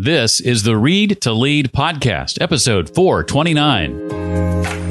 This 0.00 0.40
is 0.40 0.62
the 0.62 0.76
Read 0.76 1.20
to 1.22 1.32
Lead 1.32 1.72
podcast, 1.72 2.40
episode 2.40 2.88
429. 2.94 4.87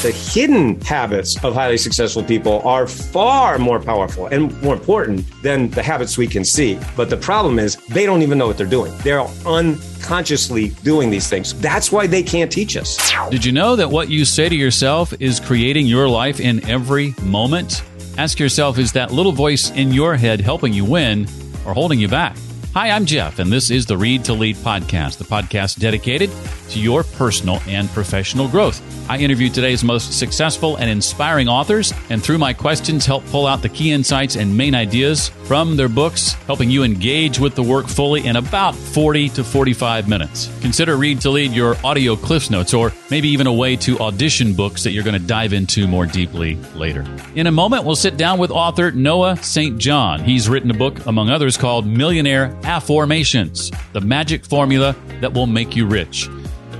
The 0.00 0.12
hidden 0.12 0.80
habits 0.82 1.42
of 1.42 1.54
highly 1.54 1.76
successful 1.76 2.22
people 2.22 2.62
are 2.62 2.86
far 2.86 3.58
more 3.58 3.80
powerful 3.80 4.26
and 4.28 4.62
more 4.62 4.74
important 4.74 5.26
than 5.42 5.70
the 5.70 5.82
habits 5.82 6.16
we 6.16 6.28
can 6.28 6.44
see. 6.44 6.78
But 6.96 7.10
the 7.10 7.16
problem 7.16 7.58
is 7.58 7.74
they 7.88 8.06
don't 8.06 8.22
even 8.22 8.38
know 8.38 8.46
what 8.46 8.56
they're 8.56 8.64
doing. 8.64 8.96
They're 8.98 9.22
unconsciously 9.44 10.68
doing 10.84 11.10
these 11.10 11.28
things. 11.28 11.52
That's 11.60 11.90
why 11.90 12.06
they 12.06 12.22
can't 12.22 12.50
teach 12.50 12.76
us. 12.76 12.96
Did 13.28 13.44
you 13.44 13.50
know 13.50 13.74
that 13.74 13.90
what 13.90 14.08
you 14.08 14.24
say 14.24 14.48
to 14.48 14.54
yourself 14.54 15.12
is 15.18 15.40
creating 15.40 15.86
your 15.86 16.08
life 16.08 16.38
in 16.38 16.64
every 16.68 17.12
moment? 17.22 17.82
Ask 18.16 18.38
yourself 18.38 18.78
is 18.78 18.92
that 18.92 19.10
little 19.10 19.32
voice 19.32 19.72
in 19.72 19.92
your 19.92 20.14
head 20.14 20.40
helping 20.40 20.72
you 20.72 20.84
win 20.84 21.26
or 21.66 21.74
holding 21.74 21.98
you 21.98 22.06
back? 22.06 22.36
Hi, 22.74 22.90
I'm 22.90 23.06
Jeff, 23.06 23.38
and 23.40 23.50
this 23.50 23.70
is 23.70 23.86
the 23.86 23.96
Read 23.96 24.24
to 24.26 24.34
Lead 24.34 24.54
podcast, 24.56 25.16
the 25.16 25.24
podcast 25.24 25.80
dedicated 25.80 26.30
to 26.68 26.78
your 26.78 27.02
personal 27.02 27.60
and 27.66 27.88
professional 27.88 28.46
growth. 28.46 28.80
I 29.10 29.16
interview 29.18 29.48
today's 29.48 29.82
most 29.82 30.16
successful 30.16 30.76
and 30.76 30.88
inspiring 30.88 31.48
authors, 31.48 31.94
and 32.10 32.22
through 32.22 32.36
my 32.38 32.52
questions, 32.52 33.06
help 33.06 33.24
pull 33.28 33.46
out 33.46 33.62
the 33.62 33.70
key 33.70 33.90
insights 33.90 34.36
and 34.36 34.54
main 34.54 34.74
ideas 34.74 35.30
from 35.44 35.76
their 35.76 35.88
books, 35.88 36.34
helping 36.46 36.70
you 36.70 36.82
engage 36.84 37.40
with 37.40 37.54
the 37.54 37.62
work 37.62 37.88
fully 37.88 38.26
in 38.26 38.36
about 38.36 38.74
40 38.74 39.30
to 39.30 39.42
45 39.42 40.06
minutes. 40.06 40.50
Consider 40.60 40.96
Read 40.96 41.22
to 41.22 41.30
Lead 41.30 41.52
your 41.52 41.74
audio 41.84 42.14
cliffs 42.16 42.50
notes, 42.50 42.74
or 42.74 42.92
maybe 43.10 43.28
even 43.28 43.46
a 43.46 43.52
way 43.52 43.76
to 43.76 43.98
audition 43.98 44.52
books 44.52 44.84
that 44.84 44.90
you're 44.92 45.04
going 45.04 45.18
to 45.20 45.26
dive 45.26 45.54
into 45.54 45.88
more 45.88 46.04
deeply 46.04 46.56
later. 46.74 47.04
In 47.34 47.46
a 47.46 47.52
moment, 47.52 47.84
we'll 47.84 47.96
sit 47.96 48.18
down 48.18 48.38
with 48.38 48.50
author 48.50 48.92
Noah 48.92 49.38
St. 49.38 49.78
John. 49.78 50.22
He's 50.22 50.50
written 50.50 50.70
a 50.70 50.74
book, 50.74 51.06
among 51.06 51.30
others, 51.30 51.56
called 51.56 51.86
Millionaire 51.86 52.54
Afformations 52.68 53.74
The 53.94 54.02
Magic 54.02 54.44
Formula 54.44 54.94
That 55.22 55.32
Will 55.32 55.46
Make 55.46 55.74
You 55.74 55.86
Rich. 55.86 56.28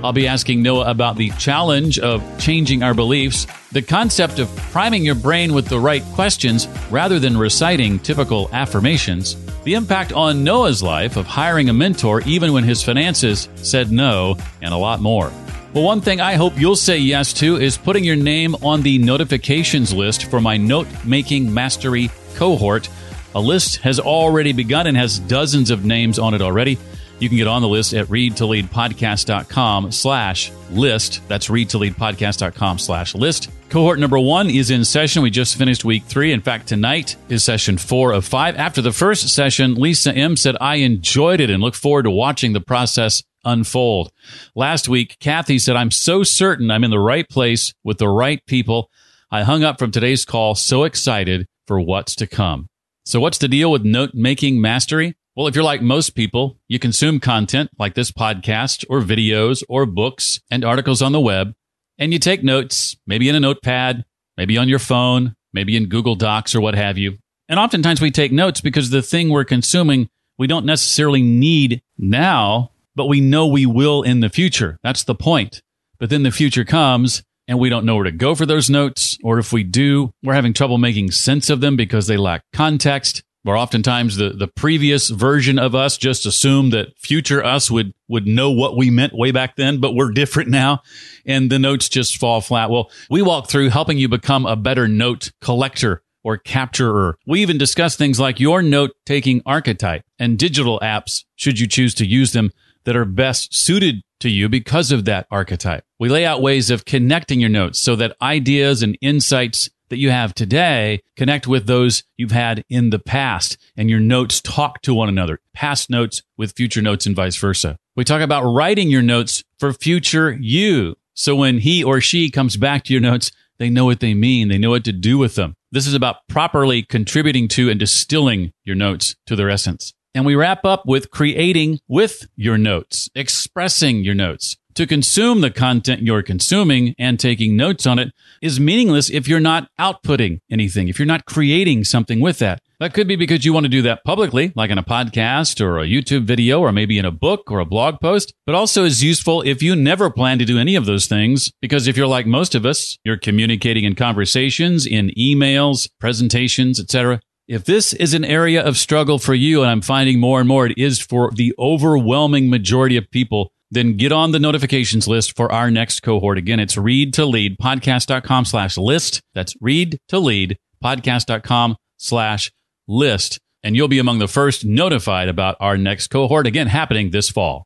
I'll 0.03 0.13
be 0.13 0.27
asking 0.27 0.61
Noah 0.61 0.87
about 0.87 1.15
the 1.15 1.31
challenge 1.31 1.97
of 1.97 2.21
changing 2.39 2.83
our 2.83 2.93
beliefs, 2.93 3.47
the 3.71 3.81
concept 3.81 4.37
of 4.37 4.55
priming 4.71 5.03
your 5.03 5.15
brain 5.15 5.51
with 5.51 5.65
the 5.65 5.79
right 5.79 6.03
questions 6.13 6.67
rather 6.91 7.17
than 7.17 7.35
reciting 7.35 7.97
typical 7.97 8.51
affirmations, 8.53 9.35
the 9.63 9.73
impact 9.73 10.13
on 10.13 10.43
Noah's 10.43 10.83
life 10.83 11.17
of 11.17 11.25
hiring 11.25 11.69
a 11.69 11.73
mentor 11.73 12.21
even 12.21 12.53
when 12.53 12.63
his 12.63 12.83
finances 12.83 13.49
said 13.55 13.91
no, 13.91 14.37
and 14.61 14.75
a 14.75 14.77
lot 14.77 15.01
more. 15.01 15.33
Well, 15.73 15.85
one 15.85 16.01
thing 16.01 16.21
I 16.21 16.35
hope 16.35 16.59
you'll 16.59 16.75
say 16.75 16.99
yes 16.99 17.33
to 17.33 17.55
is 17.57 17.79
putting 17.79 18.03
your 18.03 18.15
name 18.15 18.53
on 18.61 18.83
the 18.83 18.99
notifications 18.99 19.91
list 19.91 20.25
for 20.25 20.39
my 20.39 20.55
note 20.55 20.87
making 21.03 21.51
mastery 21.51 22.11
cohort. 22.35 22.89
A 23.35 23.39
list 23.39 23.77
has 23.77 23.99
already 23.99 24.53
begun 24.53 24.87
and 24.87 24.97
has 24.97 25.19
dozens 25.19 25.69
of 25.69 25.85
names 25.85 26.17
on 26.19 26.33
it 26.33 26.41
already. 26.41 26.77
You 27.19 27.27
can 27.27 27.37
get 27.37 27.47
on 27.47 27.61
the 27.61 27.67
list 27.67 27.93
at 27.93 28.07
readtoleadpodcast.com 28.07 29.91
slash 29.91 30.51
list. 30.71 31.21
That's 31.27 31.47
readtoleadpodcast.com 31.47 32.79
slash 32.79 33.13
list. 33.13 33.49
Cohort 33.69 33.99
number 33.99 34.17
one 34.17 34.49
is 34.49 34.71
in 34.71 34.85
session. 34.85 35.21
We 35.21 35.29
just 35.29 35.57
finished 35.57 35.85
week 35.85 36.05
three. 36.05 36.31
In 36.31 36.41
fact, 36.41 36.67
tonight 36.67 37.17
is 37.27 37.43
session 37.43 37.77
four 37.77 38.13
of 38.13 38.25
five. 38.25 38.55
After 38.55 38.81
the 38.81 38.93
first 38.93 39.29
session, 39.29 39.75
Lisa 39.75 40.13
M 40.13 40.35
said, 40.37 40.55
I 40.61 40.77
enjoyed 40.77 41.39
it 41.39 41.49
and 41.49 41.61
look 41.61 41.75
forward 41.75 42.03
to 42.03 42.11
watching 42.11 42.53
the 42.53 42.61
process 42.61 43.21
unfold. 43.43 44.11
Last 44.55 44.89
week, 44.89 45.17
Kathy 45.19 45.59
said, 45.59 45.75
I'm 45.75 45.91
so 45.91 46.23
certain 46.23 46.71
I'm 46.71 46.83
in 46.83 46.91
the 46.91 46.99
right 46.99 47.27
place 47.29 47.73
with 47.83 47.97
the 47.97 48.09
right 48.09 48.43
people. 48.47 48.89
I 49.29 49.43
hung 49.43 49.63
up 49.63 49.77
from 49.77 49.91
today's 49.91 50.25
call 50.25 50.55
so 50.55 50.83
excited 50.83 51.47
for 51.67 51.79
what's 51.79 52.15
to 52.15 52.27
come. 52.27 52.69
So 53.09 53.19
what's 53.19 53.39
the 53.39 53.47
deal 53.47 53.71
with 53.71 53.83
note 53.83 54.11
making 54.13 54.61
mastery? 54.61 55.15
Well, 55.35 55.47
if 55.47 55.55
you're 55.55 55.63
like 55.63 55.81
most 55.81 56.11
people, 56.11 56.59
you 56.67 56.77
consume 56.77 57.19
content 57.19 57.71
like 57.79 57.95
this 57.95 58.11
podcast 58.11 58.85
or 58.87 59.01
videos 59.01 59.63
or 59.67 59.87
books 59.87 60.39
and 60.51 60.63
articles 60.63 61.01
on 61.01 61.11
the 61.11 61.19
web, 61.19 61.55
and 61.97 62.13
you 62.13 62.19
take 62.19 62.43
notes, 62.43 62.95
maybe 63.07 63.27
in 63.27 63.33
a 63.33 63.39
notepad, 63.39 64.05
maybe 64.37 64.59
on 64.59 64.69
your 64.69 64.77
phone, 64.77 65.35
maybe 65.53 65.75
in 65.75 65.89
Google 65.89 66.13
Docs 66.13 66.53
or 66.53 66.61
what 66.61 66.75
have 66.75 66.99
you. 66.99 67.17
And 67.47 67.59
oftentimes 67.59 67.99
we 67.99 68.11
take 68.11 68.31
notes 68.31 68.61
because 68.61 68.91
the 68.91 69.01
thing 69.01 69.29
we're 69.29 69.43
consuming 69.43 70.07
we 70.37 70.45
don't 70.45 70.67
necessarily 70.67 71.23
need 71.23 71.81
now, 71.97 72.73
but 72.95 73.07
we 73.07 73.21
know 73.21 73.47
we 73.47 73.65
will 73.65 74.03
in 74.03 74.19
the 74.19 74.29
future. 74.29 74.77
That's 74.83 75.03
the 75.03 75.15
point. 75.15 75.63
But 75.97 76.11
then 76.11 76.21
the 76.21 76.29
future 76.29 76.63
comes 76.63 77.23
and 77.49 77.57
we 77.57 77.67
don't 77.67 77.83
know 77.83 77.95
where 77.95 78.03
to 78.05 78.11
go 78.11 78.35
for 78.35 78.45
those 78.45 78.69
notes. 78.69 79.17
Or 79.23 79.39
if 79.39 79.51
we 79.51 79.63
do, 79.63 80.11
we're 80.23 80.35
having 80.35 80.53
trouble 80.53 80.77
making 80.77 81.09
sense 81.11 81.49
of 81.49 81.61
them 81.61 81.75
because 81.75 82.05
they 82.05 82.15
lack 82.15 82.43
context. 82.53 83.23
Or 83.43 83.57
oftentimes 83.57 84.17
the, 84.17 84.29
the 84.29 84.47
previous 84.47 85.09
version 85.09 85.57
of 85.57 85.73
us 85.73 85.97
just 85.97 86.27
assumed 86.27 86.73
that 86.73 86.95
future 86.99 87.43
us 87.43 87.71
would, 87.71 87.93
would 88.07 88.27
know 88.27 88.51
what 88.51 88.77
we 88.77 88.91
meant 88.91 89.13
way 89.13 89.31
back 89.31 89.55
then, 89.55 89.79
but 89.79 89.93
we're 89.93 90.11
different 90.11 90.49
now. 90.49 90.83
And 91.25 91.49
the 91.49 91.57
notes 91.57 91.89
just 91.89 92.17
fall 92.17 92.39
flat. 92.41 92.69
Well, 92.69 92.91
we 93.09 93.23
walk 93.23 93.49
through 93.49 93.69
helping 93.69 93.97
you 93.97 94.07
become 94.07 94.45
a 94.45 94.55
better 94.55 94.87
note 94.87 95.31
collector 95.41 96.03
or 96.23 96.37
capturer. 96.37 97.17
We 97.25 97.41
even 97.41 97.57
discuss 97.57 97.95
things 97.95 98.19
like 98.19 98.39
your 98.39 98.61
note 98.61 98.91
taking 99.07 99.41
archetype 99.47 100.03
and 100.19 100.37
digital 100.37 100.79
apps, 100.81 101.23
should 101.35 101.59
you 101.59 101.65
choose 101.65 101.95
to 101.95 102.05
use 102.05 102.33
them, 102.33 102.51
that 102.85 102.95
are 102.95 103.05
best 103.05 103.53
suited 103.53 104.01
to 104.19 104.29
you 104.29 104.49
because 104.49 104.91
of 104.91 105.05
that 105.05 105.27
archetype. 105.31 105.83
We 105.99 106.09
lay 106.09 106.25
out 106.25 106.41
ways 106.41 106.69
of 106.69 106.85
connecting 106.85 107.39
your 107.39 107.49
notes 107.49 107.79
so 107.79 107.95
that 107.95 108.15
ideas 108.21 108.83
and 108.83 108.97
insights 109.01 109.69
that 109.89 109.97
you 109.97 110.11
have 110.11 110.33
today 110.33 111.01
connect 111.15 111.47
with 111.47 111.65
those 111.65 112.03
you've 112.17 112.31
had 112.31 112.63
in 112.69 112.91
the 112.91 112.99
past 112.99 113.57
and 113.75 113.89
your 113.89 113.99
notes 113.99 114.39
talk 114.41 114.81
to 114.83 114.93
one 114.93 115.09
another, 115.09 115.39
past 115.53 115.89
notes 115.89 116.21
with 116.37 116.55
future 116.55 116.81
notes 116.81 117.05
and 117.05 117.15
vice 117.15 117.37
versa. 117.37 117.77
We 117.95 118.03
talk 118.03 118.21
about 118.21 118.43
writing 118.43 118.89
your 118.89 119.01
notes 119.01 119.43
for 119.57 119.73
future 119.73 120.37
you. 120.39 120.95
So 121.13 121.35
when 121.35 121.59
he 121.59 121.83
or 121.83 121.99
she 121.99 122.29
comes 122.29 122.55
back 122.55 122.83
to 122.85 122.93
your 122.93 123.01
notes, 123.01 123.31
they 123.57 123.69
know 123.69 123.85
what 123.85 123.99
they 123.99 124.13
mean. 124.13 124.47
They 124.47 124.57
know 124.57 124.69
what 124.69 124.85
to 124.85 124.93
do 124.93 125.17
with 125.17 125.35
them. 125.35 125.55
This 125.71 125.85
is 125.85 125.93
about 125.93 126.27
properly 126.29 126.81
contributing 126.81 127.47
to 127.49 127.69
and 127.69 127.79
distilling 127.79 128.53
your 128.63 128.75
notes 128.75 129.15
to 129.25 129.35
their 129.35 129.49
essence. 129.49 129.93
And 130.15 130.25
we 130.25 130.35
wrap 130.35 130.65
up 130.65 130.83
with 130.85 131.11
creating 131.11 131.79
with 131.87 132.27
your 132.35 132.57
notes, 132.57 133.09
expressing 133.15 134.03
your 134.03 134.15
notes. 134.15 134.57
To 134.75 134.87
consume 134.87 135.41
the 135.41 135.51
content 135.51 136.03
you're 136.03 136.23
consuming 136.23 136.95
and 136.97 137.19
taking 137.19 137.57
notes 137.57 137.85
on 137.85 137.99
it 137.99 138.13
is 138.41 138.61
meaningless 138.61 139.09
if 139.09 139.27
you're 139.27 139.39
not 139.39 139.69
outputting 139.77 140.39
anything, 140.49 140.87
if 140.87 140.97
you're 140.97 141.05
not 141.05 141.25
creating 141.25 141.83
something 141.83 142.21
with 142.21 142.39
that. 142.39 142.61
That 142.79 142.93
could 142.93 143.05
be 143.05 143.17
because 143.17 143.43
you 143.43 143.51
want 143.51 143.65
to 143.65 143.69
do 143.69 143.81
that 143.81 144.05
publicly, 144.05 144.53
like 144.55 144.71
in 144.71 144.77
a 144.77 144.83
podcast 144.83 145.59
or 145.59 145.79
a 145.79 145.85
YouTube 145.85 146.23
video 146.23 146.61
or 146.61 146.71
maybe 146.71 146.97
in 146.97 147.03
a 147.03 147.11
book 147.11 147.51
or 147.51 147.59
a 147.59 147.65
blog 147.65 147.99
post, 147.99 148.33
but 148.45 148.55
also 148.55 148.85
is 148.85 149.03
useful 149.03 149.41
if 149.41 149.61
you 149.61 149.75
never 149.75 150.09
plan 150.09 150.39
to 150.39 150.45
do 150.45 150.57
any 150.57 150.75
of 150.75 150.85
those 150.85 151.07
things. 151.07 151.51
Because 151.61 151.87
if 151.87 151.97
you're 151.97 152.07
like 152.07 152.25
most 152.25 152.55
of 152.55 152.65
us, 152.65 152.97
you're 153.03 153.17
communicating 153.17 153.83
in 153.83 153.95
conversations, 153.95 154.85
in 154.85 155.09
emails, 155.17 155.89
presentations, 155.99 156.79
etc. 156.79 157.19
If 157.49 157.65
this 157.65 157.95
is 157.95 158.13
an 158.13 158.23
area 158.23 158.63
of 158.63 158.77
struggle 158.77 159.17
for 159.17 159.33
you, 159.33 159.63
and 159.63 159.71
I'm 159.71 159.81
finding 159.81 160.19
more 160.19 160.39
and 160.39 160.47
more 160.47 160.67
it 160.67 160.77
is 160.77 160.99
for 160.99 161.31
the 161.31 161.51
overwhelming 161.57 162.47
majority 162.47 162.95
of 162.95 163.09
people, 163.09 163.51
then 163.71 163.97
get 163.97 164.11
on 164.11 164.33
the 164.33 164.37
notifications 164.37 165.07
list 165.07 165.35
for 165.35 165.51
our 165.51 165.71
next 165.71 166.01
cohort. 166.01 166.37
Again, 166.37 166.59
it's 166.59 166.77
read 166.77 167.11
to 167.15 167.25
lead 167.25 167.57
podcast.com 167.57 168.45
slash 168.45 168.77
list. 168.77 169.21
That's 169.33 169.55
read 169.59 169.97
to 170.09 170.19
lead 170.19 170.59
podcast.com 170.83 171.75
slash 171.97 172.51
list. 172.87 173.39
And 173.63 173.75
you'll 173.75 173.87
be 173.87 173.97
among 173.97 174.19
the 174.19 174.27
first 174.27 174.63
notified 174.63 175.27
about 175.27 175.57
our 175.59 175.75
next 175.75 176.09
cohort, 176.09 176.45
again, 176.45 176.67
happening 176.67 177.09
this 177.09 177.31
fall. 177.31 177.65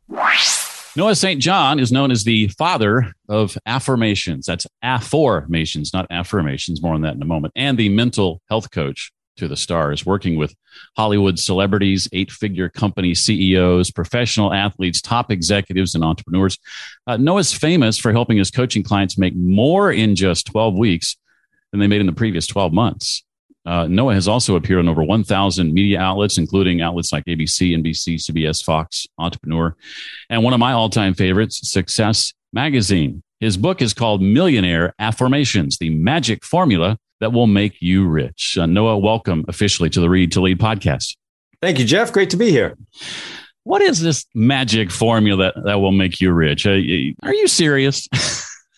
Noah 0.95 1.15
St. 1.17 1.41
John 1.41 1.77
is 1.77 1.91
known 1.91 2.09
as 2.09 2.23
the 2.23 2.47
father 2.57 3.11
of 3.27 3.57
afformations. 3.67 4.45
That's 4.45 4.65
afformations, 4.81 5.93
not 5.93 6.07
affirmations. 6.09 6.81
More 6.81 6.93
on 6.93 7.01
that 7.01 7.15
in 7.15 7.21
a 7.21 7.25
moment. 7.25 7.51
And 7.57 7.77
the 7.77 7.89
mental 7.89 8.41
health 8.47 8.71
coach 8.71 9.11
to 9.37 9.47
the 9.47 9.55
stars, 9.55 10.05
working 10.05 10.37
with 10.37 10.55
Hollywood 10.95 11.39
celebrities, 11.39 12.07
eight 12.13 12.31
figure 12.31 12.69
company 12.69 13.15
CEOs, 13.15 13.91
professional 13.91 14.53
athletes, 14.53 15.01
top 15.01 15.31
executives, 15.31 15.95
and 15.95 16.03
entrepreneurs. 16.03 16.57
Uh, 17.07 17.17
Noah's 17.17 17.53
famous 17.53 17.97
for 17.97 18.11
helping 18.11 18.37
his 18.37 18.51
coaching 18.51 18.83
clients 18.83 19.17
make 19.17 19.35
more 19.35 19.91
in 19.91 20.15
just 20.15 20.47
12 20.47 20.77
weeks 20.77 21.17
than 21.71 21.79
they 21.79 21.87
made 21.87 22.01
in 22.01 22.07
the 22.07 22.13
previous 22.13 22.47
12 22.47 22.73
months. 22.73 23.23
Uh, 23.65 23.87
Noah 23.87 24.13
has 24.13 24.27
also 24.27 24.55
appeared 24.55 24.79
on 24.79 24.89
over 24.89 25.03
1,000 25.03 25.73
media 25.73 25.99
outlets, 25.99 26.37
including 26.37 26.81
outlets 26.81 27.13
like 27.13 27.23
ABC, 27.25 27.77
NBC, 27.77 28.15
CBS, 28.15 28.63
Fox, 28.63 29.07
Entrepreneur, 29.17 29.75
and 30.29 30.43
one 30.43 30.53
of 30.53 30.59
my 30.59 30.73
all 30.73 30.89
time 30.89 31.13
favorites, 31.13 31.71
Success 31.71 32.33
Magazine. 32.51 33.23
His 33.39 33.57
book 33.57 33.81
is 33.81 33.93
called 33.93 34.21
Millionaire 34.21 34.93
Afformations 34.99 35.77
The 35.77 35.89
Magic 35.89 36.43
Formula 36.43 36.97
That 37.19 37.33
Will 37.33 37.47
Make 37.47 37.81
You 37.81 38.07
Rich. 38.07 38.57
Uh, 38.59 38.65
Noah, 38.65 38.97
welcome 38.97 39.45
officially 39.47 39.89
to 39.91 39.99
the 39.99 40.09
Read 40.09 40.31
to 40.33 40.41
Lead 40.41 40.59
podcast. 40.59 41.15
Thank 41.61 41.79
you, 41.79 41.85
Jeff. 41.85 42.11
Great 42.11 42.29
to 42.31 42.37
be 42.37 42.49
here. 42.49 42.77
What 43.63 43.81
is 43.81 44.01
this 44.01 44.25
magic 44.35 44.91
formula 44.91 45.53
that, 45.53 45.63
that 45.63 45.75
will 45.75 45.93
make 45.93 46.19
you 46.19 46.33
rich? 46.33 46.67
Uh, 46.67 46.71
are 46.71 47.33
you 47.33 47.47
serious? 47.47 48.07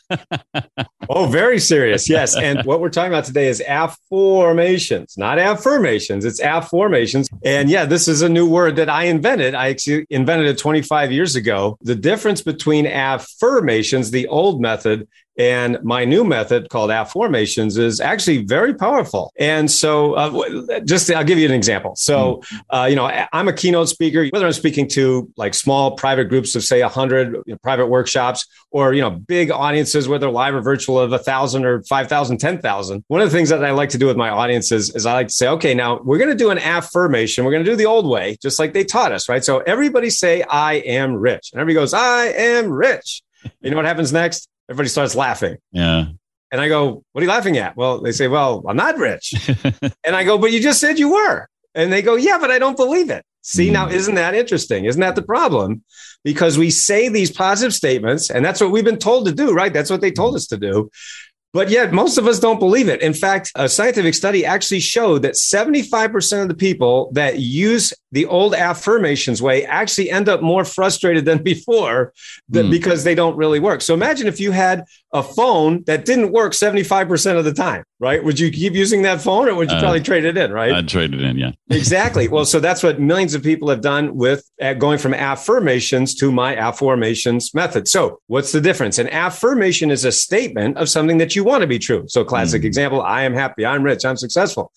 oh, 1.10 1.26
very 1.26 1.60
serious. 1.60 2.08
Yes. 2.08 2.36
And 2.36 2.64
what 2.64 2.80
we're 2.80 2.90
talking 2.90 3.12
about 3.12 3.26
today 3.26 3.48
is 3.48 3.64
afformations, 3.68 5.18
not 5.18 5.40
affirmations. 5.40 6.26
It's 6.26 6.40
afformations. 6.40 7.28
And 7.44 7.70
yeah, 7.70 7.86
this 7.86 8.08
is 8.08 8.22
a 8.22 8.30
new 8.30 8.48
word 8.48 8.76
that 8.76 8.90
I 8.90 9.06
invented. 9.06 9.56
I 9.56 9.70
actually 9.70 10.06
invented 10.10 10.48
it 10.48 10.60
25 10.60 11.12
years 11.12 11.36
ago. 11.36 11.78
The 11.82 11.96
difference 11.96 12.42
between 12.42 12.86
affirmations, 12.86 14.12
the 14.12 14.28
old 14.28 14.62
method, 14.62 15.08
and 15.38 15.78
my 15.84 16.06
new 16.06 16.24
method 16.24 16.70
called 16.70 16.90
afformations 16.90 17.78
is 17.78 18.00
actually 18.00 18.46
very 18.46 18.74
powerful. 18.74 19.32
And 19.38 19.70
so, 19.70 20.14
uh, 20.14 20.80
just 20.82 21.12
I'll 21.12 21.24
give 21.24 21.38
you 21.38 21.46
an 21.46 21.54
example. 21.54 21.96
So, 21.96 22.42
hmm. 22.48 22.58
uh, 22.70 22.86
you 22.86 22.96
know, 22.96 23.06
I'm 23.34 23.48
a 23.48 23.54
keynote 23.54 23.90
speaker, 23.90 24.28
whether 24.28 24.46
I'm 24.46 24.54
speaking 24.54 24.88
to 24.90 25.32
like 25.38 25.54
small 25.54 25.96
private 25.96 26.26
groups 26.26 26.56
of 26.56 26.64
say 26.64 26.82
100 26.82 27.34
you 27.34 27.44
know, 27.48 27.58
private 27.58 27.88
workshops 27.88 28.46
or, 28.72 28.94
you 28.94 29.02
know, 29.02 29.10
big 29.10 29.52
audiences, 29.52 30.08
whether 30.08 30.30
live 30.30 30.56
or 30.56 30.62
virtual 30.62 31.00
of 31.00 31.12
a 31.12 31.20
thousand 31.20 31.66
or 31.66 31.84
5,000, 31.84 32.38
10,000. 32.38 33.04
One 33.08 33.22
of 33.22 33.30
the 33.30 33.38
things 33.38 33.50
that 33.50 33.64
I 33.64 33.72
like 33.72 33.90
to 33.90 33.98
do 33.98 34.08
with 34.08 34.18
my 34.18 34.30
audiences 34.30 34.94
is 34.96 35.06
I 35.06 35.14
like 35.14 35.28
to 35.28 35.34
say, 35.34 35.48
okay, 35.50 35.74
now 35.74 36.00
we're 36.04 36.18
going 36.18 36.30
to 36.30 36.36
do 36.36 36.50
an 36.50 36.60
affirmation. 36.60 37.46
We're 37.46 37.52
going 37.52 37.64
to 37.64 37.70
do 37.70 37.76
the 37.76 37.86
old 37.86 38.08
way, 38.08 38.38
just 38.42 38.60
like 38.60 38.74
they 38.74 38.84
taught 38.84 39.12
us, 39.12 39.28
right? 39.30 39.44
So 39.44 39.60
everybody 39.60 40.10
say, 40.10 40.44
I 40.44 40.76
am 40.76 41.16
rich. 41.16 41.52
And 41.52 41.62
everybody 41.62 41.82
goes, 41.82 41.94
I 41.94 42.26
am 42.26 42.72
rich. 42.72 43.22
You 43.62 43.70
know 43.70 43.78
what 43.78 43.86
happens 43.86 44.12
next? 44.12 44.48
Everybody 44.70 44.90
starts 44.90 45.16
laughing. 45.16 45.58
Yeah. 45.72 46.06
And 46.52 46.62
I 46.62 46.68
go, 46.68 47.04
What 47.12 47.22
are 47.22 47.24
you 47.24 47.30
laughing 47.30 47.58
at? 47.58 47.76
Well, 47.76 48.02
they 48.02 48.12
say, 48.12 48.28
Well, 48.28 48.64
I'm 48.68 48.78
not 48.78 48.98
rich. 48.98 49.34
and 50.04 50.16
I 50.16 50.24
go, 50.24 50.38
But 50.38 50.52
you 50.52 50.62
just 50.62 50.80
said 50.80 51.00
you 51.00 51.14
were. 51.14 51.48
And 51.74 51.92
they 51.92 52.02
go, 52.02 52.16
Yeah, 52.16 52.38
but 52.40 52.52
I 52.52 52.60
don't 52.60 52.78
believe 52.78 53.10
it. 53.10 53.26
See, 53.42 53.70
mm. 53.70 53.74
now, 53.74 53.90
isn't 53.90 54.16
that 54.16 54.34
interesting? 54.34 54.86
Isn't 54.86 55.02
that 55.02 55.16
the 55.16 55.22
problem? 55.22 55.84
Because 56.24 56.58
we 56.58 56.72
say 56.72 57.10
these 57.10 57.32
positive 57.32 57.74
statements, 57.74 58.32
and 58.32 58.44
that's 58.44 58.60
what 58.60 58.72
we've 58.72 58.86
been 58.86 58.98
told 58.98 59.28
to 59.28 59.32
do, 59.32 59.54
right? 59.54 59.72
That's 59.72 59.90
what 59.90 60.02
they 60.02 60.12
told 60.12 60.34
mm. 60.34 60.38
us 60.38 60.48
to 60.48 60.58
do. 60.58 60.90
But 61.54 61.70
yet, 61.70 61.94
most 61.94 62.18
of 62.18 62.28
us 62.28 62.40
don't 62.40 62.60
believe 62.60 62.90
it. 62.90 63.02
In 63.02 63.14
fact, 63.14 63.52
a 63.56 63.70
scientific 63.70 64.14
study 64.14 64.46
actually 64.46 64.82
showed 64.82 65.22
that 65.22 65.36
75% 65.36 66.42
of 66.42 66.48
the 66.50 66.54
people 66.56 67.12
that 67.14 67.40
use 67.40 67.94
the 68.16 68.26
old 68.28 68.56
affirmations 68.56 69.42
way 69.42 69.66
actually 69.66 70.10
end 70.10 70.30
up 70.30 70.42
more 70.42 70.64
frustrated 70.64 71.26
than 71.26 71.44
before 71.52 72.14
mm. 72.50 72.72
because 72.72 73.04
they 73.04 73.14
don't 73.14 73.36
really 73.36 73.60
work. 73.60 73.82
So 73.82 73.94
imagine 73.94 74.26
if 74.26 74.40
you 74.40 74.52
had 74.52 74.86
a 75.12 75.22
phone 75.22 75.84
that 75.84 76.06
didn't 76.06 76.32
work 76.32 76.54
75% 76.54 77.38
of 77.38 77.44
the 77.44 77.54
time, 77.54 77.84
right? 78.00 78.24
Would 78.24 78.40
you 78.40 78.52
keep 78.52 78.74
using 78.74 79.02
that 79.02 79.22
phone 79.22 79.50
or 79.50 79.56
would 79.56 79.70
you 79.70 79.76
uh, 79.76 79.82
probably 79.82 80.00
trade 80.00 80.24
it 80.24 80.38
in, 80.38 80.52
right? 80.52 80.72
I'd 80.72 80.88
trade 80.88 81.14
it 81.14 81.22
in, 81.22 81.38
yeah. 81.38 81.52
exactly. 81.70 82.30
Well, 82.30 82.46
so 82.46 82.62
that's 82.62 82.82
what 82.82 83.02
millions 83.02 83.34
of 83.34 83.44
people 83.44 83.70
have 83.70 83.82
done 83.82 84.16
with 84.16 84.50
uh, 84.62 84.74
going 84.74 84.98
from 84.98 85.14
affirmations 85.14 86.16
to 86.16 86.32
my 86.32 86.56
afformations 86.56 87.54
method. 87.54 87.88
So 87.90 88.22
what's 88.28 88.54
the 88.54 88.62
difference? 88.62 88.98
An 88.98 89.10
affirmation 89.10 89.92
is 89.92 90.06
a 90.06 90.12
statement 90.12 90.78
of 90.78 90.88
something 90.88 91.18
that 91.18 91.36
you 91.36 91.44
want 91.44 91.62
to 91.62 91.68
be 91.68 91.80
true. 91.80 92.06
So 92.08 92.24
classic 92.24 92.62
mm. 92.62 92.66
example, 92.66 93.02
I 93.02 93.24
am 93.24 93.34
happy, 93.34 93.66
I'm 93.66 93.84
rich, 93.84 94.06
I'm 94.06 94.18
successful 94.18 94.72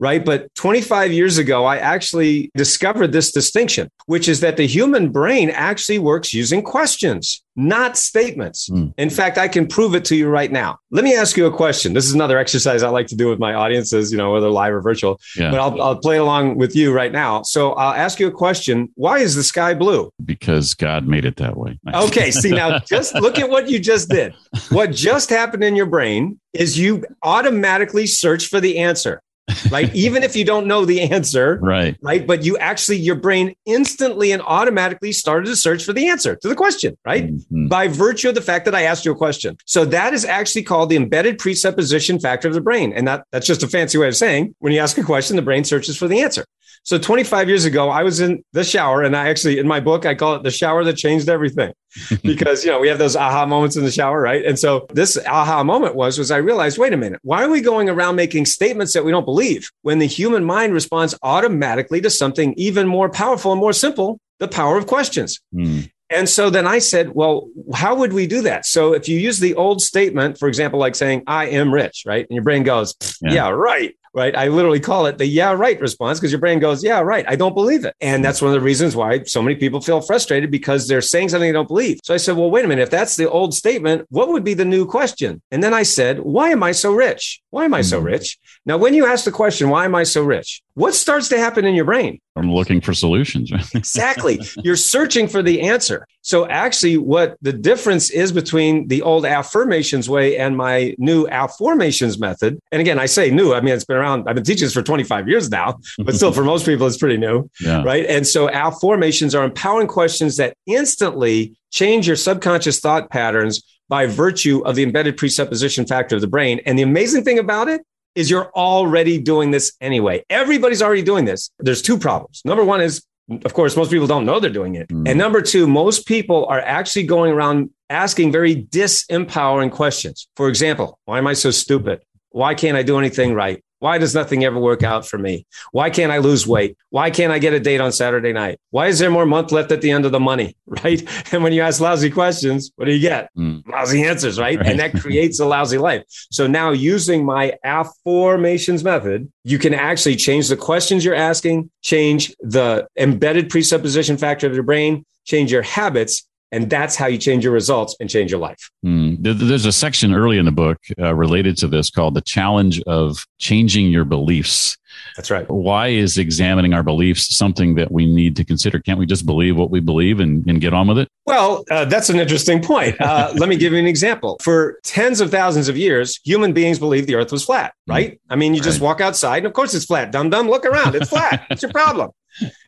right? 0.00 0.24
But 0.24 0.52
25 0.54 1.12
years 1.12 1.38
ago, 1.38 1.66
I 1.66 1.76
actually 1.76 2.50
discovered 2.56 3.12
this 3.12 3.30
distinction, 3.30 3.90
which 4.06 4.28
is 4.28 4.40
that 4.40 4.56
the 4.56 4.66
human 4.66 5.12
brain 5.12 5.50
actually 5.50 5.98
works 5.98 6.32
using 6.32 6.62
questions, 6.62 7.44
not 7.54 7.98
statements. 7.98 8.70
Mm. 8.70 8.94
In 8.96 9.10
fact, 9.10 9.36
I 9.36 9.46
can 9.46 9.66
prove 9.66 9.94
it 9.94 10.06
to 10.06 10.16
you 10.16 10.28
right 10.28 10.50
now. 10.50 10.78
Let 10.90 11.04
me 11.04 11.14
ask 11.14 11.36
you 11.36 11.44
a 11.46 11.54
question. 11.54 11.92
This 11.92 12.06
is 12.06 12.14
another 12.14 12.38
exercise 12.38 12.82
I 12.82 12.88
like 12.88 13.08
to 13.08 13.16
do 13.16 13.28
with 13.28 13.38
my 13.38 13.52
audiences, 13.52 14.10
you 14.10 14.16
know, 14.16 14.32
whether 14.32 14.48
live 14.48 14.72
or 14.72 14.80
virtual, 14.80 15.20
yeah. 15.36 15.50
but 15.50 15.60
I'll, 15.60 15.80
I'll 15.82 15.98
play 15.98 16.16
along 16.16 16.56
with 16.56 16.74
you 16.74 16.92
right 16.92 17.12
now. 17.12 17.42
So 17.42 17.72
I'll 17.72 17.94
ask 17.94 18.18
you 18.18 18.26
a 18.26 18.32
question. 18.32 18.88
Why 18.94 19.18
is 19.18 19.34
the 19.34 19.44
sky 19.44 19.74
blue? 19.74 20.10
Because 20.24 20.72
God 20.72 21.06
made 21.06 21.26
it 21.26 21.36
that 21.36 21.58
way. 21.58 21.78
okay. 21.94 22.30
See, 22.30 22.50
now 22.50 22.78
just 22.78 23.14
look 23.16 23.38
at 23.38 23.50
what 23.50 23.68
you 23.68 23.78
just 23.78 24.08
did. 24.08 24.34
What 24.70 24.92
just 24.92 25.28
happened 25.28 25.62
in 25.62 25.76
your 25.76 25.86
brain 25.86 26.40
is 26.54 26.78
you 26.78 27.04
automatically 27.22 28.06
search 28.06 28.46
for 28.46 28.60
the 28.60 28.78
answer 28.78 29.22
right? 29.70 29.92
Even 29.94 30.22
if 30.22 30.36
you 30.36 30.44
don't 30.44 30.66
know 30.66 30.84
the 30.84 31.02
answer, 31.02 31.58
right? 31.62 31.96
Right. 32.02 32.26
But 32.26 32.44
you 32.44 32.56
actually, 32.58 32.98
your 32.98 33.16
brain 33.16 33.54
instantly 33.66 34.32
and 34.32 34.42
automatically 34.42 35.12
started 35.12 35.46
to 35.46 35.56
search 35.56 35.84
for 35.84 35.92
the 35.92 36.08
answer 36.08 36.36
to 36.36 36.48
the 36.48 36.54
question, 36.54 36.96
right? 37.04 37.26
Mm-hmm. 37.26 37.68
By 37.68 37.88
virtue 37.88 38.28
of 38.28 38.34
the 38.34 38.42
fact 38.42 38.64
that 38.64 38.74
I 38.74 38.82
asked 38.82 39.04
you 39.04 39.12
a 39.12 39.16
question. 39.16 39.56
So 39.66 39.84
that 39.86 40.12
is 40.12 40.24
actually 40.24 40.62
called 40.62 40.90
the 40.90 40.96
embedded 40.96 41.38
presupposition 41.38 42.18
factor 42.18 42.48
of 42.48 42.54
the 42.54 42.60
brain. 42.60 42.92
And 42.92 43.06
that, 43.08 43.24
that's 43.32 43.46
just 43.46 43.62
a 43.62 43.68
fancy 43.68 43.98
way 43.98 44.08
of 44.08 44.16
saying 44.16 44.54
when 44.58 44.72
you 44.72 44.80
ask 44.80 44.96
a 44.98 45.02
question, 45.02 45.36
the 45.36 45.42
brain 45.42 45.64
searches 45.64 45.96
for 45.96 46.08
the 46.08 46.20
answer. 46.20 46.44
So 46.82 46.98
25 46.98 47.48
years 47.48 47.66
ago, 47.66 47.90
I 47.90 48.02
was 48.02 48.20
in 48.20 48.42
the 48.52 48.64
shower, 48.64 49.02
and 49.02 49.14
I 49.14 49.28
actually, 49.28 49.58
in 49.58 49.68
my 49.68 49.80
book, 49.80 50.06
I 50.06 50.14
call 50.14 50.34
it 50.36 50.42
the 50.42 50.50
shower 50.50 50.82
that 50.84 50.96
changed 50.96 51.28
everything, 51.28 51.72
because 52.22 52.64
you 52.64 52.70
know 52.70 52.80
we 52.80 52.88
have 52.88 52.98
those 52.98 53.16
aha 53.16 53.44
moments 53.44 53.76
in 53.76 53.84
the 53.84 53.90
shower, 53.90 54.20
right? 54.20 54.44
And 54.44 54.58
so 54.58 54.86
this 54.92 55.18
aha 55.26 55.62
moment 55.62 55.94
was 55.94 56.18
was 56.18 56.30
I 56.30 56.38
realized, 56.38 56.78
wait 56.78 56.92
a 56.92 56.96
minute, 56.96 57.20
why 57.22 57.44
are 57.44 57.50
we 57.50 57.60
going 57.60 57.90
around 57.90 58.16
making 58.16 58.46
statements 58.46 58.94
that 58.94 59.04
we 59.04 59.10
don't 59.10 59.26
believe 59.26 59.70
when 59.82 59.98
the 59.98 60.06
human 60.06 60.44
mind 60.44 60.72
responds 60.72 61.14
automatically 61.22 62.00
to 62.00 62.10
something 62.10 62.54
even 62.54 62.86
more 62.86 63.10
powerful 63.10 63.52
and 63.52 63.60
more 63.60 63.74
simple, 63.74 64.18
the 64.38 64.48
power 64.48 64.78
of 64.78 64.86
questions. 64.86 65.38
Mm. 65.54 65.90
And 66.08 66.28
so 66.28 66.50
then 66.50 66.66
I 66.66 66.80
said, 66.80 67.10
well, 67.14 67.48
how 67.72 67.94
would 67.94 68.12
we 68.12 68.26
do 68.26 68.42
that? 68.42 68.66
So 68.66 68.94
if 68.94 69.08
you 69.08 69.16
use 69.16 69.38
the 69.38 69.54
old 69.54 69.80
statement, 69.80 70.38
for 70.38 70.48
example, 70.48 70.80
like 70.80 70.96
saying, 70.96 71.22
I 71.28 71.46
am 71.46 71.72
rich, 71.72 72.02
right? 72.04 72.26
And 72.28 72.34
your 72.34 72.42
brain 72.42 72.64
goes, 72.64 72.96
yeah, 73.22 73.32
yeah 73.32 73.48
right 73.50 73.94
right? 74.12 74.34
I 74.36 74.48
literally 74.48 74.80
call 74.80 75.06
it 75.06 75.18
the 75.18 75.26
yeah, 75.26 75.52
right 75.52 75.80
response 75.80 76.18
because 76.18 76.32
your 76.32 76.40
brain 76.40 76.58
goes, 76.58 76.82
yeah, 76.82 77.00
right. 77.00 77.24
I 77.28 77.36
don't 77.36 77.54
believe 77.54 77.84
it. 77.84 77.94
And 78.00 78.24
that's 78.24 78.42
one 78.42 78.50
of 78.50 78.54
the 78.54 78.64
reasons 78.64 78.96
why 78.96 79.22
so 79.24 79.42
many 79.42 79.56
people 79.56 79.80
feel 79.80 80.00
frustrated 80.00 80.50
because 80.50 80.88
they're 80.88 81.00
saying 81.00 81.28
something 81.28 81.48
they 81.48 81.52
don't 81.52 81.68
believe. 81.68 82.00
So 82.02 82.14
I 82.14 82.16
said, 82.16 82.36
well, 82.36 82.50
wait 82.50 82.64
a 82.64 82.68
minute. 82.68 82.82
If 82.82 82.90
that's 82.90 83.16
the 83.16 83.30
old 83.30 83.54
statement, 83.54 84.06
what 84.10 84.28
would 84.28 84.44
be 84.44 84.54
the 84.54 84.64
new 84.64 84.86
question? 84.86 85.42
And 85.50 85.62
then 85.62 85.74
I 85.74 85.82
said, 85.82 86.20
why 86.20 86.50
am 86.50 86.62
I 86.62 86.72
so 86.72 86.92
rich? 86.92 87.40
Why 87.50 87.64
am 87.64 87.74
I 87.74 87.82
so 87.82 87.98
hmm. 88.00 88.06
rich? 88.06 88.38
Now, 88.66 88.78
when 88.78 88.94
you 88.94 89.06
ask 89.06 89.24
the 89.24 89.30
question, 89.30 89.68
why 89.68 89.84
am 89.84 89.94
I 89.94 90.04
so 90.04 90.22
rich? 90.22 90.62
What 90.74 90.94
starts 90.94 91.28
to 91.28 91.38
happen 91.38 91.64
in 91.64 91.74
your 91.74 91.84
brain? 91.84 92.20
I'm 92.36 92.52
looking 92.52 92.80
for 92.80 92.94
solutions. 92.94 93.50
exactly. 93.74 94.40
You're 94.62 94.76
searching 94.76 95.26
for 95.26 95.42
the 95.42 95.62
answer. 95.62 96.06
So, 96.22 96.46
actually, 96.48 96.96
what 96.96 97.36
the 97.42 97.52
difference 97.52 98.10
is 98.10 98.30
between 98.30 98.88
the 98.88 99.02
old 99.02 99.26
affirmations 99.26 100.08
way 100.08 100.36
and 100.36 100.56
my 100.56 100.94
new 100.98 101.26
afformations 101.26 102.20
method, 102.20 102.58
and 102.70 102.80
again, 102.80 102.98
I 102.98 103.06
say 103.06 103.30
new, 103.30 103.52
I 103.52 103.60
mean, 103.60 103.74
it's 103.74 103.84
been 103.84 103.96
around, 103.96 104.28
I've 104.28 104.36
been 104.36 104.44
teaching 104.44 104.66
this 104.66 104.74
for 104.74 104.82
25 104.82 105.28
years 105.28 105.50
now, 105.50 105.78
but 105.98 106.14
still, 106.14 106.32
for 106.32 106.44
most 106.44 106.66
people, 106.66 106.86
it's 106.86 106.98
pretty 106.98 107.16
new. 107.16 107.50
Yeah. 107.60 107.82
Right. 107.82 108.06
And 108.06 108.26
so, 108.26 108.48
afformations 108.48 109.38
are 109.38 109.44
empowering 109.44 109.88
questions 109.88 110.36
that 110.36 110.54
instantly 110.66 111.56
change 111.72 112.06
your 112.06 112.16
subconscious 112.16 112.80
thought 112.80 113.10
patterns 113.10 113.62
by 113.88 114.06
virtue 114.06 114.60
of 114.64 114.76
the 114.76 114.84
embedded 114.84 115.16
presupposition 115.16 115.84
factor 115.84 116.14
of 116.14 116.20
the 116.20 116.28
brain. 116.28 116.60
And 116.64 116.78
the 116.78 116.82
amazing 116.82 117.24
thing 117.24 117.40
about 117.40 117.68
it 117.68 117.82
is 118.14 118.30
you're 118.30 118.50
already 118.52 119.18
doing 119.18 119.50
this 119.50 119.72
anyway. 119.80 120.24
Everybody's 120.30 120.82
already 120.82 121.02
doing 121.02 121.24
this. 121.24 121.50
There's 121.58 121.82
two 121.82 121.98
problems. 121.98 122.42
Number 122.44 122.64
one 122.64 122.80
is, 122.80 123.04
of 123.44 123.54
course, 123.54 123.76
most 123.76 123.90
people 123.90 124.06
don't 124.06 124.26
know 124.26 124.40
they're 124.40 124.50
doing 124.50 124.74
it. 124.74 124.88
Mm. 124.88 125.08
And 125.08 125.18
number 125.18 125.40
two, 125.40 125.66
most 125.66 126.06
people 126.06 126.46
are 126.46 126.60
actually 126.60 127.04
going 127.04 127.32
around 127.32 127.70
asking 127.88 128.32
very 128.32 128.56
disempowering 128.56 129.70
questions. 129.70 130.28
For 130.36 130.48
example, 130.48 130.98
why 131.04 131.18
am 131.18 131.26
I 131.26 131.34
so 131.34 131.50
stupid? 131.50 132.02
Why 132.30 132.54
can't 132.54 132.76
I 132.76 132.82
do 132.82 132.98
anything 132.98 133.34
right? 133.34 133.62
Why 133.80 133.96
does 133.98 134.14
nothing 134.14 134.44
ever 134.44 134.58
work 134.58 134.82
out 134.82 135.06
for 135.06 135.18
me? 135.18 135.46
Why 135.72 135.88
can't 135.88 136.12
I 136.12 136.18
lose 136.18 136.46
weight? 136.46 136.76
Why 136.90 137.10
can't 137.10 137.32
I 137.32 137.38
get 137.38 137.54
a 137.54 137.60
date 137.60 137.80
on 137.80 137.92
Saturday 137.92 138.32
night? 138.32 138.60
Why 138.70 138.88
is 138.88 138.98
there 138.98 139.10
more 139.10 139.24
month 139.24 139.52
left 139.52 139.72
at 139.72 139.80
the 139.80 139.90
end 139.90 140.04
of 140.06 140.12
the 140.12 140.20
money? 140.20 140.56
Right. 140.84 141.02
And 141.32 141.42
when 141.42 141.52
you 141.52 141.62
ask 141.62 141.80
lousy 141.80 142.10
questions, 142.10 142.70
what 142.76 142.84
do 142.84 142.92
you 142.92 143.00
get? 143.00 143.28
Mm. 143.36 143.66
Lousy 143.66 144.04
answers, 144.04 144.38
right? 144.38 144.56
right? 144.56 144.66
And 144.66 144.78
that 144.78 144.94
creates 145.00 145.40
a 145.40 145.44
lousy 145.44 145.78
life. 145.78 146.04
So 146.30 146.46
now 146.46 146.70
using 146.70 147.24
my 147.24 147.54
afformations 147.66 148.84
method, 148.84 149.30
you 149.42 149.58
can 149.58 149.74
actually 149.74 150.14
change 150.14 150.48
the 150.48 150.56
questions 150.56 151.04
you're 151.04 151.14
asking, 151.14 151.70
change 151.82 152.32
the 152.38 152.86
embedded 152.96 153.50
presupposition 153.50 154.16
factor 154.16 154.46
of 154.46 154.54
your 154.54 154.62
brain, 154.62 155.04
change 155.24 155.50
your 155.50 155.62
habits, 155.62 156.26
And 156.52 156.68
that's 156.68 156.96
how 156.96 157.06
you 157.06 157.18
change 157.18 157.44
your 157.44 157.52
results 157.52 157.96
and 158.00 158.10
change 158.10 158.30
your 158.30 158.40
life. 158.40 158.70
Mm. 158.84 159.18
There's 159.20 159.66
a 159.66 159.72
section 159.72 160.14
early 160.14 160.38
in 160.38 160.44
the 160.44 160.52
book 160.52 160.78
uh, 160.98 161.14
related 161.14 161.56
to 161.58 161.68
this 161.68 161.90
called 161.90 162.14
The 162.14 162.20
Challenge 162.20 162.82
of 162.82 163.24
Changing 163.38 163.86
Your 163.86 164.04
Beliefs. 164.04 164.76
That's 165.16 165.30
right. 165.30 165.48
Why 165.48 165.88
is 165.88 166.18
examining 166.18 166.74
our 166.74 166.82
beliefs 166.82 167.36
something 167.36 167.74
that 167.76 167.90
we 167.92 168.06
need 168.06 168.36
to 168.36 168.44
consider? 168.44 168.80
Can't 168.80 168.98
we 168.98 169.06
just 169.06 169.26
believe 169.26 169.56
what 169.56 169.70
we 169.70 169.80
believe 169.80 170.20
and, 170.20 170.44
and 170.46 170.60
get 170.60 170.74
on 170.74 170.88
with 170.88 170.98
it? 170.98 171.08
Well, 171.26 171.64
uh, 171.70 171.84
that's 171.84 172.10
an 172.10 172.18
interesting 172.18 172.62
point. 172.62 173.00
Uh, 173.00 173.32
let 173.36 173.48
me 173.48 173.56
give 173.56 173.72
you 173.72 173.78
an 173.78 173.86
example. 173.86 174.36
For 174.42 174.78
tens 174.82 175.20
of 175.20 175.30
thousands 175.30 175.68
of 175.68 175.76
years, 175.76 176.18
human 176.24 176.52
beings 176.52 176.78
believed 176.78 177.06
the 177.06 177.14
earth 177.14 177.32
was 177.32 177.44
flat, 177.44 177.74
mm. 177.88 177.92
right? 177.92 178.20
I 178.28 178.36
mean, 178.36 178.54
you 178.54 178.60
just 178.60 178.80
walk 178.80 179.00
outside 179.00 179.38
and 179.38 179.46
of 179.46 179.52
course 179.52 179.74
it's 179.74 179.84
flat. 179.84 180.10
Dum 180.10 180.30
dum, 180.30 180.48
look 180.48 180.64
around. 180.64 180.94
It's 180.94 181.08
flat. 181.08 181.44
What's 181.48 181.62
your 181.62 181.72
problem? 181.72 182.10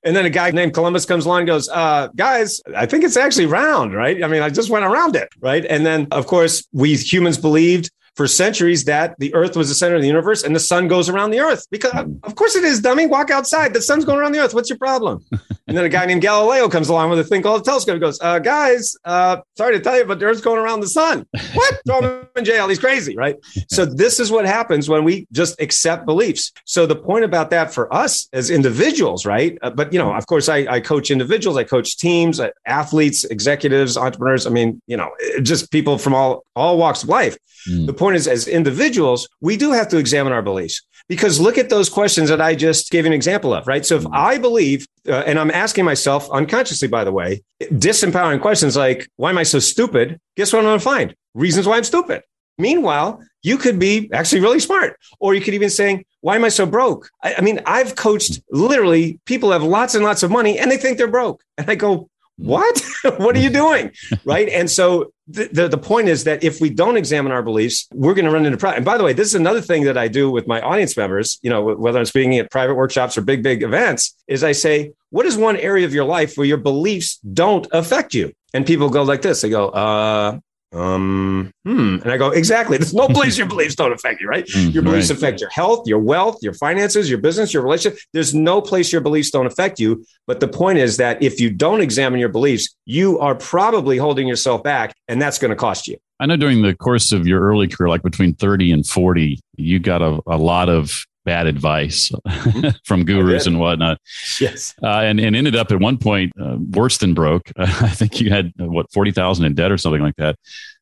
And 0.05 0.17
then 0.17 0.27
a 0.27 0.31
guy 0.31 0.51
named 0.51 0.75
Columbus 0.75 1.07
comes 1.07 1.27
along 1.27 1.41
and 1.41 1.47
goes, 1.47 1.69
uh, 1.69 2.09
guys, 2.17 2.61
I 2.77 2.87
think 2.87 3.05
it's 3.05 3.17
actually 3.17 3.47
round, 3.47 3.95
right? 3.95 4.23
I 4.23 4.27
mean, 4.27 4.43
I 4.43 4.51
just 4.51 4.71
went 4.71 4.85
around 4.85 5.17
it, 5.17 5.29
right? 5.41 5.65
And 5.65 5.87
then, 5.87 6.09
of 6.11 6.27
course, 6.27 6.67
we 6.73 6.97
humans 6.97 7.39
believed 7.39 7.91
for 8.15 8.27
centuries 8.27 8.85
that 8.85 9.19
the 9.19 9.35
earth 9.35 9.57
was 9.57 9.69
the 9.69 9.75
center 9.75 9.95
of 9.97 10.03
the 10.03 10.07
universe 10.07 10.43
and 10.43 10.55
the 10.55 10.61
sun 10.61 10.87
goes 10.87 11.09
around 11.09 11.31
the 11.31 11.41
earth 11.41 11.67
because 11.71 11.95
of 12.25 12.35
course 12.35 12.55
it 12.55 12.65
is 12.65 12.81
dummy. 12.81 13.07
Walk 13.07 13.31
outside. 13.31 13.73
The 13.73 13.81
sun's 13.81 14.05
going 14.05 14.19
around 14.19 14.33
the 14.33 14.41
earth. 14.41 14.53
What's 14.53 14.69
your 14.69 14.79
problem 14.79 15.25
and 15.73 15.79
then 15.79 15.87
a 15.87 15.89
guy 15.89 16.05
named 16.05 16.21
galileo 16.21 16.69
comes 16.69 16.91
along 16.91 17.09
with 17.09 17.19
a 17.19 17.25
thing 17.25 17.41
called 17.41 17.63
a 17.63 17.65
telescope. 17.65 17.95
He 17.95 18.01
goes 18.01 18.21
uh, 18.21 18.39
guys 18.39 18.95
uh, 19.07 19.39
sorry 19.57 19.79
to 19.79 19.83
tell 19.83 19.97
you 19.97 20.05
but 20.05 20.19
the 20.19 20.27
earth's 20.27 20.43
going 20.43 20.59
around 20.59 20.81
the 20.81 20.87
sun. 20.87 21.27
What? 21.55 21.81
Throw 21.87 22.01
him 22.01 22.27
in 22.37 22.45
jail. 22.45 22.69
He's 22.69 22.79
crazy 22.79 23.17
right? 23.17 23.37
So 23.71 23.87
this 23.87 24.21
is 24.21 24.31
what 24.31 24.45
happens 24.45 24.91
when 24.91 25.03
we 25.03 25.27
just 25.33 25.59
accept 25.63 26.05
beliefs. 26.05 26.53
So 26.67 26.85
the 26.85 26.97
point 26.97 27.25
about 27.25 27.49
that 27.51 27.73
for 27.73 27.93
us 27.93 28.29
as 28.35 28.51
individuals 28.51 29.25
right? 29.25 29.57
Uh, 29.63 29.71
but 29.71 29.95
you 29.95 29.99
know 29.99 30.13
of 30.13 30.27
course 30.27 30.51
I, 30.51 30.59
I 30.69 30.81
coach 30.81 31.11
individuals. 31.11 31.57
I 31.57 31.65
coach 31.65 31.97
teams 31.97 32.39
uh, 32.39 32.51
athletes 32.67 33.25
executives 33.25 33.97
entrepreneurs. 33.97 34.47
I 34.47 34.51
mean 34.51 34.83
you 34.87 34.99
know 34.99 35.11
just 35.41 35.71
people 35.71 35.97
from 35.97 36.15
all 36.15 36.45
all 36.55 36.77
walks 36.77 37.03
of 37.03 37.09
life. 37.09 37.39
Mm. 37.69 37.87
The 37.87 37.95
point 37.95 38.17
is, 38.17 38.27
as 38.27 38.49
individuals, 38.49 39.29
we 39.41 39.57
do 39.57 39.71
have 39.71 39.89
to 39.89 39.99
examine 39.99 40.33
our 40.33 40.43
beliefs 40.43 40.83
because 41.09 41.41
look 41.41 41.59
at 41.59 41.71
those 41.71 41.89
questions 41.89 42.29
that 42.29 42.41
I 42.41 42.55
just 42.55 42.91
gave 42.91 43.07
an 43.07 43.13
example 43.13 43.53
of, 43.55 43.67
right? 43.67 43.85
So 43.85 43.97
if 43.97 44.05
mm. 44.05 44.11
I 44.13 44.39
believe, 44.39 44.87
uh, 45.09 45.23
and 45.27 45.39
I'm 45.39 45.51
asking 45.51 45.85
myself 45.85 46.31
unconsciously, 46.31 46.89
by 46.89 47.05
the 47.05 47.13
way, 47.13 47.43
disempowering 47.63 48.41
questions 48.41 48.77
like, 48.77 49.09
why 49.17 49.31
am 49.31 49.39
I 49.39 49.43
so 49.43 49.59
stupid? 49.59 50.21
Guess 50.37 50.53
what 50.53 50.61
I'm 50.61 50.67
going 50.67 50.79
to 50.79 50.85
find? 50.85 51.15
Reasons 51.35 51.67
why 51.67 51.77
I'm 51.77 51.85
stupid. 51.85 52.23
Meanwhile, 52.59 53.23
you 53.43 53.57
could 53.57 53.79
be 53.79 54.11
actually 54.13 54.41
really 54.41 54.61
smart, 54.61 54.97
or 55.19 55.35
you 55.35 55.41
could 55.41 55.55
even 55.55 55.71
saying, 55.71 56.05
why 56.21 56.37
am 56.37 56.45
I 56.45 56.49
so 56.49 56.67
broke? 56.67 57.09
I, 57.23 57.35
I 57.39 57.41
mean, 57.41 57.61
I've 57.67 57.97
coached 57.97 58.41
literally 58.51 59.21
people 59.27 59.51
have 59.51 59.63
lots 59.63 59.95
and 59.95 60.05
lots 60.05 60.23
of 60.23 60.31
money 60.31 60.59
and 60.59 60.71
they 60.71 60.77
think 60.77 60.99
they're 60.99 61.09
broke. 61.09 61.43
And 61.59 61.69
I 61.69 61.75
go, 61.75 62.09
what? 62.37 62.83
what 63.19 63.37
are 63.37 63.41
you 63.41 63.51
doing? 63.51 63.93
right. 64.25 64.49
And 64.49 64.71
so 64.71 65.13
the, 65.33 65.69
the, 65.69 65.79
point 65.79 66.09
is 66.09 66.25
that 66.25 66.45
if 66.45 66.61
we 66.61 66.71
don't 66.71 66.97
examine 66.97 67.33
our 67.33 67.43
beliefs, 67.43 67.89
we're 67.93 68.15
going 68.15 68.25
to 68.25 68.31
run 68.31 68.47
into 68.47 68.59
problems. 68.59 68.79
And 68.79 68.85
by 68.85 68.99
the 68.99 69.05
way, 69.05 69.13
this 69.13 69.29
is 69.29 69.35
another 69.35 69.61
thing 69.61 69.85
that 69.85 69.99
I 69.99 70.09
do 70.09 70.31
with 70.31 70.47
my 70.47 70.61
audience 70.61 70.97
members, 70.97 71.39
you 71.43 71.51
know, 71.51 71.75
whether 71.75 71.99
I'm 71.99 72.05
speaking 72.05 72.39
at 72.39 72.51
private 72.51 72.75
workshops 72.75 73.17
or 73.17 73.23
big, 73.23 73.43
big 73.43 73.63
events, 73.63 74.15
is 74.29 74.45
I 74.45 74.53
say, 74.53 74.93
what 75.11 75.27
is 75.27 75.37
one 75.37 75.57
area 75.57 75.87
of 75.87 75.95
your 75.95 76.05
life 76.05 76.37
where 76.37 76.47
your 76.47 76.59
beliefs 76.59 77.19
don't 77.19 77.67
affect 77.73 78.15
you? 78.15 78.33
And 78.55 78.67
people 78.67 78.91
go 78.91 79.03
like 79.03 79.23
this. 79.23 79.41
They 79.41 79.51
go, 79.51 79.69
uh, 79.69 80.39
um, 80.73 81.53
hmm. 81.65 81.97
And 82.03 82.11
I 82.11 82.17
go, 82.17 82.31
exactly. 82.31 82.79
There's 82.79 82.95
no 82.95 83.09
place 83.09 83.37
your 83.37 83.47
beliefs 83.47 83.75
don't 83.75 83.93
affect 83.93 84.21
you, 84.21 84.29
right? 84.29 84.47
Mm, 84.47 84.73
your 84.73 84.83
beliefs 84.83 85.11
right. 85.11 85.17
affect 85.17 85.41
your 85.41 85.51
health, 85.51 85.87
your 85.87 85.99
wealth, 85.99 86.39
your 86.43 86.55
finances, 86.55 87.11
your 87.11 87.19
business, 87.19 87.53
your 87.53 87.63
relationship. 87.63 88.01
There's 88.13 88.35
no 88.35 88.63
place 88.63 88.91
your 88.91 89.03
beliefs 89.03 89.31
don't 89.31 89.47
affect 89.47 89.79
you. 89.79 90.05
But 90.27 90.41
the 90.41 90.49
point 90.49 90.79
is 90.79 90.97
that 90.97 91.23
if 91.23 91.41
you 91.41 91.51
don't 91.51 91.83
examine 91.83 92.21
your 92.21 92.31
beliefs, 92.31 92.75
you 92.87 93.19
are 93.19 93.35
probably 93.35 93.99
holding 93.99 94.27
yourself 94.27 94.63
back, 94.63 94.95
and 95.09 95.21
that's 95.21 95.39
going 95.39 95.51
to 95.51 95.57
cost 95.57 95.87
you. 95.89 95.99
I 96.21 96.27
know 96.27 96.37
during 96.37 96.63
the 96.63 96.75
course 96.75 97.13
of 97.13 97.27
your 97.27 97.41
early 97.41 97.69
career, 97.69 97.89
like 97.89 98.03
between 98.03 98.35
30 98.35 98.73
and 98.73 98.87
40, 98.87 99.41
you 99.57 99.79
got 99.79 100.01
a, 100.01 100.21
a 100.27 100.39
lot 100.39 100.69
of 100.69 101.05
bad 101.25 101.47
advice 101.47 102.11
mm-hmm. 102.11 102.69
from 102.85 103.05
gurus 103.05 103.47
and 103.47 103.59
whatnot. 103.59 103.99
Yes. 104.41 104.75
Uh, 104.83 105.01
and, 105.01 105.21
and 105.21 105.37
ended 105.37 105.57
up 105.57 105.71
at 105.71 105.81
one 105.81 105.99
point 105.99 106.33
uh, 106.41 106.57
worse 106.73 106.99
than 106.99 107.15
broke. 107.15 107.51
I 107.57 107.89
think 107.89 108.21
you 108.21 108.31
had 108.31 108.53
uh, 108.61 108.67
what, 108.67 108.93
40,000 108.93 109.45
in 109.45 109.55
debt 109.55 109.71
or 109.71 109.79
something 109.79 110.03
like 110.03 110.17
that. 110.17 110.37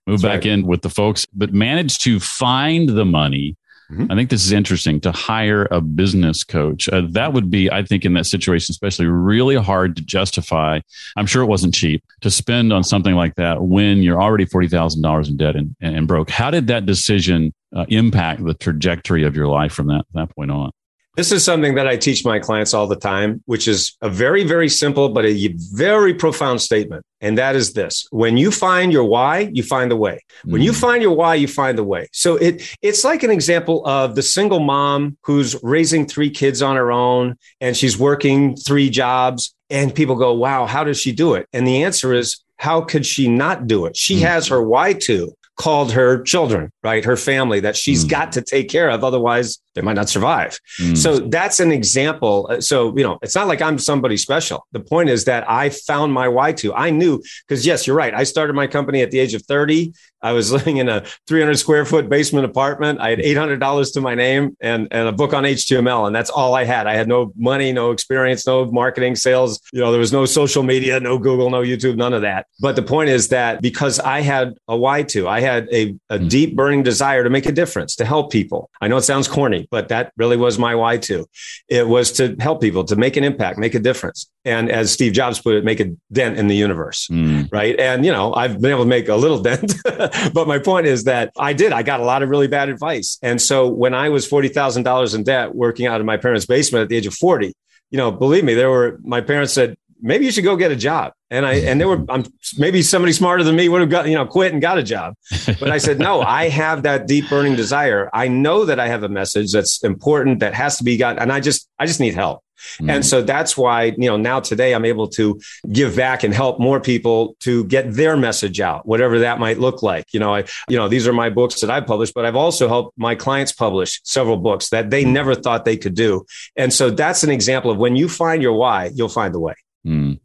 Moved 0.07 0.23
back 0.23 0.39
right. 0.39 0.47
in 0.47 0.67
with 0.67 0.83
the 0.83 0.91
folks, 0.91 1.27
but 1.33 1.53
managed 1.53 2.01
to 2.03 2.19
find 2.21 2.89
the 2.89 3.05
money 3.05 3.57
Mm-hmm. 3.91 4.11
I 4.11 4.15
think 4.15 4.31
this 4.31 4.45
is 4.45 4.53
interesting 4.53 5.01
to 5.01 5.13
hire 5.13 5.67
a 5.71 5.81
business 5.81 6.45
coach. 6.45 6.89
Uh, 6.89 7.03
that 7.11 7.33
would 7.33 7.51
be, 7.51 7.71
I 7.71 7.83
think, 7.83 8.05
in 8.05 8.13
that 8.15 8.27
situation, 8.27 8.73
especially 8.73 9.07
really 9.07 9.57
hard 9.57 9.97
to 9.97 10.03
justify. 10.03 10.81
I'm 11.17 11.27
sure 11.27 11.43
it 11.43 11.47
wasn't 11.47 11.75
cheap 11.75 12.05
to 12.21 12.31
spend 12.31 12.73
on 12.73 12.85
something 12.85 13.15
like 13.15 13.35
that 13.35 13.63
when 13.63 14.03
you're 14.03 14.23
already 14.23 14.47
$40,000 14.47 15.29
in 15.29 15.37
debt 15.37 15.57
and, 15.57 15.75
and, 15.81 16.07
broke. 16.07 16.31
How 16.31 16.51
did 16.51 16.69
that 16.69 16.87
decision 16.87 17.53
uh, 17.75 17.87
impact 17.89 18.45
the 18.45 18.55
trajectory 18.55 19.25
of 19.25 19.37
your 19.37 19.47
life 19.47 19.73
from 19.73 19.89
that, 19.89 20.05
that 20.15 20.35
point 20.35 20.51
on? 20.51 20.71
This 21.17 21.33
is 21.33 21.45
something 21.45 21.75
that 21.75 21.89
I 21.89 21.97
teach 21.97 22.25
my 22.25 22.39
clients 22.39 22.73
all 22.73 22.87
the 22.87 22.97
time, 22.97 23.43
which 23.47 23.67
is 23.67 23.97
a 24.01 24.09
very, 24.09 24.45
very 24.45 24.69
simple, 24.69 25.09
but 25.09 25.27
a 25.27 25.55
very 25.73 26.15
profound 26.15 26.61
statement. 26.61 27.05
And 27.21 27.37
that 27.37 27.57
is 27.57 27.73
this 27.73 28.07
when 28.11 28.37
you 28.37 28.53
find 28.53 28.93
your 28.93 29.05
why, 29.05 29.51
you 29.53 29.63
find 29.63 29.91
the 29.91 29.97
way. 29.97 30.21
When 30.45 30.63
you 30.63 30.71
mm. 30.71 30.81
find 30.81 31.03
your 31.03 31.15
why, 31.15 31.35
you 31.35 31.49
find 31.49 31.77
the 31.77 31.85
way. 31.85 32.09
So 32.13 32.37
it, 32.37 32.63
it's 32.81 33.05
like 33.05 33.25
an 33.25 33.31
example 33.31 33.85
of 33.87 34.15
the 34.15 34.23
single 34.23 34.61
mom 34.61 35.19
who's 35.25 35.61
raising 35.63 36.07
three 36.07 36.31
kids 36.31 36.63
on 36.63 36.77
her 36.77 36.93
own 36.93 37.37
and 37.61 37.77
she's 37.77 37.99
working 37.99 38.57
three 38.57 38.89
jobs. 38.89 39.55
And 39.69 39.95
people 39.95 40.17
go, 40.17 40.33
wow, 40.33 40.67
how 40.67 40.85
does 40.85 40.99
she 40.99 41.13
do 41.13 41.35
it? 41.35 41.47
And 41.53 41.67
the 41.67 41.83
answer 41.83 42.15
is, 42.15 42.43
how 42.57 42.81
could 42.83 43.05
she 43.05 43.29
not 43.29 43.67
do 43.67 43.87
it? 43.87 43.97
She 43.97 44.17
mm. 44.17 44.23
has 44.23 44.47
her 44.47 44.63
why 44.63 44.95
to 44.95 45.35
called 45.61 45.93
her 45.93 46.23
children, 46.23 46.73
right? 46.83 47.05
Her 47.05 47.19
family 47.19 47.61
that 47.61 47.77
she's 47.77 48.07
mm. 48.07 48.09
got 48.09 48.33
to 48.33 48.41
take 48.41 48.71
care 48.71 48.89
of. 48.89 49.05
Otherwise, 49.05 49.59
they 49.81 49.85
might 49.87 49.95
not 49.95 50.11
survive. 50.11 50.61
Mm. 50.79 50.97
So 50.97 51.21
that's 51.21 51.59
an 51.59 51.73
example. 51.73 52.47
Uh, 52.51 52.61
so, 52.61 52.95
you 52.99 53.03
know, 53.03 53.19
it's 53.23 53.35
not 53.35 53.49
like 53.49 53.63
I'm 53.63 53.79
somebody 53.79 54.19
special. 54.19 54.67
The 54.73 54.81
point 54.81 55.09
is 55.09 55.25
that 55.25 55.49
I 55.49 55.71
found 55.71 56.13
my 56.13 56.29
why 56.29 56.53
to. 56.55 56.75
I 56.75 56.91
knew, 56.91 57.23
because 57.49 57.65
yes, 57.65 57.87
you're 57.87 57.97
right. 57.97 58.13
I 58.13 58.25
started 58.25 58.53
my 58.53 58.67
company 58.67 59.01
at 59.01 59.11
the 59.11 59.19
age 59.19 59.33
of 59.33 59.43
30. 59.43 59.95
I 60.23 60.33
was 60.33 60.53
living 60.57 60.77
in 60.77 60.91
a 60.91 61.03
300 61.29 61.59
square 61.59 61.87
foot 61.87 62.11
basement 62.11 62.45
apartment. 62.45 63.01
I 63.01 63.09
had 63.09 63.21
$800 63.21 63.95
to 63.95 64.01
my 64.03 64.15
name 64.15 64.55
and, 64.61 64.87
and 64.91 65.09
a 65.09 65.13
book 65.13 65.33
on 65.33 65.45
HTML. 65.45 66.07
And 66.07 66.15
that's 66.15 66.29
all 66.29 66.55
I 66.55 66.65
had. 66.65 66.87
I 66.87 66.95
had 66.95 67.09
no 67.09 67.33
money, 67.37 67.73
no 67.73 67.91
experience, 67.91 68.47
no 68.47 68.67
marketing, 68.67 69.17
sales. 69.17 69.61
You 69.73 69.81
know, 69.81 69.93
there 69.93 70.01
was 70.01 70.13
no 70.13 70.27
social 70.27 70.63
media, 70.63 71.01
no 71.01 71.17
Google, 71.17 71.49
no 71.49 71.63
YouTube, 71.63 71.97
none 71.97 72.13
of 72.13 72.21
that. 72.21 72.49
But 72.61 72.77
the 72.77 72.83
point 72.83 73.09
is 73.09 73.29
that 73.29 73.63
because 73.63 73.99
I 73.99 74.21
had 74.21 74.59
a 74.69 74.77
why 74.77 75.05
to, 75.05 75.27
I 75.27 75.41
had 75.41 75.69
a, 75.73 75.97
a 76.11 76.19
mm. 76.19 76.29
deep 76.29 76.55
burning 76.55 76.83
desire 76.83 77.25
to 77.25 77.31
make 77.31 77.47
a 77.47 77.53
difference, 77.53 77.97
to 77.97 78.05
help 78.05 78.31
people. 78.31 78.69
I 78.83 78.89
know 78.89 78.99
it 78.99 79.03
sounds 79.03 79.27
corny 79.27 79.67
but 79.71 79.89
that 79.89 80.13
really 80.17 80.37
was 80.37 80.59
my 80.59 80.75
why 80.75 80.97
too. 80.97 81.27
It 81.69 81.87
was 81.87 82.13
to 82.13 82.37
help 82.41 82.61
people, 82.61 82.85
to 82.85 82.97
make 82.97 83.17
an 83.17 83.25
impact, 83.25 83.59
make 83.59 83.75
a 83.75 83.79
difference. 83.79 84.31
And 84.45 84.71
as 84.71 84.93
Steve 84.93 85.13
Jobs 85.13 85.41
put 85.41 85.55
it, 85.55 85.65
make 85.65 85.81
a 85.81 85.93
dent 86.13 86.39
in 86.39 86.47
the 86.47 86.57
universe. 86.57 87.09
Mm. 87.09 87.53
Right. 87.53 87.79
And, 87.79 88.05
you 88.05 88.13
know, 88.13 88.35
I've 88.35 88.61
been 88.61 88.71
able 88.71 88.85
to 88.85 88.89
make 88.89 89.09
a 89.09 89.17
little 89.17 89.41
dent. 89.43 89.75
but 89.85 90.49
my 90.49 90.59
point 90.59 90.87
is 90.87 91.05
that 91.05 91.33
I 91.39 91.53
did. 91.53 91.73
I 91.73 91.83
got 91.83 92.01
a 92.01 92.05
lot 92.05 92.23
of 92.23 92.29
really 92.29 92.49
bad 92.49 92.69
advice. 92.69 93.19
And 93.23 93.41
so 93.41 93.69
when 93.69 93.95
I 93.95 94.09
was 94.09 94.29
$40,000 94.29 95.15
in 95.15 95.23
debt 95.23 95.55
working 95.55 95.87
out 95.87 96.01
of 96.01 96.07
my 96.07 96.17
parents' 96.17 96.47
basement 96.47 96.83
at 96.83 96.89
the 96.89 96.97
age 96.97 97.07
of 97.07 97.15
40, 97.15 97.53
you 97.91 97.99
know, 97.99 98.11
believe 98.11 98.45
me, 98.45 98.55
there 98.55 98.71
were, 98.71 98.99
my 99.03 99.21
parents 99.21 99.53
said, 99.53 99.77
maybe 100.03 100.25
you 100.25 100.33
should 100.33 100.45
go 100.45 100.57
get 100.57 100.71
a 100.71 100.77
job. 100.77 101.13
And 101.31 101.47
I, 101.47 101.55
and 101.55 101.81
they 101.81 101.85
were, 101.85 102.05
I'm 102.09 102.25
maybe 102.59 102.83
somebody 102.83 103.13
smarter 103.13 103.45
than 103.45 103.55
me 103.55 103.69
would 103.69 103.81
have 103.81 103.91
got, 103.91 104.09
you 104.09 104.15
know, 104.15 104.27
quit 104.27 104.53
and 104.53 104.61
got 104.61 104.79
a 104.79 104.83
job. 104.83 105.15
But 105.47 105.71
I 105.71 105.79
said, 105.79 105.99
no, 105.99 106.23
I 106.23 106.49
have 106.49 106.83
that 106.83 107.07
deep 107.07 107.29
burning 107.29 107.55
desire. 107.55 108.11
I 108.13 108.27
know 108.29 108.65
that 108.65 108.81
I 108.81 108.89
have 108.89 109.05
a 109.05 109.09
message 109.09 109.53
that's 109.53 109.83
important 109.85 110.41
that 110.41 110.55
has 110.55 110.79
to 110.79 110.85
be 110.85 110.97
got. 110.97 111.21
And 111.21 111.33
I 111.33 111.41
just, 111.41 111.69
I 111.79 111.87
just 111.87 112.01
need 112.01 112.15
help. 112.15 112.43
Mm-hmm. 112.75 112.91
And 112.91 113.07
so 113.07 113.23
that's 113.23 113.57
why, 113.57 113.85
you 113.97 114.09
know, 114.09 114.17
now 114.17 114.41
today 114.41 114.75
I'm 114.75 114.85
able 114.85 115.09
to 115.11 115.41
give 115.73 115.97
back 115.97 116.25
and 116.25 116.35
help 116.35 116.61
more 116.61 116.81
people 116.81 117.37
to 117.41 117.65
get 117.65 117.93
their 117.93 118.17
message 118.17 118.61
out, 118.61 118.87
whatever 118.87 119.21
that 119.21 119.39
might 119.39 119.59
look 119.59 119.83
like. 119.83 120.07
You 120.13 120.21
know, 120.21 120.35
I, 120.35 120.45
you 120.69 120.77
know, 120.77 120.89
these 120.89 121.07
are 121.07 121.13
my 121.13 121.31
books 121.31 121.61
that 121.61 121.71
I've 121.71 121.87
published, 121.87 122.13
but 122.13 122.27
I've 122.27 122.37
also 122.37 122.69
helped 122.69 122.99
my 122.99 123.15
clients 123.15 123.53
publish 123.53 124.01
several 124.05 124.37
books 124.37 124.71
that 124.71 124.91
they 124.91 125.05
never 125.05 125.35
thought 125.35 125.65
they 125.65 125.77
could 125.77 125.95
do. 125.95 126.27
And 126.57 126.73
so 126.73 126.91
that's 126.91 127.23
an 127.23 127.31
example 127.31 127.71
of 127.71 127.79
when 127.79 127.97
you 127.97 128.09
find 128.09 128.43
your 128.43 128.53
why, 128.55 128.91
you'll 128.95 129.09
find 129.09 129.33
the 129.33 129.41
way. 129.41 129.55
Mm. 129.87 130.21